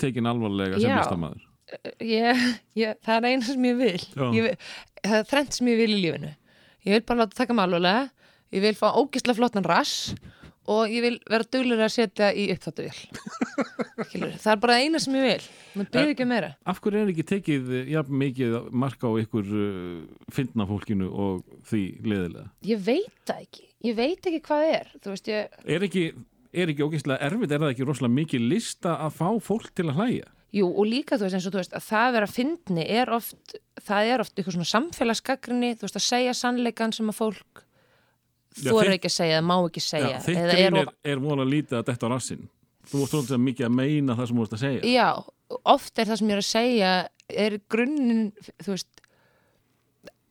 [0.00, 1.42] tekin alvarlega sem listamæður.
[2.02, 2.42] ég,
[2.76, 3.98] ég, það er eina sem ég vil.
[4.36, 4.56] Ég, vil-
[5.06, 6.32] það er þrennt sem ég vil í lífinu.
[6.82, 8.08] Ég vil bara láta taka mig alvarlega.
[8.52, 10.12] Ég vil fá ógislega flottan rass
[10.68, 12.92] og ég vil vera duglur að setja í uppþáttuvél
[14.06, 14.36] Skilurðu?
[14.38, 15.46] það er bara eina sem ég vil.
[15.74, 16.50] Maður byrði ekki meira.
[16.70, 20.04] Af hverju er ekki tekið jafn mikið marka á ykkur uh,
[20.36, 21.40] fyndna fólkinu og
[21.70, 22.46] því leðilega?
[22.68, 24.92] Ég veit það ekki, ég veit ekki hvað er.
[25.08, 26.04] Veist ég, Er ekki,
[26.52, 29.98] er ekki ógeðslega erfitt, er það ekki rosalega mikið lista að fá fólk til að
[30.00, 30.30] hlæja?
[30.52, 33.08] jú og líka þú veist eins og þú veist að það að vera fyndni er
[33.16, 33.54] oft
[33.88, 37.62] það er oft eitthvað svona samfélagsgagrinni þú veist að segja sannleikan sem að fólk
[38.60, 41.78] Já, þitt- ekki að segja, má ekki segja þitt eða grín er, er, vola lítið
[41.78, 42.42] að detta á rassin.
[42.84, 44.82] Þú varst svolítið mikið að meina það sem þú varst að segja.
[44.92, 45.08] Já,
[45.72, 46.90] oft er það sem ég er að segja
[47.46, 48.22] er grunninn,
[48.60, 49.00] þú veist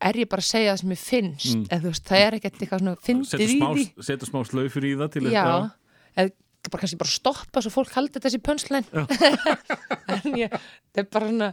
[0.02, 1.66] er ég bara að segja það sem ég finnst Mm.
[1.72, 4.94] eða þú veist, það er ekkert eitthvað svona fyndið í því setur smá slaufur í
[5.02, 5.72] það til Já, eitthvað.
[6.16, 8.86] Eða bara kannski bara stoppa svo fólk haldi þessi pönslein
[10.14, 10.54] en ég,
[10.94, 11.52] það er bara svona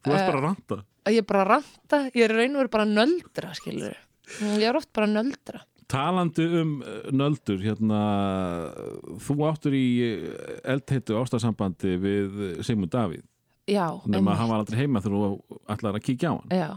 [0.00, 0.76] Þú varst Eh, bara að ranta.
[1.04, 3.96] að ég er bara að ranta, ég er raun og veru bara að nöldra, skilur
[4.40, 7.98] ég er oft bara að nöldra Talandi um uh, nöldur, hérna,
[9.26, 13.24] þú áttur í uh, eldheitu ástarsambandi við Sigmund Davíð,
[13.66, 14.38] Já, nema einmitt.
[14.38, 16.54] hann var aldrei heima þegar þú ætlar að kíkja á hann.
[16.54, 16.68] Já,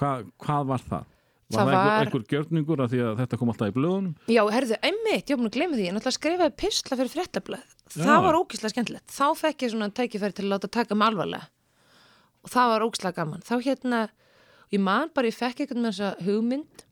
[0.00, 0.10] Hva,
[0.44, 1.08] hvað var það?
[1.50, 4.10] Var Það einhver, einhver gjörningur af því að þetta kom alltaf í blöðunum?
[4.30, 7.72] Já, herðu, einmitt, ég var búin að glemja því, ég náttúrulega skrifaði pisla fyrir fréttablað.
[7.90, 8.04] Já.
[8.04, 9.14] Það var ógislega skemmtilegt.
[9.16, 11.48] Þá fekk ég svona tækifæri til að láta taka mig alvarlega.
[12.46, 13.42] Og það var ógislega gaman.
[13.48, 14.00] Þá hérna,
[14.70, 16.86] ég man bara, ég fekk eitthvað með þessa hugmynd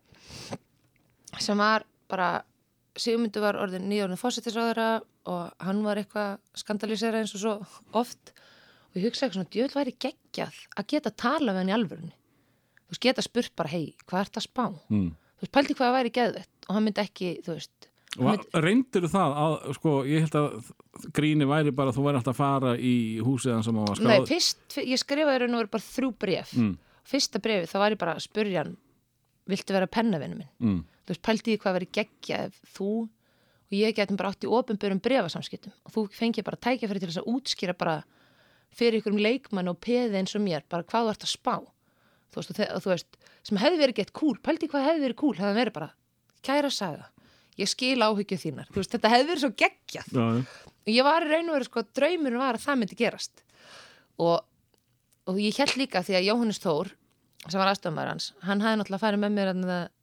[1.39, 2.29] sem var bara,
[2.99, 4.91] Sigmundur var orðin nýjórnir fósittisráðara
[5.31, 7.53] og hann var eitthvað skandalisera eins og svo
[8.01, 8.33] oft.
[8.91, 12.18] Og ég hugsaði svona, djöðl væri geggjað að geta tala við hann í alvörunni.
[12.89, 14.65] Þú veist, geta spurt bara, hei, hvað ert að spá?
[14.89, 15.11] Mm.
[15.39, 17.89] þú veist, pældi hvað það væri geðvett og hann myndi ekki, þú veist
[18.19, 20.71] Reyndir það að, sko, ég held að
[21.15, 24.01] gríni væri bara að þú væri alltaf að fara í húsið hans sem hann var
[24.01, 26.73] Nei, skráð fyrst, ég skrifaði raun og verið bara þrjú bref Mm.
[27.09, 28.75] Fyrsta brefi, þá var ég bara að spurja hann
[29.49, 30.51] Viltu vera pennavinu minn?
[30.61, 30.81] mm.
[31.07, 32.89] Þú veist, pældi ég hvað verið geggja ef þú
[33.69, 37.21] og ég getum bara átt í ofinbörum brefasamskiptum og þú fengið bara tækjafæri til þess
[37.23, 37.95] að útskýra bara
[38.77, 41.55] fyrir ykkur um leikmann og peði eins og mér bara hvað þú ert að spá
[42.33, 43.19] þú veist, og, og þú veist,
[43.49, 45.91] sem hefði verið gett cool pældi hvað hefði verið cool, hefði verið bara
[46.49, 47.09] kæra saga,
[47.59, 48.71] ég skil áhyggju þínar.
[48.71, 50.13] Þú veist, þetta hefði verið svo geggjað.
[50.15, 50.63] Já.
[50.95, 53.45] ég var í raun og verið sko, draumurinn var að það myndi gerast.
[54.19, 54.39] Og,
[55.29, 56.95] og ég held líka því að Jóhannes Þór
[57.47, 59.61] sem var aðstofumæður hans, hann hafði náttúrulega farið með mér að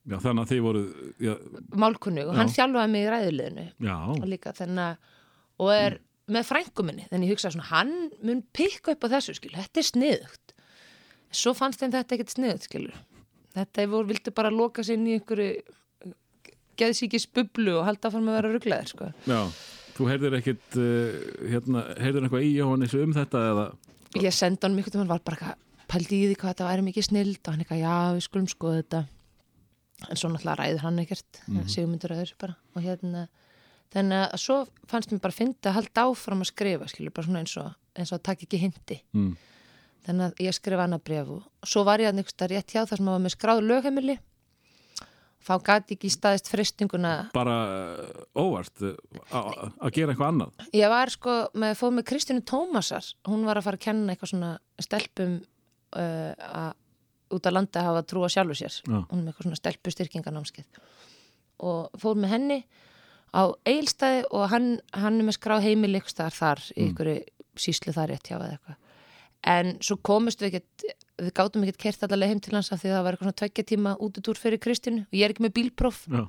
[0.08, 0.82] já, þannig að þið voru
[1.22, 1.34] já,
[1.84, 2.56] málkunnu og hann Já.
[2.56, 3.66] þjálfaði mig í ræðuleginu
[4.16, 5.12] og líka þannig að
[5.66, 5.98] og er
[6.32, 7.94] með frængu minni þannig ég hugsa svona, hann
[8.26, 10.55] mun pikka upp á þessu skil, þetta er sniðugt
[11.36, 13.00] svo fannst þeim þetta ekkert sniðugt skilur
[13.56, 16.14] þetta voru, vildu bara loka sér inn í einhverju
[16.80, 19.12] geðsíkis bublu og halda fram að vera rugglaðir sko.
[19.28, 19.40] já
[19.96, 21.20] þú heyrðir ekkit uh,
[21.52, 23.68] hérna, heyrðir eitthvað í Jóhannes um þetta eða
[24.24, 25.56] ég sendi hann mjög hann var bara
[25.92, 28.82] pældi í því hvað þetta væri mikið snild og hann eitthvað, já, við skulum skoða
[28.82, 29.02] þetta
[30.06, 31.72] en svo náttúrulega ræður hann ekkert mm -hmm.
[31.72, 33.28] sigmundur ræður bara og hérna
[33.94, 34.58] þannig að svo
[34.92, 37.72] fannst mér bara að finna að halda áfram að skrifa, skilur, bara svona eins og
[37.96, 39.36] eins og að taka ekki hindi mm.
[40.06, 43.02] Þannig að ég skrifa annað bref og svo var ég að nefnst rétt hjá þar
[43.02, 44.18] sem að var með skráð lögheimili.
[45.46, 48.96] Þá gati ekki staðist fristinguna bara uh, óvart uh,
[49.30, 50.64] að að gera eitthvað annað.
[50.74, 53.12] Ég var sko, með, fóð með Kristínu Tómasar.
[53.30, 54.50] Hún var að fara að kenna eitthvað svona
[54.82, 56.72] stelpum uh, að
[57.36, 58.80] út að landa hafa trú að sjálfu sér.
[58.86, 58.98] Já.
[58.98, 60.82] hún með eitthvað svona stelpu styrkinganámskeið
[61.66, 62.58] og fór með henni
[63.36, 67.12] á eilstæði og hann, hann er með skráð heimil staðar þar í ykkur
[67.60, 68.82] síslu þar rétt hjá eða eitthvað
[69.46, 70.86] en svo komist við ekkert
[71.22, 73.66] við gátum ekkert kert allavega heim til hans af því það var eitthvað svona tveggja
[73.72, 75.06] tíma útutúr fyrir Kristínu.
[75.08, 76.02] Og ég er ekki með bílpróf.
[76.12, 76.26] Já,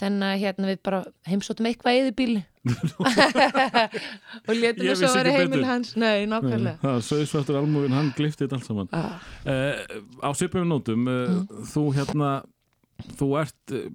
[0.00, 2.42] þannig að hérna við bara heimsóttum eitthvað eða bíli.
[4.48, 5.66] Og létum Ég þess að vera heimil betur.
[5.70, 5.92] hans.
[5.98, 6.76] Nei, nákvæmlega.
[6.84, 8.92] það söðsvættur almúin, hann glifti þetta allt saman.
[8.94, 9.18] Ah.
[9.48, 9.74] uh,
[10.22, 11.40] á svipum nótum uh,
[11.72, 12.30] þú hérna
[13.18, 13.88] þú ert, uh,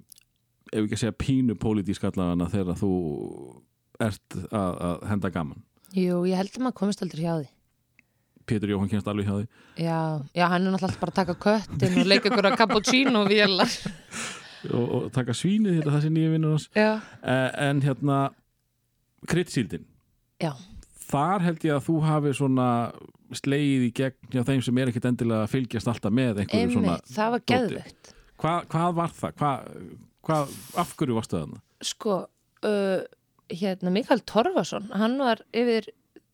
[0.74, 2.92] ef ekki að segja pínu pólitísk allavega þegar þú
[4.04, 5.62] ert að, að henda gaman.
[5.96, 7.52] Jú, ég held að maður komist aldrei hjá því
[8.46, 9.46] Pétur Jóhann kynst alveg hjá því.
[9.82, 9.98] Já,
[10.36, 13.76] já, hann er náttúrulega bara að taka köttin og leika ykkur að cappuccino vélar.
[14.66, 17.02] Og, og taka svínið, þetta það sem nýja vinnur hans uh,
[17.62, 18.16] en hérna
[19.30, 19.84] kryddsíldin
[20.42, 20.50] já,
[21.06, 22.68] þar held ég að þú hafi svona
[23.36, 26.96] slegið í gegn hjá þeim sem er ekkit endilega að fylgjast alltaf með einhverju svona
[27.04, 27.52] það var dóti.
[27.52, 29.36] geðvögt Hva, hvað var það?
[29.40, 29.68] Hvað,
[30.28, 31.62] hvað, af hverju varstu þarna?
[31.86, 32.16] Sko,
[32.68, 33.06] uh,
[33.52, 35.88] hérna Mikael Torfason, hann var yfir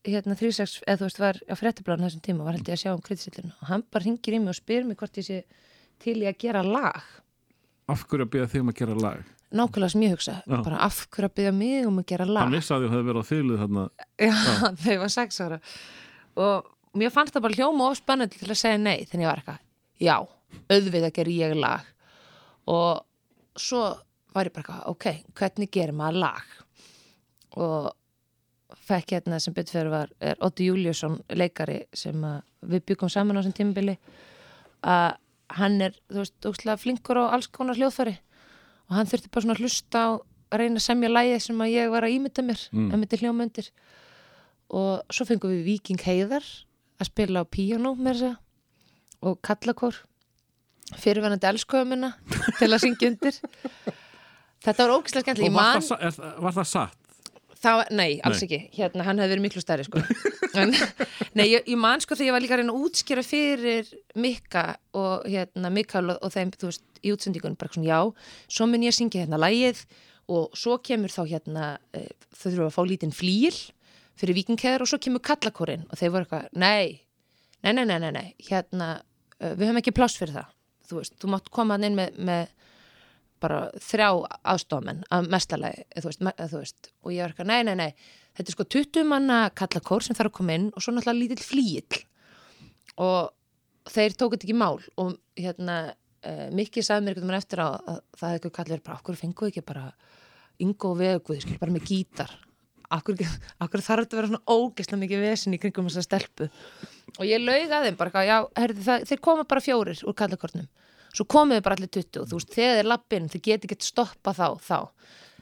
[0.06, 2.92] hérna 36, eða þú veist var á fréttablaðan þessum tíma, var held ég að sjá
[2.94, 5.42] um kryddsillinu og hann bara hringir í mig og spyr mig hvort ég sé
[6.02, 6.98] til í að gera lag.
[7.92, 9.22] Af hverju að byrja þig um að gera lag?
[9.52, 10.62] nákvæmlega sem ég hugsa, Já.
[10.64, 12.46] bara af hverju að byggja mig um að gera lag?
[12.46, 13.82] Hann vissi að þið hefði verið á þylið þarna.
[14.16, 14.36] Já,
[14.88, 15.58] ég var sex ára.
[16.40, 19.42] Og mér fannst það bara hljóma of spennandi til að segja nei, þannig ég var
[19.42, 19.60] eitthvað
[20.02, 20.16] já,
[20.72, 21.90] auðvitað ger ég lag.
[22.72, 23.82] Og svo
[24.32, 26.56] var ég bara ok, hvernig gerir maður lag?
[27.60, 27.90] Og
[28.82, 32.18] fekk hérna sem fyrir var er Otti Júliusson leikari sem
[32.66, 33.96] við byggum saman á þessum tímabili.
[34.82, 35.16] Að
[35.58, 38.16] hann er, þú veist, óslega flinkur á alls konar hljóðfæri.
[38.90, 40.10] Og hann þurfti bara svona að hlusta á
[40.52, 42.88] að reyna að semja lægið sem að ég var að ímynda mér Mm.
[42.92, 43.68] að myndi hljóma undir
[44.72, 46.44] og svo fengum við Viking Heiðar
[47.00, 48.36] að spila á píanó með þess að
[49.22, 49.94] og kallakór.
[50.98, 52.12] Fyrirvænandi elskuðumina
[52.58, 53.36] til að syngja undir.
[54.62, 56.98] Þetta var ógislega skemmtilega Og var, það, er, var það satt?
[57.62, 58.46] Það nei, alls Nei.
[58.46, 60.02] ekki hérna, hann hefði verið miklu stærri sko.
[60.60, 60.72] en,
[61.38, 64.64] nei, ég, ég man sko þegar ég var líka að reyna að útskýra fyrir Mikka
[64.98, 68.00] og hérna Mikael og, og þeim, þú veist, í útsendingunum bara svona, já,
[68.58, 69.84] svo mun ég að syngja hérna lægið
[70.32, 73.56] og svo kemur þá hérna e, þau þurfum að fá lítinn flýl
[74.18, 77.02] fyrir vikingheður og svo kemur kallakórin og þeir voru eitthvað, nei
[77.62, 80.52] nei, nei, nei, nei, nei, hérna uh, við höfum ekki pláss fyrir það
[80.88, 82.52] þú veist, þú mátt koma inn með, með
[83.42, 84.08] bara þrjá
[84.54, 88.56] aðstofamenn að mestalagi, þú þú veist og ég var eitthvað, nei, nei, nei, þetta er
[88.56, 92.02] sko 20 manna kallakór sem þarf að koma inn og svo náttúrulega lítill flýill
[93.02, 97.68] og þeir tóku þetta ekki mál og hérna uh, Mikki sagði mér veginn eftir á
[97.74, 99.84] að það hefði ekki kallið bara, okkur fenguðu ekki bara
[100.62, 102.32] Ingo og Veguð, skil, bara með gítar?
[102.92, 103.16] Akkur
[103.80, 106.48] þarf þetta að vera svona ógeðslega mikið vesen í kringum þessa stelpu?
[107.16, 110.16] Og ég laug að þeim bara, eitthvað, já, herði, það, þeir koma bara fjórir úr
[110.18, 110.68] kallakornum
[111.12, 113.86] svo komið þið bara allir 20 og þú veist, þegar þeir lappin, þið geti ekki
[113.86, 114.78] stoppa þá, þá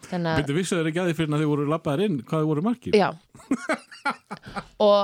[0.08, 2.42] þannig að Byrju vissu þeir ekki að því fyrir að þið voru labbaðir inn hvað
[2.42, 2.96] þið voru margir?
[2.96, 3.08] Já
[4.88, 5.02] og,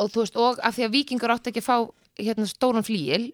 [0.00, 1.76] og þú veist, og af því að vikingur átti ekki að fá
[2.20, 3.24] hérna stóran flýil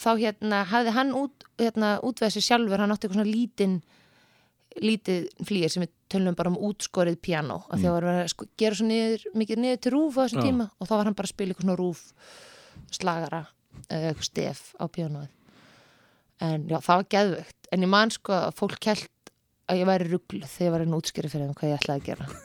[0.00, 3.82] þá hérna hafði hann út, hérna, útveð sér sjálfur, hann átti eitthvað svona lítinn
[4.80, 8.48] lítið flýir sem við tölum bara um útskorið piano af því að var að sko,
[8.56, 10.46] gera svo niður, mikið niður til rúf á þessum Já.
[10.48, 12.02] tíma og þá var hann bara að spila eitthvað svona rúf
[12.92, 13.42] slagara
[13.90, 15.41] eitthvað stef á pianoið
[16.42, 19.32] en já, það var geðvögt en ég man sko að fólk kælt
[19.70, 22.08] að ég væri rugglu þegar ég var einn útskýri fyrir þeim hvað ég ætlaði að
[22.10, 22.28] gera.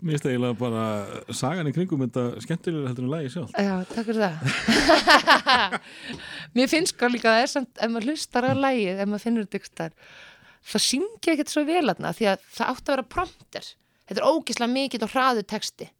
[0.00, 0.84] Mér finnst eiginlega bara
[1.36, 4.34] sagan í kringum þetta skemmtilega heldur en lagi sjálf Já, takk fyrir það.
[6.56, 9.24] Mér finnst sko líka að það er samt ef maður hlustar á lægið, ef maður
[9.26, 10.16] finnur þetta ykkur staðar,
[10.72, 13.70] það syngja ekkert svo vel aðna því að það átti að vera prompter.
[14.10, 15.90] Þetta er ógislega mikið og hraðu texti.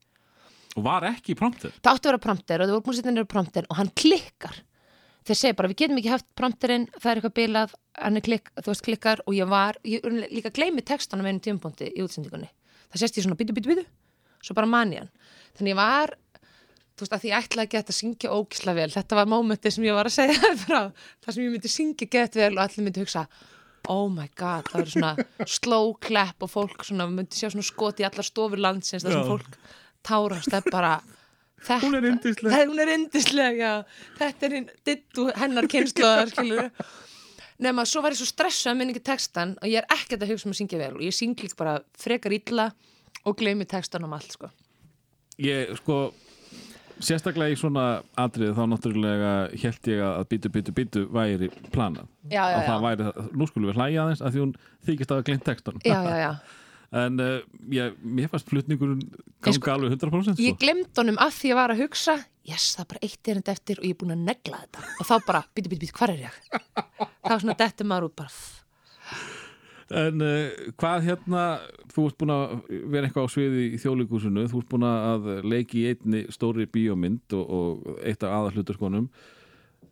[0.78, 1.76] Og var ekki prompter?
[1.78, 4.60] Það átti að vera prompter og það voru niður prompter og hann klikkar
[5.30, 8.50] Þeir segja bara, við getum ekki haft prompterinn það er eitthvað bilað, hann er klikk,
[8.58, 12.48] þú veist klikkar og ég var, ég líka gleymi textanum einu tímpóndi í útsendingunni.
[12.90, 13.84] Það sést ég svona bitu, bitu, bitu,
[14.42, 15.12] svo bara man ég hann.
[15.54, 16.16] Þannig ég var
[17.00, 19.86] þú veist að ég ætlaði að geta að syngja ógisla vel þetta var mómentið sem
[19.86, 23.04] ég var að segja frá það sem ég myndi syngja gett vel og allir myndi
[23.04, 23.24] hugsa
[23.88, 25.12] oh my god, það verður svona
[25.56, 29.06] slow clap og fólk svona, myndi sjá svona skot í allar stofur landsins
[31.66, 32.52] þetta, Hún er yndisleg.
[32.54, 33.72] Það- hún er yndisleg, já
[34.18, 36.70] þetta er hinn, dittu hennar kynnslóðar skilur
[37.60, 40.48] nema svo var ég svo stressað með ekki textan og ég er ekkert að hugsa
[40.48, 42.70] um að syngja vel og ég syng líka bara frekar illa
[43.28, 44.48] og gleymi textan um allt sko
[45.40, 46.10] Ég sko
[47.00, 49.28] Sérstaklega í svona atrið þá náttúrulega
[49.62, 52.82] held ég að bítu, bítu, bítu væri planað Já, já, að það já.
[52.84, 53.06] væri,
[53.40, 54.50] nú skulum við hlæja aðeins að því hún
[54.88, 56.32] þykist að hafa gleymt textan já, já, já.
[56.90, 57.36] En uh,
[57.70, 59.02] ég, mér fannst flutningurinn
[59.40, 60.60] ganga sko- alveg 100% ég sko.
[60.64, 62.16] glemd honum að því ég var að hugsa
[62.48, 65.06] yes, það er bara eitt erindi eftir og ég er búin að negla þetta og
[65.10, 66.40] þá bara, bíti, bíti, bíti, hvar er ég?
[67.28, 68.32] þá svona dettur maður út bara.
[70.00, 71.44] En uh, hvað hérna,
[71.90, 72.54] þú ert búin að
[72.92, 77.34] vera eitthvað á sviði í þjóðleikúsinu, þú ert búin að leiki í einni stóri bíómynd
[77.38, 79.08] og, og eitt af aðalhluturkonum.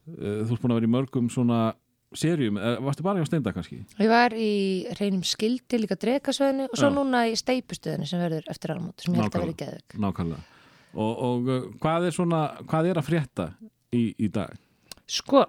[0.09, 1.63] Uh, þú ert búin að vera í mörgum svona
[2.17, 3.83] serjum, varstu bara hjá Steinda kannski?
[4.01, 6.95] ég var í reynum skildi líka drekasveðinu og svo Já.
[6.97, 10.43] núna í steipustöðinu sem verður eftir almót sem ég held að vera geðug Nákvæmlega.
[10.95, 13.49] Og, og uh, hvað er svona, hvað er að frétta
[13.93, 14.55] í, í dag?
[15.09, 15.45] sko,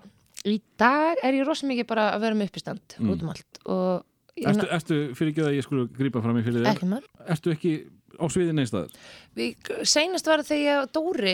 [0.48, 3.14] í dag er ég rosa mikið bara að vera með uppistand Mm.
[3.14, 4.06] út um allt
[4.40, 6.69] Ertu, ertu fyrir ekki að ég skulle grípa fram í fyrir þér?
[6.76, 7.72] ekki maður Ertu ekki
[8.19, 8.94] á sviði neistæður?
[9.36, 11.34] Við, seinast var það þegar Dóri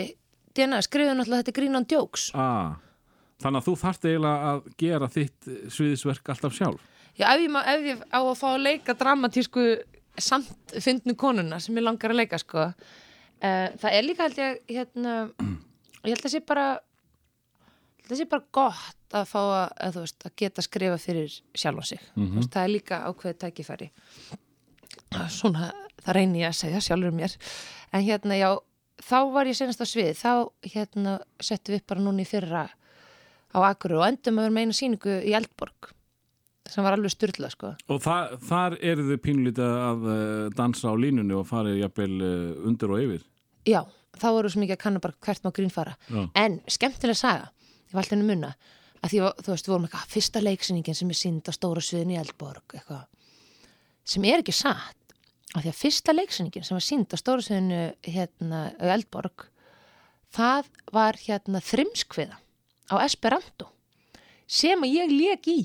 [0.56, 2.74] DNA skrifuðu náttúrulega þetta on Jokes Ah,
[3.42, 6.92] þannig að þú þarft eiginlega að gera þitt sviðisverk alltaf sjálf.
[7.16, 9.66] Já, ef ég, má, ef ég á að fá að leika dramatísku
[10.20, 14.60] samt fyndnu konuna sem ég langar að leika sko uh, það er líka held ég
[14.72, 15.14] hérna,
[16.04, 16.66] ég held að sé bara
[18.06, 20.98] held að sé bara gott að fá að, að, þú veist, að geta að skrifa
[21.02, 22.02] fyrir sjálf sig.
[22.14, 23.90] Mm veist, það er líka ákveðið tækifæri.
[25.32, 25.72] Svona,
[26.02, 27.36] það reyni ég að segja sjálfur mér.
[27.92, 28.50] En hérna já,
[29.02, 30.12] þá var ég senast á svið.
[30.18, 30.32] Þá
[30.74, 32.66] hérna settum við upp bara núna í fyrra
[33.56, 35.92] á Akurur og endum að vera með eina sýningu í Eldborg
[36.66, 40.94] sem var alveg styrla sko Og það, þar eru þau pínlítið að uh, dansa á
[40.98, 43.22] línunni og farið jafnvel uh, undir og yfir.
[43.66, 43.80] já,
[44.18, 46.24] þá voru svo mikið að kanna bara hvert má grín fara Já.
[46.42, 47.48] en skemmtilega saga
[47.90, 48.52] ég alltaf henni munna
[49.04, 52.14] að því þú veist, við vorum eitthvað fyrsta leiksýningin sem er sínd á stóra sviðin
[52.16, 53.04] í Eldborg eitthvað
[54.06, 55.14] sem er ekki satt
[55.54, 58.62] af því að fyrsta leiksýningin sem var sínd á stóra sviðinu hérna
[58.96, 59.46] Eldborg
[60.34, 62.40] það var hérna þrimskviða
[62.90, 63.70] á Esperanto
[64.46, 65.60] sem ég lék í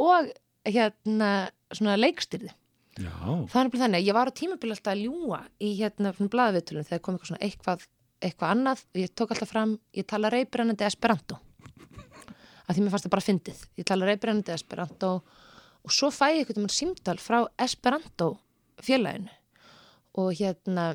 [0.00, 0.30] og
[0.66, 2.50] hérna svona leikstyrði
[2.98, 7.30] þannig að ég var á tímabili alltaf að ljúa í hérna blaðvittulum þegar kom eitthvað
[7.30, 7.84] svona eitthvað,
[8.20, 8.82] eitthvað annað.
[8.94, 11.38] Og ég tók alltaf fram, ég tala reybrennandi Esperanto.
[12.66, 13.62] Af því mér fannst það bara fyndið.
[13.78, 15.12] Ég tala reybrennandi Esperanto
[15.80, 18.34] og svo fæ ég eitthvað um símtal frá Esperanto
[18.82, 19.30] félaginu.
[20.18, 20.92] Og hérna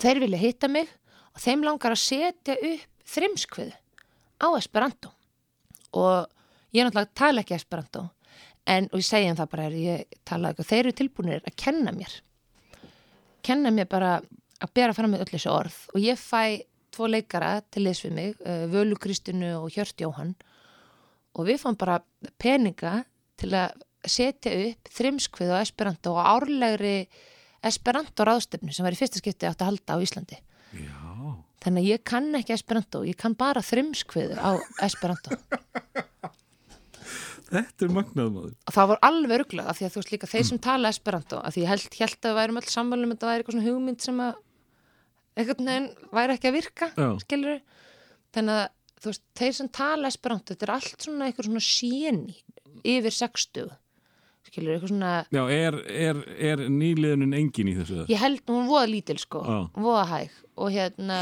[0.00, 0.88] þeir vilja hitta mig
[1.32, 3.76] og þeim langar að setja upp þrimskviðu
[4.42, 5.12] á Esperanto.
[5.94, 6.26] Og
[6.74, 8.08] ég náttúrulega tala ekki Esperanto
[8.66, 11.58] en, og ég segi þeim það bara er ég tala eitthvað, þeir eru tilbúinir að
[11.64, 12.14] kenna mér.
[13.42, 14.12] Kenna mér bara
[14.62, 15.78] að bera fram með öll þessu orð.
[15.94, 16.62] Og ég fæ
[16.92, 20.34] tvo leikara til þess við mig, uh, Völu Kristinu og Hjört Jóhann.
[21.32, 22.02] Og við fáum bara
[22.42, 23.02] peninga
[23.40, 26.96] til að setja upp þrimskvið og Esperanto og árlegri
[27.62, 30.38] Esperanto ráðstöfnu sem var í fyrsta skipti átt að halda á Íslandi.
[31.62, 34.50] Þannig að ég kann ekki Esperanto, ég kann bara þrimskvið á
[34.86, 35.36] Esperanto
[37.52, 38.52] Þetta er magnað maður.
[38.64, 41.40] og það var alveg örglega af því að þú veist líka þeir sem tala Esperanto
[41.44, 43.66] af því ég held, held að við værum öll sammálum að þetta væri eitthvað svona
[43.68, 44.38] hugmynd sem að
[45.42, 47.08] einhvern veginn væri ekki að virka Já.
[47.26, 47.60] skilur
[48.32, 48.64] þannig að
[49.02, 52.38] þú veist, þeir sem tala Esperanto þetta er allt svona eitthvað svona séni
[52.88, 53.70] yfir 60
[54.48, 55.78] skilur, eitthvað svona Já, er,
[56.08, 58.06] er, er nýliðunin engin í þessu?
[58.08, 59.58] ég held, hún voða lítil sko Já.
[59.76, 61.20] voða hæg og hérna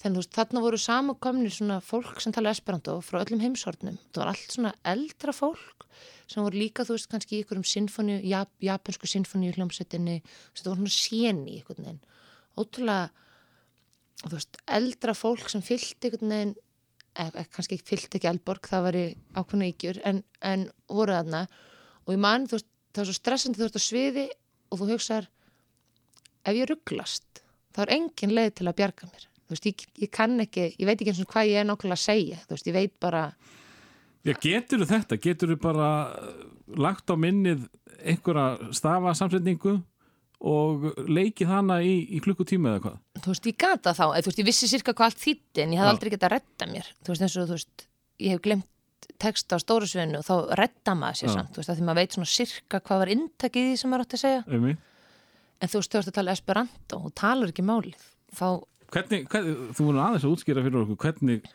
[0.00, 3.98] þannig þú veist, þarna voru samankomnir svona fólk sem tala esperanto frá öllum heimshornum.
[4.10, 5.86] Það var allt svona eldra fólk
[6.30, 10.20] sem voru líka, þú veist, kannski í ykkurum sinfoni, jap, japansku sinfoni hljómsveitinni,
[10.54, 12.02] þetta voru svona séni einhvern veginn,
[12.54, 13.08] ótrúlega
[14.22, 18.86] þú veist, eldra fólk sem fyllt einhvern veginn e, e, kannski fyllt ekki Elborg, það
[18.86, 19.04] var í
[19.34, 21.42] ákveðna ykkur, en, en voru þarna.
[22.06, 24.26] Og ég man, þú veist, það var svo stressandi þú veist á sviði
[24.70, 25.28] og þú hugsaðar
[26.46, 27.42] ef ég rugglast
[27.74, 30.86] þá er engin leið til að bjarga mér þú veist, ég, ég kann ekki, ég
[30.88, 33.24] veit ekki eins og hvað ég er nákvæmlega að segja, þú veist, ég veit bara
[34.20, 35.16] Já, getur þetta?
[35.16, 36.40] Getur þú bara uh,
[36.76, 37.62] lagt á minnið
[38.04, 39.78] einhverja stafa samsetningu
[40.40, 42.98] og leikið hana í, í klukkutíma eða hvað?
[43.24, 45.74] þú veist, ég gata þá, eða, þú veist, ég vissi sirka hvað allt þýtti en
[45.74, 45.92] ég hef Já.
[45.94, 47.84] aldrei getað að redda mér þú veist, eins og, þú veist,
[48.24, 51.34] ég hef glemt texta á stóru sviðinu og þá redda maður sér Já.
[51.36, 53.92] samt, þú veist, að því maður veit svona sirka hvað var inntakið í því sem
[53.92, 54.86] maður átti að segja Einmitt.
[55.60, 58.06] en þú veist, þú veist að tala esperanto og talar ekki málið
[58.36, 58.46] þá,
[58.90, 61.48] Hvernig, hvernig, þú voru aðeins að útskýra fyrir okkur hvernig,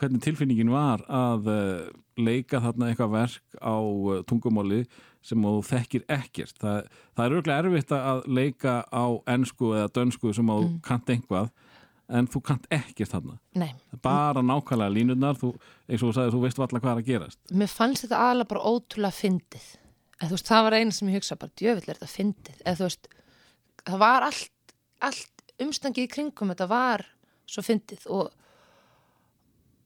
[0.00, 1.84] hvernig tilfinningin var að uh,
[2.20, 4.84] leika þarna eitthvað verk á uh, tungumáli
[5.26, 6.58] sem þú þekkir ekkert.
[6.62, 10.76] Það, það er örgulega erfitt að leika á ensku eða dönsku sem þú mm.
[10.86, 11.50] kant einhvað
[12.06, 13.38] en þú kant ekkert þarna.
[13.58, 13.72] nei,
[14.02, 15.52] Bara nákvæmlega línurnar, þú,
[15.88, 17.40] eins og þú sagði, þú veist valla hvað er að gerast.
[17.50, 19.66] mér fannst þetta aðalega bara ótrúlega fyndið
[20.22, 23.10] veist, það var eina sem ég hugsa bara, djöfill er þetta fyndið þú veist,
[23.82, 24.76] það var allt,
[25.08, 27.06] allt umstangið í kringum þetta var
[27.46, 28.32] svo fyndið og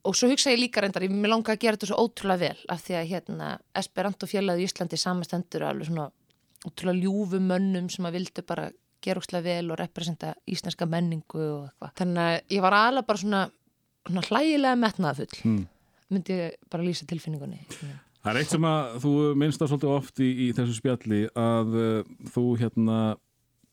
[0.09, 2.63] og svo hugsa ég líka reyndar, ég mér langa að gera þetta svo ótrúlega vel
[2.73, 6.07] af því að hérna Esperanto fjölaði í Íslandi samastendur alveg svona
[6.65, 8.71] ótrúlega ljúfu mönnum sem að vildu bara
[9.05, 11.93] gera ótrúlega vel og representa íslenska menningu og eitthvað.
[12.01, 13.43] Þannig að ég var aðalega bara svona,
[14.09, 15.67] svona hlægilega metnaðafull Mm.
[16.11, 17.61] myndi ég bara lýsa tilfinningunni.
[18.25, 21.77] Það er eitt sem að þú minnst það svolítið oft í, í þessu spjalli að
[21.77, 22.97] uh, þú hérna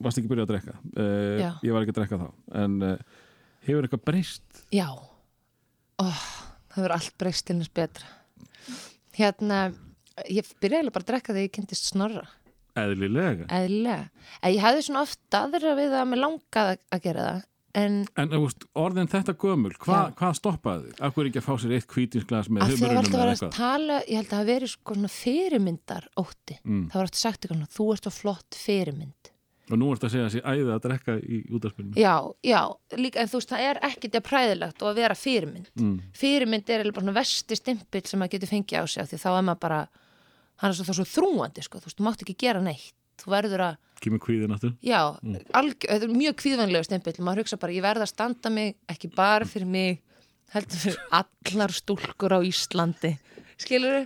[0.04, 0.76] varst ekki byrjað að drekka.
[0.94, 2.28] Uh, ég var ekki að drekka þá.
[2.64, 3.26] En uh,
[3.68, 4.64] hefur eitthvað breyst?
[4.74, 4.88] Já,
[6.04, 6.24] oh,
[6.74, 8.14] það verður allt breyst til þess betra.
[9.18, 9.62] Hérna,
[10.30, 12.26] ég byrjaði bara að drekka þegar ég kynntist snorra,
[12.78, 13.48] Eðlilega.
[13.50, 14.10] eðlilega.
[14.42, 17.40] En ég hafði svona oft aðra við að mér langaði að gera það,
[17.82, 21.00] en En veist, orðin þetta gömul, hva, hvað stoppaði þig?
[21.08, 23.56] Akkur ekki að fá sér eitt kvítinsglas með humurunum alltaf eða eitthvað?
[23.58, 26.60] tala, ég held að það veri sko fyrirmyndar ótti.
[26.62, 26.86] Mm.
[26.92, 29.34] Það var alltaf sagt eitthvað þú ert svo flott fyrirmynd.
[29.68, 31.98] Og nú ertu að segja að sé æðið að drekka í útarspilinu.
[32.00, 32.14] Já,
[32.48, 32.60] já,
[32.96, 35.72] líka, en þú veist, það er ekkert að præðilegt og að vera fyrirmynd.
[35.76, 35.96] Mm.
[36.16, 39.20] Fyrirmynd er eiginlega bara svona vesti stimpill sem maður getur fengið á sig af því
[39.26, 39.80] þá er maður bara,
[40.64, 42.94] hann er svo, svo þrúandi, sko, þú veist, þú mátt ekki gera neitt.
[43.18, 44.74] Þú verður að, Kýmur kvíðin aftur.
[44.86, 45.00] já,
[45.58, 49.10] alg, þetta er mjög kvíðvænlega stimpill, maður hugsa bara, ég verð að standa mig, ekki
[49.16, 50.04] bara fyrir mig,
[50.54, 53.16] heldur fyrir allar stúlkur á Íslandi,
[53.58, 54.06] skilur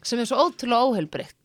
[0.00, 1.36] sem er svo ótrúlega óheilbreytt.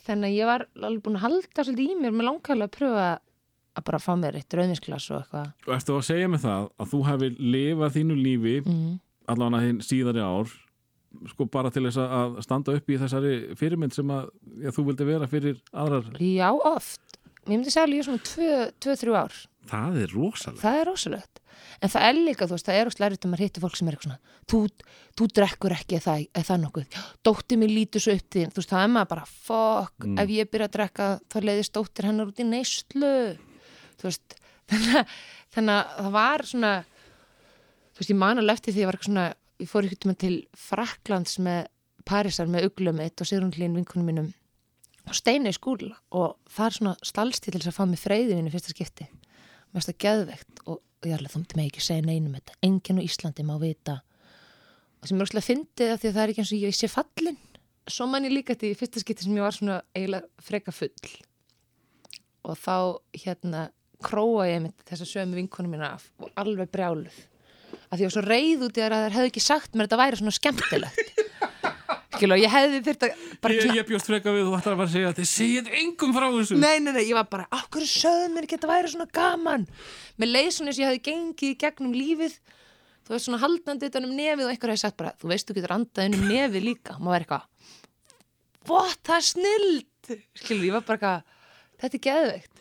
[0.00, 3.06] Þannig að ég var alveg búin að halda svolítið í mér, mér langaði að pröfa
[3.76, 5.52] að bara fá mér eitt rauðinsglas og eitthvað.
[5.68, 9.00] Og ertu að segja mig það að þú hefði lifað þínu lífi, Mm.
[9.28, 10.48] allavega þín síðari ár,
[11.28, 14.30] sko bara til þess að standa upp í þessari fyrirmynd sem að
[14.64, 16.08] já, þú vildi vera fyrir aðrar.
[16.20, 17.00] Já, oft.
[17.42, 18.22] Ég myndi segja alveg svona
[18.78, 19.38] 2-3 ár.
[19.70, 20.60] Það er rosalega.
[20.62, 21.40] Það er rosalegt.
[21.82, 23.88] En það er líka, þú veist, það er óslega erfitt að maður hittir fólk sem
[23.90, 24.58] er eitthvað svona, þú,
[25.18, 26.96] þú drekkur ekki eða það, nokkuð.
[27.26, 30.18] Dóttir mér lítur svo upp þín, þú veist, það er maður bara, fokk, Mm.
[30.22, 33.12] ef ég byrja að drekka, þá leiðist dóttir hennar út í neyslu.
[33.98, 34.36] Þú veist,
[34.70, 35.14] þannig
[35.54, 36.72] þannig að það var svona,
[37.92, 39.26] þú veist, ég man alveg eftir því ég var eitthvað svona,
[39.62, 41.66] ég fór ykkur til Fraklands með
[42.06, 44.30] Parísar með uglum mitt og Sigrun Hlín vinkunum mínum
[45.08, 48.48] og steina í skúla og það er svona stalsti til þess að fá mig freyðin
[48.48, 49.08] í fyrsta skipti.
[49.72, 52.58] Mest að geðvegt og ég alveg þú myndi mig ekki segja neinum þetta.
[52.62, 54.00] Enginn á Íslandi má vita.
[55.02, 56.90] Og sem er óslega fyndið af því að það er ekki eins og ég sé
[56.92, 57.40] fallin
[57.90, 61.14] svo man ég líka til í fyrsta skipti sem ég var svona eiginlega freka full.
[62.46, 62.76] Og þá
[63.24, 63.66] hérna
[64.02, 67.14] króa ég mitt þessa sömu vinkonum mína af og alveg brjáluð.
[67.88, 69.86] Af því ég var svo reið út í þær að þær hefðu ekki sagt mér
[69.86, 71.21] að þetta væri svona skemmtilegt
[72.12, 74.88] Skilu, ég hefði þurft að bara Ég, ég bjóst freka við þú ætlar að fara
[74.88, 76.58] að segja að þið segið engum frá þessu.
[76.60, 79.08] Nei, nei, nei, ég var bara, af hverju sögðu mér ekki að þetta væri svona
[79.16, 79.64] gaman?
[80.22, 82.36] Eins og ég hefði gengið gegnum lífið,
[83.06, 85.56] þú veist svona haldandi utan um nefið og einhver hefði sagt bara, þú veist, þú
[85.58, 86.98] getur andað um nefið líka.
[87.00, 87.76] Má vera eitthvað,
[88.68, 90.16] what, það er snild!
[90.36, 91.46] Skilur, ég var bara eitthvað,
[91.80, 92.51] þetta er geðveikt.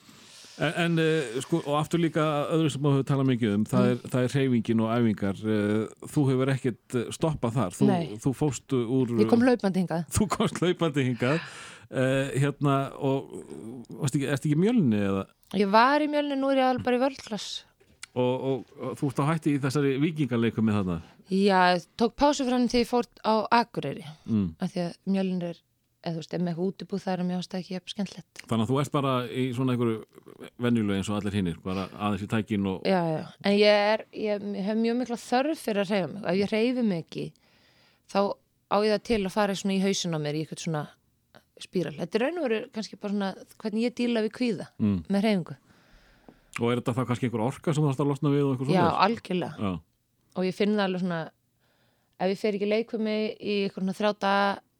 [0.59, 2.23] En, en uh, sko, og aftur líka
[2.53, 5.39] öðru sem þú talað mikið um, það, er, það er reyfingin og æfingar.
[5.45, 7.77] Uh, þú hefur ekkert uh, stoppað þar.
[7.77, 7.89] Þú,
[8.25, 9.13] þú fóstu úr...
[9.23, 10.03] Ég kom hlaupandi hingað.
[10.17, 11.39] Þú komst hlaupandi hingað.
[11.91, 13.31] Uh, hérna, og
[13.99, 15.25] varst ekki, erst ekki mjölni eða?
[15.59, 17.49] Ég var í mjölni, nú er ég alveg bara í völdklass.
[18.11, 20.99] Og, og, og þú ert á hætti í þessari vikingarleikum með þarna.
[21.31, 21.59] Já,
[21.99, 24.49] tók pásu frá hann þegar ég fór á Akureyri, Mm.
[24.59, 25.59] af því að mjölnir
[26.01, 28.41] eða þú veist, ef með eitthvað útibúð það er ástæð ekki jafn skemmtilegt.
[28.49, 29.97] Þannig að þú ert bara í svona einhverju
[30.65, 33.99] venjulegu eins og allir hinnir, bara aðeins í tækin og já, já, en ég er
[34.17, 36.21] ég, hef mjög mikla þörf fyrir að reyfa mig.
[36.25, 37.25] Ef ég reyfi mig ekki
[38.11, 38.19] þá
[38.71, 40.83] á ég það til að fara svona í hausin á mér í eitthvað svona
[41.61, 41.93] spíral.
[41.99, 43.29] Þetta er raun og veru kannski bara svona
[43.61, 44.99] hvernig ég díla við kvíða Mm.
[45.09, 45.55] með reyfingu
[46.59, 48.43] Og er þetta þá kannski einhver orka sem þú þarfst að losna við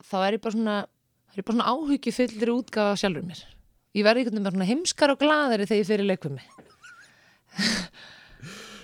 [0.05, 0.75] þá er ég bara svona
[1.31, 3.41] þá er bara svona útgáfa af sjálfur mér
[3.97, 6.47] ég verði einhvern veginn svona heimskar og gladari þegar ég fer í leik við mig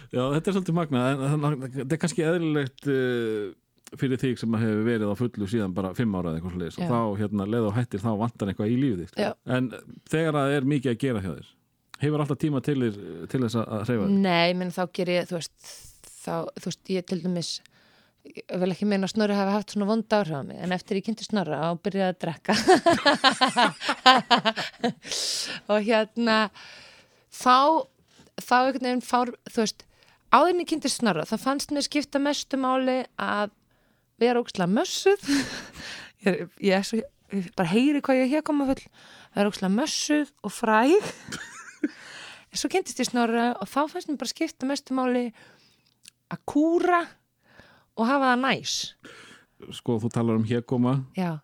[0.08, 3.50] Já, þetta er svolítið að þetta er kannski eðlilegt uh,
[3.96, 6.92] fyrir þig sem hefur verið á fullu síðan bara fimm ára eða eitthvað sliðis og
[6.92, 9.14] þá, hérna, leið og hættir, þá vantar eitthvað í lífið.
[9.20, 9.30] Já.
[9.58, 9.70] En
[10.12, 11.52] þegar það er mikið að gera hjá þér,
[12.04, 12.98] hefur alltaf tíma til, þér,
[13.32, 14.18] til þess að hreyfa þig?
[14.26, 15.72] Nei, menn þá ger ég, þú veist,
[16.10, 17.54] þá, þú veist, ég til dæmis,
[18.28, 21.00] ég vil ekki meina að Snorri hafi haft svona vond áhrif á mig, en eftir
[21.00, 22.54] ég kynnti Snorra og byrjaði að drekka.
[25.72, 26.38] Og hérna,
[27.34, 27.58] þá,
[28.42, 29.80] þá einhvern veginn fár, þú veist,
[30.32, 33.48] áður en ég kynnti Snorra, þá fannst mér skipta mestu máli að
[34.22, 35.22] vera ógslag mössuð,
[36.26, 36.96] ég, ég, er svo,
[37.34, 38.84] ég bara heyri hvað ég er hér koma full,
[39.38, 40.98] vera ógslag mössuð og fræg,
[42.48, 45.26] En svo kynntist ég snorra og þá fannst mér bara skipta mestu máli
[46.34, 47.02] að kúra
[47.98, 48.78] og hafa það næs.
[49.74, 51.40] Sko, þú talar um hér koma, Já,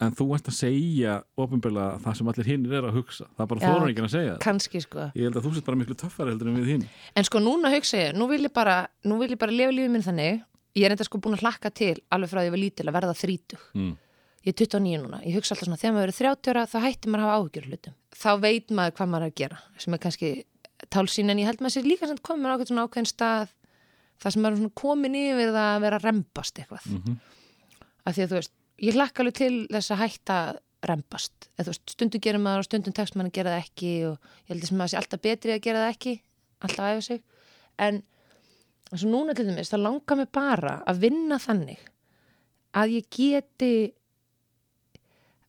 [0.00, 3.26] en þú ert að segja ofinbeglega það sem allir hinnir er að hugsa.
[3.36, 4.42] Það er bara ekki að segja það.
[4.46, 5.08] kannski sko.
[5.14, 6.86] Ég held að þú sett bara miklu töffari heldur en við hinn.
[7.14, 9.92] En sko núna hugsa ég, nú vil ég bara, nú vil ég bara lifa lífið
[9.92, 10.40] minn þannig.
[10.78, 12.96] Ég er enda sko búin að hlakka til alveg frá því ég var lítil að
[12.96, 13.64] verða þrítug.
[13.76, 13.94] Mm.
[14.40, 15.20] Ég er 29 núna.
[15.26, 17.66] Ég hugsa alltaf svona, þegar maður verið 30 ára þá hættir maður að hafa áhugjur
[17.68, 17.96] hlutum.
[18.16, 20.30] Þá veit maður hvað maður er að gera, sem er kannski
[20.88, 23.50] tálsýn en ég held maður sér líka sem komin á ákveðin stað
[24.20, 26.88] það sem er komin yfir það að vera að rembast eitthvað.
[26.90, 27.20] Mhm.
[28.06, 31.66] af því að þú veist, ég hlakka alveg til þess að hætta að rembast eða
[31.66, 34.48] þú veist, stundum gerir maður og stundum tekst maður að gera það ekki og ég
[34.48, 36.14] held að maður sé alltaf betri að gera það ekki
[36.60, 37.22] alltaf æfa sig
[37.78, 38.02] en
[38.90, 41.82] eins og núna til dæmis, það langar mig bara að vinna þannig
[42.80, 43.72] að ég geti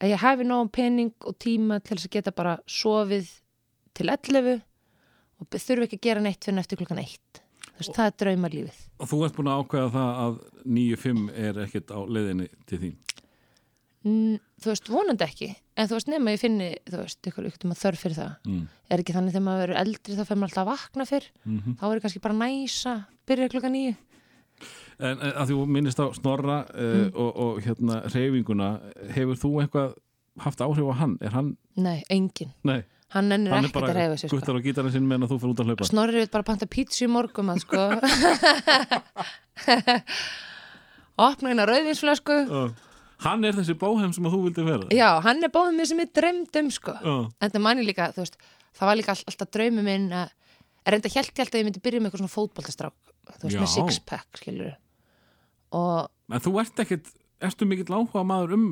[0.01, 3.29] að ég hafi nógum pening og tíma til þess að geta bara sofið
[3.97, 4.61] til 11
[5.41, 7.40] og þurfi ekki að gera neitt fyrir eftir klukkan 1
[7.81, 10.37] veist, það er draumarlífið Og þú ert búin að ákveða það að
[10.77, 12.93] 9-5 er ekkert á leiðinni til þín.
[14.01, 15.49] Mm, þú veist, vonandi ekki.
[15.77, 18.31] En þú veist, nema ég finni, þú veist, ykkur, ykkur tíma þörf fyrir það.
[18.49, 18.61] Mm.
[18.91, 21.27] er ekki þannig þegar maður verður eldri þá fer maður alltaf að vakna fyrr.
[21.45, 22.95] Mm þá er kannski bara næsa,
[23.29, 23.97] byrja klukka nýju
[25.01, 28.71] En að þú minnist á snorra uh, og, og hérna reyfinguna,
[29.15, 29.95] hefur þú eitthvað
[30.41, 31.15] haft áhrif á hann?
[31.25, 32.83] Er hann, nei, engin, nei,
[33.15, 34.37] hann nennir hann er ekkert að bara reyfa sig sko.
[34.39, 35.87] guttar á gítarinn sinn meðan þú fyrir út að hlaupa.
[35.89, 37.81] Snorri við bara panta pítsu í morgum að sko
[41.27, 42.69] opna hérna rauðinsflösku Uh,
[43.25, 44.87] hann er þessi bóhem sem að þú vildi vera.
[44.95, 48.19] já, hann er mér sem ég dremd um sko Uh, en það manni líka, þú
[48.23, 48.37] veist
[48.77, 50.27] það var líka all, alltaf draumi minn að
[50.87, 52.97] reynda hjælt ég alltaf að ég myndi byrja með eitthvað svona fótboltastrák
[53.37, 53.61] þú veist, Já.
[53.61, 54.73] með sixpack, skilur
[55.77, 55.99] og
[56.31, 57.07] en þú ert ekkert,
[57.43, 58.65] ertu mikill áhuga maður um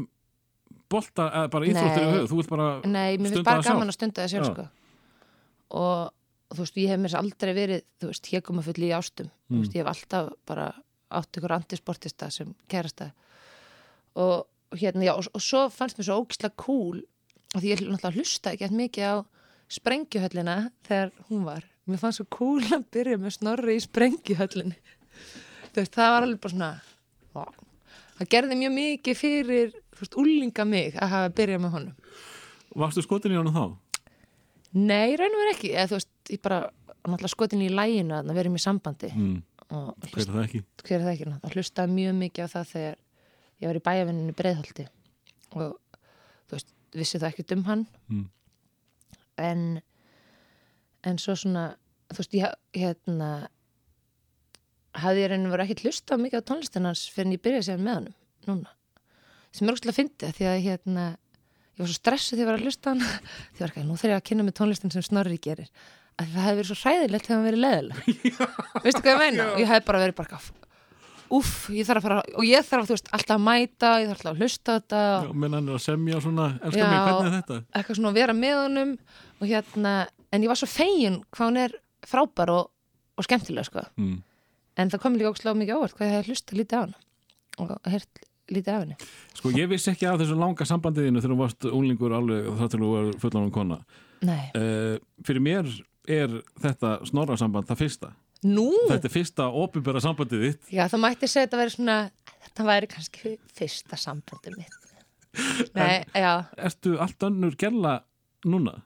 [0.90, 2.28] bolta eða bara íþróttir í höfu?
[2.32, 3.76] Þú vilt bara Nei, mér finnst stunda bara það sjálf?
[3.80, 4.54] gaman að stunda það sjálf Já.
[4.54, 4.68] sko.
[5.70, 6.14] og
[6.50, 8.96] og þú veist, ég hef mér aldrei verið þú veist, ég kom að fulli í
[8.98, 9.60] ástum þú Mm.
[9.62, 10.68] veist, ég hef alltaf bara
[11.12, 13.12] átt ykkur antisportista sem kærasta
[14.16, 17.00] og og hérna, já, og, og svo fannst mér svo ógislega cool
[17.56, 19.16] og því ég náttúrulega hlusta ekki eftir mikið á
[19.70, 24.78] sprengjuhöllina þegar hún var mér fannst svo cool að byrja með snorri í sprengjuhöllinni
[25.74, 26.72] þú veist, það var alveg bara svona.
[28.20, 32.18] Það gerði mjög mikið fyrir veist, úlinga mig að hafa byrjað með honum
[32.80, 33.64] Varstu skotin í honum þá?
[34.78, 38.64] Nei, raun og verið ekki eða veist, ég bara skotin í læginu að verðum í
[38.66, 39.40] sambandi Mm.
[39.70, 40.60] Hver er það ekki?
[40.82, 42.96] hver er það ekki náttúrulega hlustaði mjög mikið á það þegar
[43.62, 44.86] ég var í bæjavinninu breiðholti
[45.54, 45.76] og
[46.50, 48.24] þú veist, vissi það ekki um hann Mm.
[49.38, 49.62] en
[51.04, 51.76] en svo svona
[52.10, 53.30] þú veist, ég hérna
[55.06, 57.98] hafði ég og verið ekki hlustað mikið á tónlistinans fyrir en ég byrjaði sér með
[58.00, 58.16] honum
[58.50, 58.74] núna,
[59.56, 62.68] sem er ógstlega fyndið því að hérna ég var svo stressuð þegar ég var að
[62.68, 63.04] hlusta á hann
[63.56, 65.70] því var ekki, nú þarf ég að kynna með tónlistin sem Snorri gerir.
[66.20, 68.00] Að það hefði verið svo hræðilegt þegar hann verið leðileg
[68.84, 69.46] veistu hvað ég meina?
[69.54, 70.42] og ég hef bara verið bara
[71.30, 74.18] uff, ég þarf að fara og ég þarf þú veist, alltaf að mæta ég þarf
[74.20, 75.02] alltaf að hlusta þetta.
[75.30, 77.60] Og menn hann er að semja svona, elskar mig, hvernig er þetta?
[77.78, 78.96] eitthvað svona að vera með honum
[79.40, 79.94] og hérna,
[80.34, 81.76] en ég var svo fegin hvað hún er
[82.10, 82.72] frábær og,
[83.20, 84.18] og skemmtileg sko, Mm.
[84.80, 86.98] En það kom líka ókslega mikið ávart hvað ég hef hlusta lítið á hana
[87.60, 88.98] og hert lítið af henni
[89.38, 92.80] Sko, ég vissi ekki af þessu langa sambandiðinu þegar þú varst unglingur alveg þar til
[92.82, 93.78] þú var fullanum kona.
[94.26, 95.68] Nei, Uh, fyrir mér
[96.10, 96.34] er
[96.64, 98.10] þetta snorrasamband það fyrsta.
[98.44, 98.66] nú?
[98.90, 100.72] Þetta er fyrsta opinbera sambandið þitt.
[100.74, 101.98] Já, það mætti segja þetta væri svona
[102.48, 104.78] þetta væri kannski fyrsta sambandi mitt
[105.78, 108.00] Nei, já, Ertu allt önnur gæla
[108.50, 108.80] núna?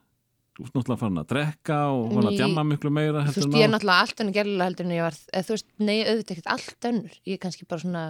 [0.54, 3.64] Þú ert náttúrulega farin að drekka og farin að djamma miklu meira þú veist, ég
[3.66, 6.50] er náttúrulega allt önnur gerðilega heldur en ég var, eða, þú veist, nei, auðvitað ekkert
[6.54, 8.02] allt önnur, ég er kannski bara svona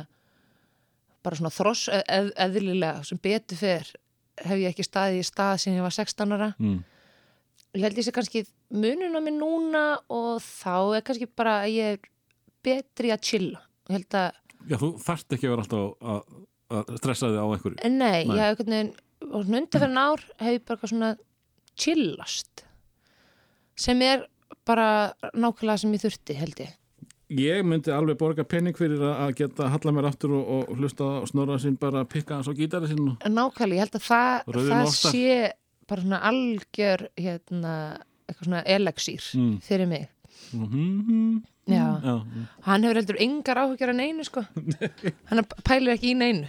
[1.24, 3.92] bara svona þross eð, eð, eðlilega, sem betur fyrr
[4.42, 6.50] hef ég ekki staðið í stað sem ég var 16 ára.
[6.58, 6.80] Mm.
[7.74, 8.44] ég held ég sé kannski
[8.74, 12.10] munun á mér núna og þá er kannski bara að ég er
[12.64, 13.62] betri að chilla.
[13.88, 16.36] Ég held að, Já, þú þarft ekki að vera alltaf að,
[16.72, 17.78] að stressa þig á einhverju.
[17.84, 18.20] Nei, Nei.
[18.24, 18.92] ég hef einhvern veginn
[19.24, 21.10] og svona undanferðin ár hef ég bara svona
[21.76, 22.64] chillast
[23.76, 24.26] sem er
[24.66, 26.72] bara nákvæmlega sem ég þurfti held ég.
[27.34, 31.28] Ég myndi alveg borga penning fyrir að geta halla mér aftur og, og hlusta og
[31.28, 34.58] snorra sín bara pikka hans á gítari sín og nákvæmlega, ég held að það, og
[34.68, 35.52] það sé
[35.88, 37.72] bara svona algjör hérna,
[38.28, 39.60] eitthvað svona elexír Mm.
[39.60, 40.08] fyrir mig.
[40.52, 41.42] Mm -hmm.
[41.66, 42.00] Já.
[42.04, 42.14] Já,
[42.62, 44.44] hann hefur heldur engar áhyggjur af neinu sko.
[45.30, 46.46] Hann pælir ekki í neinu.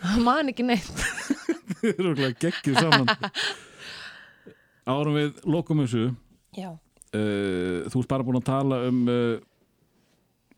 [0.00, 0.86] Hann man ekki neitt.
[1.82, 3.06] Þið eru okkur geggið saman
[4.88, 6.08] Árum við lokum þessu
[6.56, 9.36] já, uh, Þú ert bara búin að tala um uh,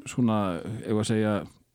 [0.09, 0.39] svona,
[0.85, 1.35] ef að segja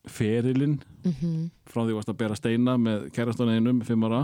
[0.10, 0.80] ferilinn.
[1.06, 4.24] Mm frá því þú varst að bera steina með kærastan einum, fimm ára.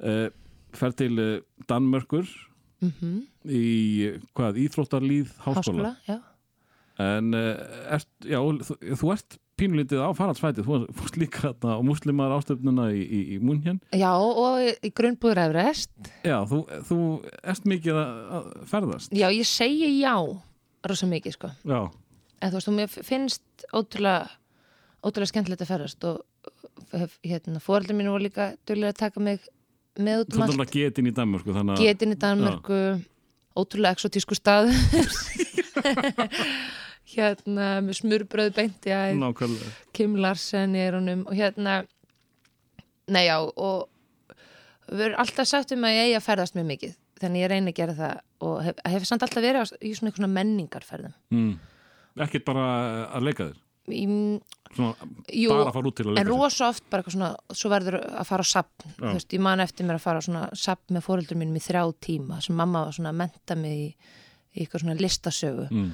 [0.00, 0.30] Uh,
[0.72, 1.12] fer til
[1.68, 2.24] Danmörkur
[2.80, 3.18] mm
[3.48, 3.66] í,
[4.36, 6.16] hvað, Íþróttarlíð háskóla, háskóla já.
[7.00, 12.34] en ert, já, þú, þú ert pínulítið á faraldsfæti þú fórst líka þarna á muslimar
[12.38, 15.90] ástöfnuna í, í, í Munhjön já, og í- grunnbúður efrest
[16.26, 16.98] já, þú, þú
[17.42, 19.12] ert mikið að, að ferðast.
[19.14, 20.14] Já, ég segi já
[20.88, 21.50] rosa mikið sko.
[21.66, 21.80] Já,
[22.38, 24.30] en þú veist, og mér finnst ótrúlega
[25.02, 26.24] ótrúlega skemmtilegt að ferðast og
[27.26, 29.42] hérna, fóreldur mínu voru líka duglega að taka mig
[29.98, 30.54] með út þú um allt.
[30.54, 32.78] alltaf getin í Danmörku að getin í Danmörku
[33.58, 34.70] ótrúlega exotísku stað
[37.14, 39.14] hérna með smurbröð beint í æð.
[39.22, 39.74] Nákvæmlega.
[39.96, 41.80] Kim Larsen í erunum og hérna
[43.08, 43.88] nei já og
[44.88, 47.72] við erum alltaf sagt um að ég eigi að ferðast mjög mikið þannig ég reyni
[47.72, 51.16] að gera það og hef, hef samt alltaf verið í svona, svona menningarferðum.
[51.34, 51.56] Mm.
[52.24, 52.68] ekkert bara
[53.16, 53.64] að leika þér?
[53.88, 54.04] Í,
[54.76, 57.70] svona, jú, bara að fara út til að en rosa oft bara eitthvað svona, svo
[57.72, 60.42] verður að fara á sapn þú veist, ég man eftir mér að fara á svona
[60.60, 63.88] sapn með fóreldur mínum í þrjá tíma sem mamma var svona að menta mig í,
[64.52, 65.66] í eitthvað svona listasögu.
[65.72, 65.88] Mm.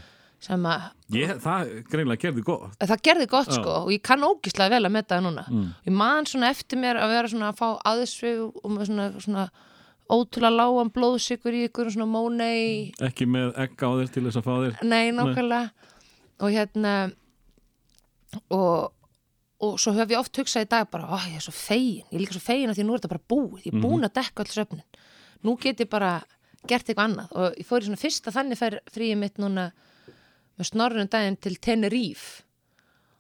[1.15, 2.75] Ég, það greinlega gerði gott.
[2.81, 3.57] Það gerði gott Já.
[3.59, 5.45] sko og ég kann ógislega vel að metta það núna.
[5.51, 5.69] Mm.
[5.89, 9.47] ég man svona eftir mér að vera svona að fá aðsveg og með svona, svona
[10.15, 14.49] ótrúlega lágan blóðsikur í ykkur svona mónei ekki með egg á þér til þess að
[14.49, 14.83] fá þér.
[14.85, 15.89] Nei nákvæmlega.
[16.43, 16.95] Og hérna
[18.51, 18.93] og,
[19.63, 22.05] og svo hef ég oft hugsað í dag bara, ó ég er svo fegin.
[22.11, 23.65] Ég er líka svo fegin að því nú er þetta bara búið.
[23.65, 24.85] Ég er búin að dekka alls öfnin
[25.45, 26.23] nú get ég bara
[26.65, 27.33] gert eitthvað annað.
[27.37, 28.63] Og ég fór í svona fyrsta þannig
[28.93, 29.69] fríið mitt núna
[30.59, 32.43] með snorrunum daginn til Tenerife.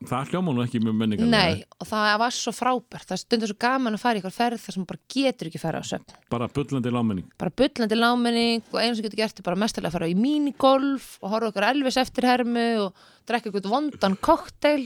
[0.04, 3.06] Það hljóma nú ekki mjög menningar Nei, og það var svo frábært.
[3.08, 5.80] Það stundur svo gaman að fara í eitthvað ferð þar sem bara getur ekki fara
[5.80, 6.16] á söfn.
[6.34, 9.96] Bara bullandi lámenning bara bullandi lámenning og einu sem getur gert er bara mestalega að
[9.96, 14.84] fara í minigolf og horfa okkur Elvis eftirhermu og drekka eitthvað vondan kokteil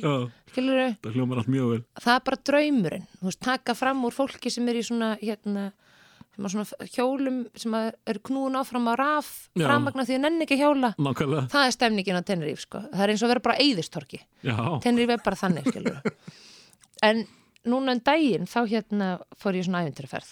[0.55, 1.83] það hljómar allt mjög vel.
[1.99, 3.07] Það er bara draumurinn.
[3.19, 5.71] Þú veist, taka fram úr fólki sem er í svona hérna,
[6.39, 9.65] sem er svona hjólum sem að eru knúin áfram á raf Já.
[9.67, 10.93] framagna því að nenni ekki hjóla.
[11.03, 12.83] Nákvæmlega, það er stemningin á Tenerife sko.
[12.93, 15.73] Það er eins og vera bara eðistorki já, Tenerife er bara þannig,
[17.09, 17.25] en
[17.69, 19.09] núna en daginn þá hérna
[19.39, 20.31] fór ég svona æfinturferð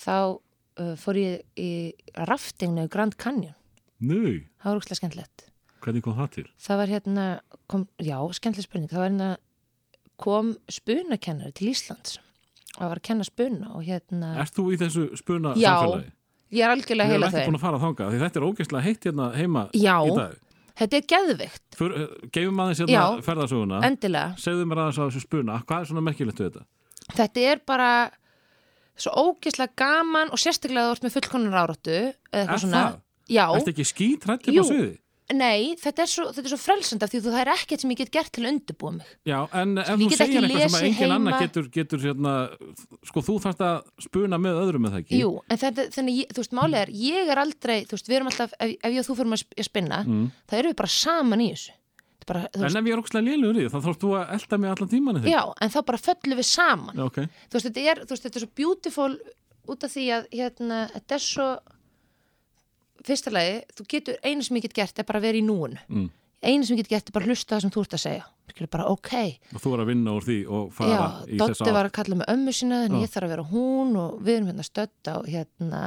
[0.00, 1.70] þá uh, fór ég í
[2.16, 3.56] raftingna í Grand Canyon.
[4.00, 4.22] Nú
[4.62, 5.46] það var úrslega skemmtilegt.
[5.84, 6.48] Hvernig kom það til?
[6.60, 7.28] það var hérna,
[7.68, 8.90] kom, já, skemmtileg spurning.
[8.92, 9.30] Það var hérna,
[10.20, 12.18] kom spunakennari til Íslands
[12.76, 16.12] það var að kenna spuna og hérna Ert þú í þessu spuna Já, samfélagi?
[16.50, 18.46] ég er algjörlega Við erum heila ekki þau búin að fara þangað því þetta er
[18.50, 19.96] ógeðslega heitt hérna heima Já.
[20.06, 20.38] í dag
[20.80, 21.94] þetta er geðveikt, Fyr,
[22.32, 23.04] Gefum aðeins hérna Já.
[23.26, 26.64] ferðarsöguna endilega Segðu mér aðeins á þessu spuna Hvað er svona merkilegt við þetta?
[27.20, 27.90] þetta er bara
[29.00, 32.98] svo ógeðslega gaman og sérstaklega þú ert með fullkonar áráttu eða Er eitthvað svona það?
[33.30, 34.62] já, Ertu ekki skítrætt upp Jú.
[34.62, 34.90] á sviði?
[35.34, 37.90] Nei, þetta er svo, þetta er svo frelsand af því þú það er ekkert sem
[37.94, 41.14] ég get gert til að undirbúa mig Já, en ef þú segir eitthvað sem engin
[41.16, 42.34] annar getur, getur hérna,
[43.10, 46.42] sko þú þarft að spuna með öðrum með það ekki Jú, en þetta, þannig, þú
[46.44, 49.08] veist, málið er, ég er aldrei, þú veist, við erum alltaf, ef, ef ég og
[49.10, 50.30] þú fyrir að sp- að spinna, Mm.
[50.50, 51.72] það erum við bara saman í þessu.
[52.26, 54.58] Bara, En veist, ef ég er ókslega lélugur í því, þá þarfst þú að elda
[54.60, 56.94] mig allan tíman já, en þá bara föllum við saman.
[56.96, 57.18] Já, ok.
[57.50, 59.12] Þú veist, þetta er, þú veist, þetta er svo beautiful
[59.70, 61.48] út af því að, hérna, þetta er svo,
[63.06, 65.80] fyrsta lagi, þú getur, einu sem ég get gert er bara að vera í núinu.
[65.88, 66.10] Mm.
[66.40, 68.28] einu sem ég get gert er bara að hlusta það sem þú ert að segja
[68.68, 69.12] bara ok,
[69.54, 71.94] og þú er að vinna úr því og fara já, í þessa Dotti var að
[71.96, 73.00] kalla mig ömmu sína en Já.
[73.04, 75.82] ég þarf að vera hún og við erum hérna stödd á hérna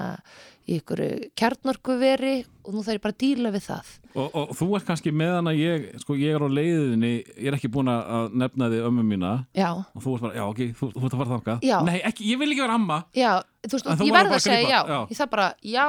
[0.64, 1.02] í ykkur
[1.38, 2.34] kjarnorkuveri
[2.64, 5.52] og nú þarf ég bara að díla við það og, og þú ert kannski meðan
[5.52, 9.06] að ég sko ég er á leiðinni, ég er ekki búin að nefna þig ömmu
[9.12, 11.78] mína já, og þú ert bara, já ok, þú, þú ert að fara Já.
[11.86, 13.32] nei, ekki, ég vil ekki vera amma já,
[13.68, 15.00] þú veist, ég verður verð bara að að segja já, já.
[15.12, 15.88] ég þarf bara, já,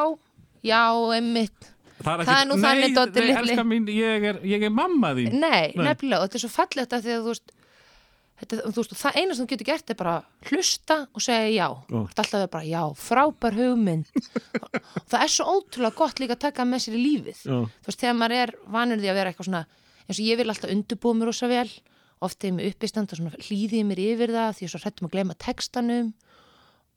[0.65, 0.81] já,
[1.17, 1.71] einmitt
[2.05, 3.65] það Það er nú þannig, nei, Doddi nei, litli.
[3.71, 5.85] mín, ég er, ég er mamma þín Nei, Nei.
[5.87, 7.53] nefnilega, þetta er svo fallegt að því að þú veist,
[8.43, 10.15] þetta, þú veist, það eina sem þú getur gert er bara
[10.51, 11.69] hlusta og segja já.
[12.03, 14.11] Ert alltaf að vera bara já, frábær hugmynd.
[15.15, 17.41] það er svo ótrúlega gott líka að taka með sér í lífið.
[17.47, 17.57] Já.
[17.63, 19.65] Þú veist, þegar maður er vanur því að vera eitthvað svona,
[20.05, 21.69] eins og ég vil alltaf undirbúa mér rosa vel,
[22.25, 24.75] oft þegar ég með uppistand og svona hlýði ég mér yfir það því ég er
[24.75, 26.13] svo hrættum að gleyma textanum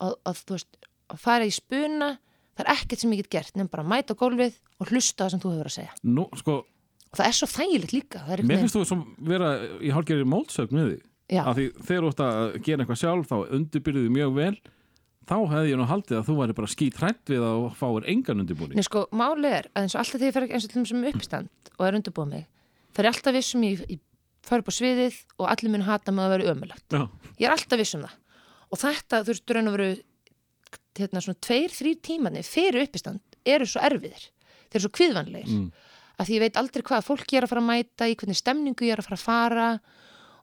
[0.04, 0.78] og, og þú veist,
[1.14, 2.10] að fara í spuna,
[2.58, 5.32] það er ekkert sem ég get gert, nefn bara að mæta gólfið og hlusta það
[5.36, 5.94] sem þú hefur að segja.
[6.04, 6.58] Nú, sko,
[7.08, 8.20] Og það er svo þægilegt líka.
[8.28, 10.98] Er mér veginn- finnst þú sem vera í hálfgerði mótsögn við því
[11.38, 11.44] Já.
[11.48, 14.58] af því þegar þú ert að gera eitthvað sjálf þá undirbyrðið mjög vel
[15.28, 18.40] þá hefði ég nú haldið að þú væri bara skít hrætt við að fáir engan
[18.44, 20.82] undirbúning Nei sko, máli er að eins og alltaf þegar ég fer eins og til
[20.84, 22.46] þessum uppistand og er undirbúið mig
[22.96, 24.00] fer ég alltaf vissum ég, ég
[24.48, 27.04] fara upp á sviðið og allir mun hata mig að vera ömulagt Já,
[27.40, 28.16] ég er alltaf vissum það
[28.72, 29.90] og þetta, þú veist, raun og veru
[30.98, 34.28] hérna svona tveir, þrýr tímanni fyrir uppistand eru svo erfiðir.
[34.68, 35.72] Þeir eru svo kviðvanlegir Mm.
[36.20, 38.36] að því ég veit aldrei hvað fólk ég er að fara að mæta í hvernig
[38.40, 39.68] stemningu ég er að fara að fara.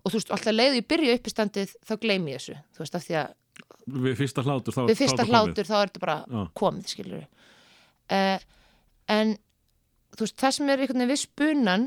[0.05, 3.05] Og þú veist, alltaf leiðu ég byrja uppistandið þá gleymi ég þessu, þú veist, af
[3.07, 3.35] því að
[4.05, 6.41] við fyrsta hlátur þá við fyrsta hlátur þá er þetta bara Já.
[6.57, 7.25] komið skilur
[8.11, 8.39] uh,
[9.13, 9.35] en
[10.17, 11.85] þú veist, það sem er einhvern veginn við spunan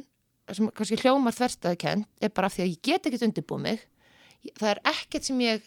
[0.53, 3.81] sem kannski hljómar þverstaði kent er bara af því að ég get ekkert undirbúið mig.
[4.61, 5.65] Það er ekkert sem ég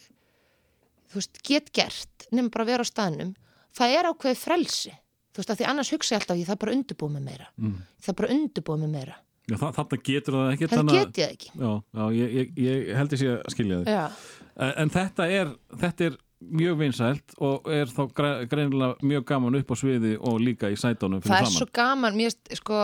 [1.11, 3.33] þú veist, get gert nefnum bara að vera á staðnum
[3.77, 4.93] það er ákveðið frelsi
[5.31, 7.77] þú veist, af því annars hugsa ég alltaf ég það bara undirbúið mig meira Mm.
[8.03, 9.15] það bara undirbúið mig meira
[9.49, 12.91] Já, þa þarna getur það ekki það get ég ekki Já, já ég, ég, ég
[12.95, 14.19] held sé að skilja þig.
[14.61, 15.49] En en þetta er,
[15.81, 20.39] þetta er mjög vinsælt og er þá gre- greinilega mjög gaman upp á sviði og
[20.41, 21.57] líka í sætunum fyrir það er framan.
[21.57, 22.79] svo gaman, mér finnst sko,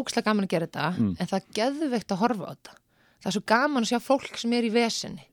[0.00, 1.14] ógslag gaman að gera þetta Mm.
[1.20, 2.74] en það er geðveikt að horfa á þetta
[3.20, 5.24] það er svo gaman að sjá fólk sem er í vesenni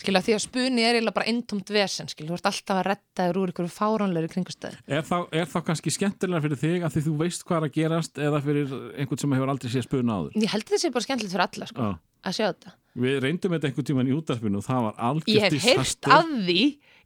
[0.00, 3.26] skilja því að spuni er eiginlega bara eintomt vesen, skilja, þú ert alltaf að retta
[3.26, 5.02] þér úr ykkur fáránleiri kringustöð Er
[5.32, 8.42] er þá kannski skemmtilega fyrir þig að því þú veist hvað er að gerast eða
[8.44, 10.36] fyrir einhvern sem hefur aldrei séð spuna áður?
[10.40, 11.98] ég held þetta sé bara skemmtilegt fyrir alla sko, Já.
[12.30, 12.74] að sjá þetta.
[13.00, 16.30] Við reyndum þetta einhvern tíman í útarpinu og það var ég algjört hef heyrt af
[16.34, 16.60] því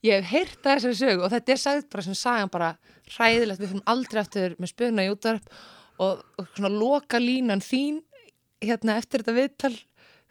[0.05, 2.71] ég hef heyrt að þessari sögu og þetta er sagt bara sem sagan bara
[3.15, 3.61] hræðilegt.
[3.61, 5.51] Við fyrir aldrei eftir með spuna í útvarp
[6.01, 8.01] og, og svona loka línan þín
[8.65, 9.75] hérna eftir þetta viðtal.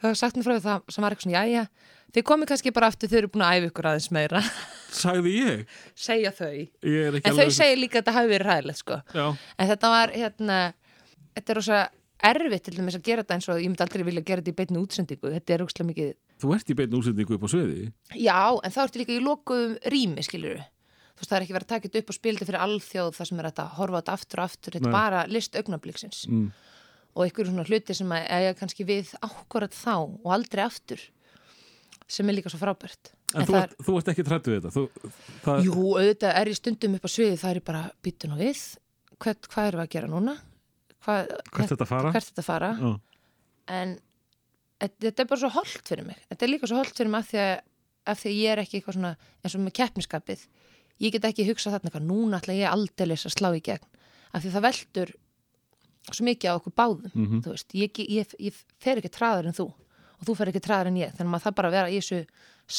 [0.02, 1.66] Það var sagt mér frá því það sem var eitthvað svona jæja
[2.14, 4.44] þið komið kannski bara aftur þau eru búin að æfa ykkur aðeins meira.
[5.04, 5.66] Sagði ég?
[5.96, 6.54] segja þau.
[6.54, 9.00] Ég er ekki en þau segja líka að þetta hafi verið hræðilegt sko.
[9.14, 9.26] Já,
[9.58, 10.60] en þetta var hérna
[11.34, 11.80] þetta er rosa
[12.24, 14.60] erfitt til dæmis að gera þetta eins og ég myndi aldrei vilja gera þetta í
[14.62, 15.34] beinni útsendingu.
[15.34, 16.14] Þetta er ógstlega mikið
[16.44, 17.90] þú ert í beinu útsendingu upp á sviði?
[18.20, 20.62] Já, en þá ertu líka í lokuðum rými, skilur
[21.14, 23.10] Þú veist, það er ekki verið að taka þetta upp og spila þetta fyrir alþjóð
[23.18, 24.74] það sem er að horfa þetta aftur og aftur.
[24.74, 26.48] Þetta er bara list augnabliksins mm.
[27.14, 31.04] og einhverjum svona hluti sem að eiga kannski við ákvarðat þá og aldrei aftur
[32.08, 34.72] sem er líka svo frábært En, þú, það ert, þú ert ekki trættu við þetta
[34.76, 35.12] þú,
[35.44, 38.62] það, Jú, auðvitað er ég stundum upp á sviði það er bara býtun og við
[39.24, 40.34] Hvert, hvað erum við að gera núna?
[41.06, 42.12] Hvað, Hvert þetta fara?
[42.14, 42.70] Hvert þetta fara?
[42.82, 42.92] Já.
[43.74, 43.94] en
[44.84, 47.30] þetta er bara svo holdt fyrir mig þetta er líka svo holdt fyrir mig af
[47.32, 47.54] því að,
[48.14, 49.14] af því að ég er ekki eitthvað svona
[49.44, 50.46] eins og með keppniskapið
[51.04, 53.88] ég get ekki hugsað þarna eitthvað núna ætla ég aldeilis að slá í gegn
[54.34, 55.14] af því það veldur
[56.14, 57.42] svo mikið á okkur báðum Mhm.
[57.46, 58.54] þú veist, ég, ég, ég
[58.84, 59.70] fer ekki traðar en þú
[60.24, 62.00] og þú fer ekki traðar en ég þannig að maður það bara að vera í
[62.00, 62.22] þessu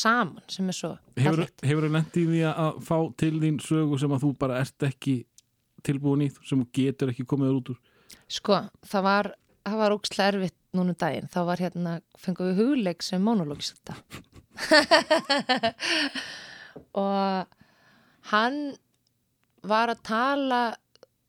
[0.01, 4.15] saman sem er svo Hefur, hefur lent í því að fá til þín sögu sem
[4.17, 5.19] að þú bara ert ekki
[5.85, 7.83] tilbúin í, sem þú getur ekki komið út úr
[8.31, 9.29] Sko, það var,
[9.67, 11.29] það var ógstlega erfitt núna um daginn.
[11.31, 13.97] Það var hérna, fengum við hugleik sem monologisetta.
[17.05, 17.61] og
[18.31, 18.59] hann
[19.67, 20.63] var að tala,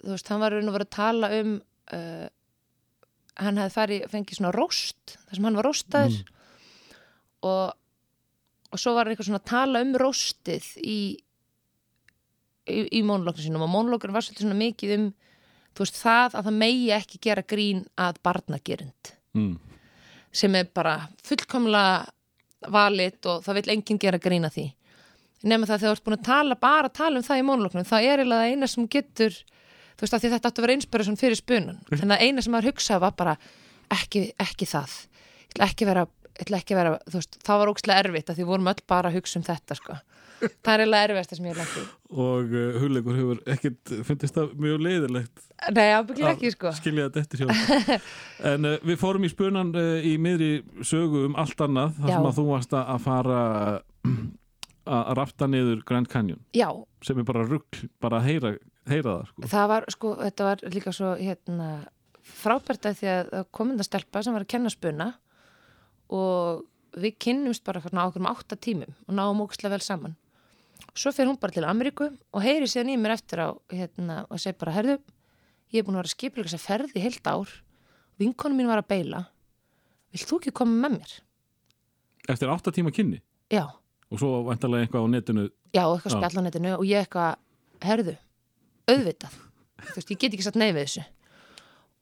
[0.03, 1.53] þú veist, hann var og verið að tala um,
[1.95, 2.25] uh,
[3.41, 6.21] hann hefði farið, fengið svona róst, þar sem hann var róstaður.
[7.45, 7.75] Og,
[8.71, 10.99] og svo var hann eitthvað svona að tala um róstið í,
[12.65, 13.67] í, í monologinu sínum.
[13.67, 15.13] Og monologinu var svolítið svona mikið um
[15.75, 19.15] þú veist, það að það megi ekki gera grín að barnagerund.
[19.35, 19.55] Mm.
[20.35, 22.05] sem er bara fullkomlega
[22.71, 24.65] valit og það vil enginn gera grín að því.
[25.45, 27.87] Nema það þegar þú ert búin að tala bara að tala um það í mónuloknum,
[27.87, 29.37] það er eiginlega það eina sem getur,
[29.95, 32.71] þú veist, að þetta átti að vera inspiration fyrir spunan, þannig að eina sem maður
[32.73, 33.37] hugsaði var bara
[33.95, 34.99] ekki, ekki það.
[35.45, 38.39] Ég ætla ekki vera ég ætla ekki vera, þú veist, það var ógstlega erfitt að
[38.41, 39.95] því vorum öll bara að hugsa um þetta sko.
[40.35, 41.83] það er eiginlega erfiðasta sem ég hef lagt í.
[42.25, 46.73] Og uh, hugleikur hefur ekkert fundist það mjög leiðilegt Nei, ábygglega ekki sko.
[46.75, 48.09] skilja þetta eftir sjálf.
[48.51, 50.49] En uh, við fórum í spunan uh, í miðri
[50.83, 52.17] sögu um allt annað þar Já.
[52.17, 53.39] sem að þú varst að fara
[54.99, 56.43] að rafta niður Grand Canyon.
[56.53, 56.67] Já,
[57.05, 58.51] sem er bara rugg, bara að heyra,
[58.89, 59.49] heyra það sko.
[59.53, 61.69] það var sko, þetta var líka svo hérna
[62.25, 65.09] frábært að því að það kom enda stelpa sem var að kenna spuna
[66.15, 66.63] og
[66.95, 70.15] við kynnumst bara á okkur um átta tímum og náum ógstlega vel saman.
[70.95, 74.39] Svo fer hún bara til Ameríku og heyri síðan í mér eftir á hérna og
[74.39, 74.97] segi bara, herðu,
[75.73, 77.51] ég er búin að vera skiplega þess að ferði heilt ár.
[78.21, 79.25] Vinkonu mín var að beila
[80.15, 81.15] vilt þú ekki koma með mér?
[82.31, 83.19] eftir átta tíma kynni?
[83.53, 83.65] Já,
[84.09, 85.43] og svo vantarlega eitthvað á netinu?
[85.75, 87.35] Já, eitthvað spjall á netinu og ég eitthvað,
[87.85, 88.15] herðu,
[88.91, 89.37] auðvitað.
[89.85, 91.05] Þú veist, ég get ekki satt nei við þessu.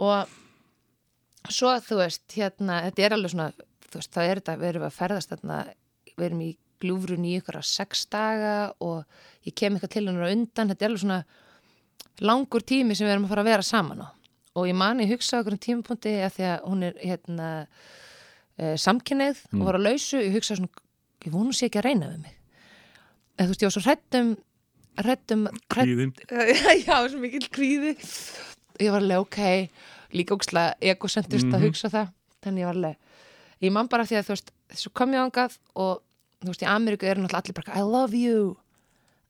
[0.04, 3.52] Og svo þú veist, hérna, þetta er alveg svona
[3.94, 5.60] þú veist, það er þetta, við erum að ferðast þarna,
[6.14, 6.52] við erum í
[6.84, 9.04] gljúfrun í ykkur að sex daga og
[9.48, 11.20] ég kem eitthvað til hennar undan, þetta er alveg svona
[12.24, 14.08] langur tími sem við erum að fara að vera saman á.
[14.54, 19.40] Og ég mani hugsa okkur um tímapunkti að því að hún er hérna e, samkynneið
[19.56, 20.20] og var að lausu.
[20.22, 20.84] Ég hugsa svona,
[21.26, 22.36] ég vonu sé ekki að reyna við mig.
[23.34, 24.30] Eða þú veist, ég var svo hrættum
[25.00, 26.14] hrættum kvíðin
[26.86, 27.96] já, svo mikil kvíði
[28.82, 29.40] ég var alveg ok
[30.14, 32.12] líka ókslega egocentrist að hugsa það
[32.46, 33.04] þannig ég var alveg
[33.64, 36.02] ég man bara því að þú veist, þessu kom ég ángað og
[36.44, 38.58] þú veist, í Ameríku eru náttúrulega allir bara I love you,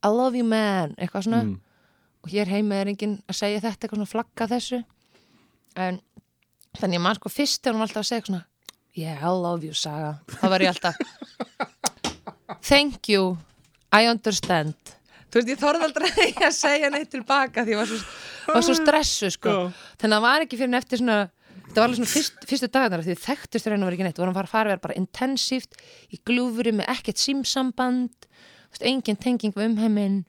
[0.04, 0.96] I love you man.
[0.98, 1.44] Eitthvað svona.
[1.44, 1.60] Mm.
[2.24, 4.80] og hér heima er enginn að segja þetta eitthvað svona flagga þessu.
[5.76, 6.00] En
[6.80, 8.44] þannig ég man sko fyrst þegar hún var alltaf að segja svona
[8.94, 10.20] yeah, I love you Saga.
[10.30, 10.98] Þá var ég alltaf
[12.70, 13.38] thank you,
[13.92, 14.96] I understand
[15.34, 18.02] þú veist, ég þorði aldrei að segja neitt tilbaka því ég var svo,
[18.54, 19.56] var svo stressu sko.
[19.98, 21.18] Þannig að það var ekki fyrir en eftir svona
[21.74, 24.52] það var alveg svona fyrst, fyrstu dagarnar því þekktust reyna var ekki neitt, vorum að
[24.52, 25.80] fara að vera bara intensíft
[26.14, 28.30] í glúfuri með ekkert símsamband
[28.82, 30.24] engin tenging við umheiminn.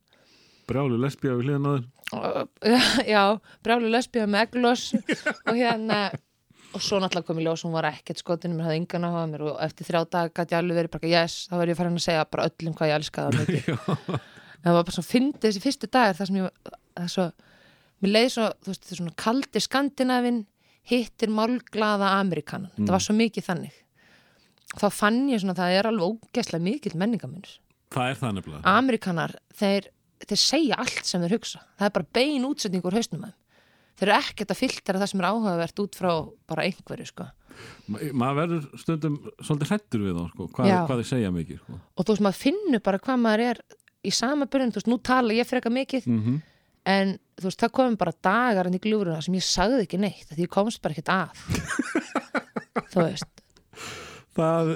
[0.69, 1.91] Brjálu lesbía við hliðan á þér.
[2.15, 2.69] Og,
[3.15, 3.23] já,
[3.65, 6.05] brjálu lesbíða með eglos og hérna
[6.75, 9.31] og svo náttúrulega kom í ljós, hún var ekkert skotinu mér hafði engan áhuga á
[9.31, 11.99] mér og eftir þrjá dag gæti ég alveg verið bara, yes, þá verið ég farin
[11.99, 14.23] að segja bara öllum hvað ég elskaði það mikið.
[14.34, 14.34] En
[14.65, 16.59] það var bara svona fyndið þessi fyrstu dagar þar sem ég,
[16.95, 17.29] það er svo
[18.05, 20.45] mér leiði svo, þú veist, svona kaldi skandinavin
[20.85, 23.83] hittir málglaða Amerikanan, þetta var svo mikið þannig
[24.75, 27.59] þá fann ég svona að það er alveg ógeðslega mikill menningamunur
[27.95, 29.89] það er það nefnilega Amerikanar, þeir,
[30.25, 31.63] þeir segja allt sem þeir hugsa.
[31.79, 33.39] Það er bara bein útsetning úr hausnum þeim.
[33.95, 36.11] Þeir eru ekkert að filtera það sem er áhugavert út frá
[36.51, 37.29] bara einhverju, sko.
[37.87, 40.47] Ma, maður verður stundum svolítið hrættur við þá sko.
[40.57, 41.79] hvað, hvað þið segja mikið sko.
[41.95, 43.61] Og þú veist, maður finnur bara hvað maður er
[44.05, 46.43] í sama byrjun, þú veist, nú tala ég freka mikið, mm
[46.89, 50.27] en þú veist, það komum bara dagar enn í gljúfuruna sem ég sagði ekki neitt,
[50.31, 51.39] því ég komst bara ekkert að.
[52.93, 53.45] þú veist,
[54.37, 54.75] það,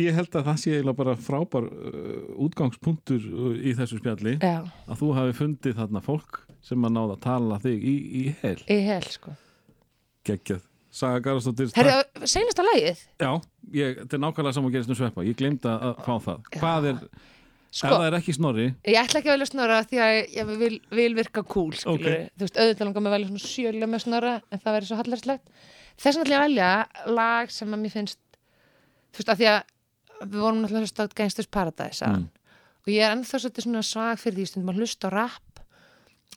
[0.00, 2.16] ég held að það sé eiginlega bara frábær uh,
[2.46, 7.16] útgangspunktur uh, í þessu spjalli já, að þú hafi fundið þarna fólk sem að náða
[7.16, 8.58] að tala þig í, í hel.
[8.68, 9.36] Í hel, sko.
[10.28, 10.66] geggjað.
[10.90, 13.28] Saga Garðarsdóttir Herri, seinasta lagið, Já,
[13.76, 16.48] ég, þetta er nákvæmlega saman að gerist um sveppa Ég gleymd að að fá það.
[16.56, 17.04] Hvað er,
[17.70, 18.66] ef sko, það er ekki snorri.
[18.90, 22.32] ég ætla ekki að velja snora því að ég vil, vil virka cool, skilur Ok.
[22.34, 24.98] þú veist, auðvitað langar mig að velja svona sjölega með snora en það verður svo
[25.00, 25.54] hallarslegt
[26.00, 28.18] þess vegna ætla ég að velja lag sem að mér finnst
[29.14, 29.60] þú veist, að því að
[30.20, 32.26] við vorum náttúrulega að hlusta á Gangsters Paradise mm.
[32.84, 35.62] og ég er ennþá svolítið svona svag fyrir því stundum að hlusta á rap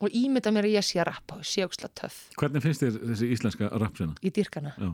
[0.03, 2.15] og ímynda mér að ég sé að rappa og sé ókslega töff.
[2.39, 4.15] Hvernig finnst þér þessi íslenska rapsina?
[4.25, 4.89] í dýrkana, Já,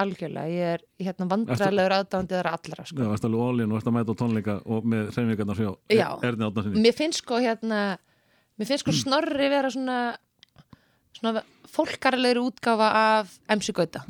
[0.00, 2.98] algjörlega ég er hérna vandræðilegur aðdándið þeirra allra sko.
[3.00, 6.08] það varst alveg ólín og varst að mæta á tónleika og með hreyfingarnar sjá Já.
[6.30, 7.80] Erni átna sinni mér finnst sko hérna
[8.58, 10.00] mér finnst sko snorri vera svona
[11.20, 14.02] svona fólkarlegri útgáfa af MC Gauta.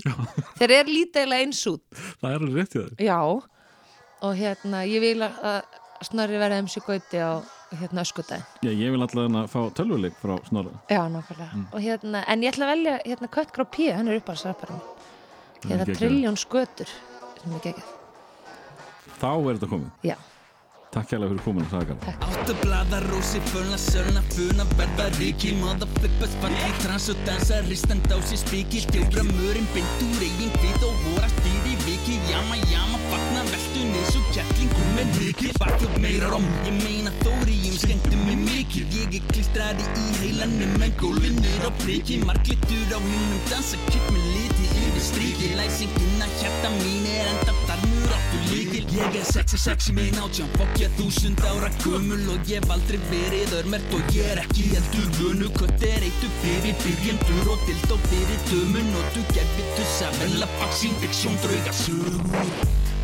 [0.58, 1.82] Þeir eru lítilega eins út.
[2.20, 3.18] Það er alveg rétt í það já.
[4.20, 5.48] Og hérna ég vil að
[6.06, 7.40] snorri verða MC Gauti á
[7.80, 8.46] hérna öskudaginn.
[8.64, 10.80] Já, ég vil alltaf að fá tölvuleik frá snorra.
[10.90, 11.66] Já nákvæmlega.
[11.70, 14.80] Og hérna en ég ætla að velja hérna Kött Grá P hann er uppáhaldsrapparinn
[15.68, 15.96] er geggjað.
[16.00, 16.92] Trilljón Skötur
[17.40, 17.96] sem er geggjað
[19.20, 19.90] Þá er þetta komið.
[20.08, 20.16] Já.
[20.90, 21.84] Takk hérlega fyrir kominu, fyrir
[31.86, 37.14] viki Jama, jama, fagna, veltu, neins og kjallingur með viki Bakið meira róm, ég meina
[37.20, 38.98] þóriðjum, skemmtum mig mikið.
[38.98, 44.26] Ég er klistraði í heilanum, en gólfinur á priki Marglittur á húnum, dansa, kipp með
[44.34, 49.92] liti yfir stríki Læsingina, hjarta mín er enda þarmur áttu líkil Ég er sexy, sexy
[49.96, 54.42] minn átján, fokkja þúsund ára gömul Og ég hef aldrei verið örmert og ég er
[54.44, 58.92] ekki heldur vönu Kött er eittu fyrir byrjendur og dild og fyrir dömun.
[59.00, 62.20] Og du gerfi tussa, vel að faxin, fiksjón, drauga sögur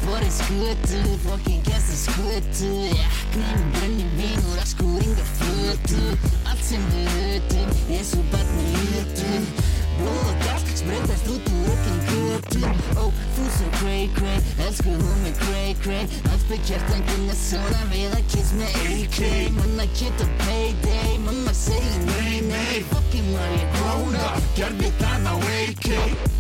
[0.07, 6.05] borið skutu Fokkin gæsta skutu Jaknin brenni vín og raskúringa fötu
[6.47, 9.51] Allt sem við hötum eins og barni hlutum
[9.97, 13.05] Blóð og gas spreytast út úr öllum götum Ó,
[13.37, 18.17] þú svo cray cray, elsku hún með cray cray Allt bygg hjartan kunna svona við
[18.19, 19.21] að kiss með AK
[19.57, 25.35] Manna geta payday, mamma segir nei nei Fokkin var ég grown up, gerði það á
[25.59, 26.36] AK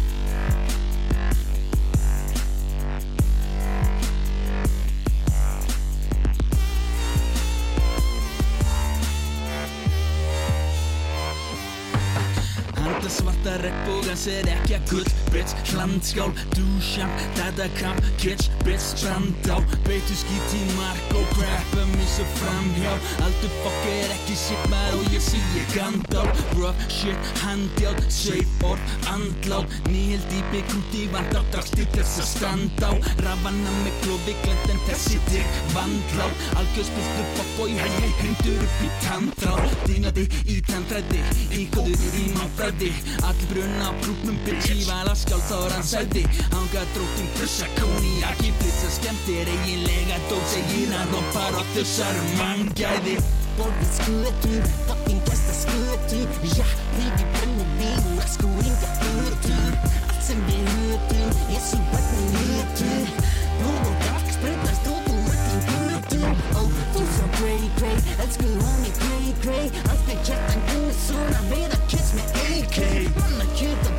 [12.97, 15.09] Handa svarta regnbógans er ekki að gull.
[15.35, 22.24] Bitch, hlandskál, dúsjam, dadakam, kitsch, bitch, brandá Beitu skít í mark og crappa mig svo
[22.39, 22.94] framhjá
[23.27, 28.64] Aldur fokk er ekki shit maður og ég sé ég gandál Rough shit, handjál, sveip
[28.64, 29.77] orð, andlát.
[29.90, 32.94] Nýheld í byggrúti, vandá, drast í þess að standa á.
[33.27, 36.48] Rafanna með klófi, glend en þessi tek vandlát.
[36.56, 41.68] Algjör spiltu fokk og ég hei hei hendur upp í tandrá Dýnadi í tandræði, í
[41.77, 42.16] góður
[42.87, 42.93] sæti
[43.23, 46.23] Allir brunna á brúknum bitchi Væla skjálfþáður hann sæti
[46.53, 53.17] Hanga drókin plussa kóniaki Blitsa skemmtir eiginlega dótsi Hínan hoppar og þussar um manngæði.
[53.57, 54.55] Borðið skutu,
[54.89, 56.21] toppin gæsta skutu
[56.59, 58.91] Já, við í brenni við Maskuringa
[59.25, 59.61] utu
[60.07, 62.93] Allt sem við hutum Jésu bætni nýtu
[63.57, 68.85] Blóð og galk spreytast út úr öllum gutum Ó, þú svo grey grey Elsku hún
[68.85, 69.73] í grey grey.
[69.89, 72.23] Allt með kjartan guð Svona við kiss me
[72.60, 73.95] AK.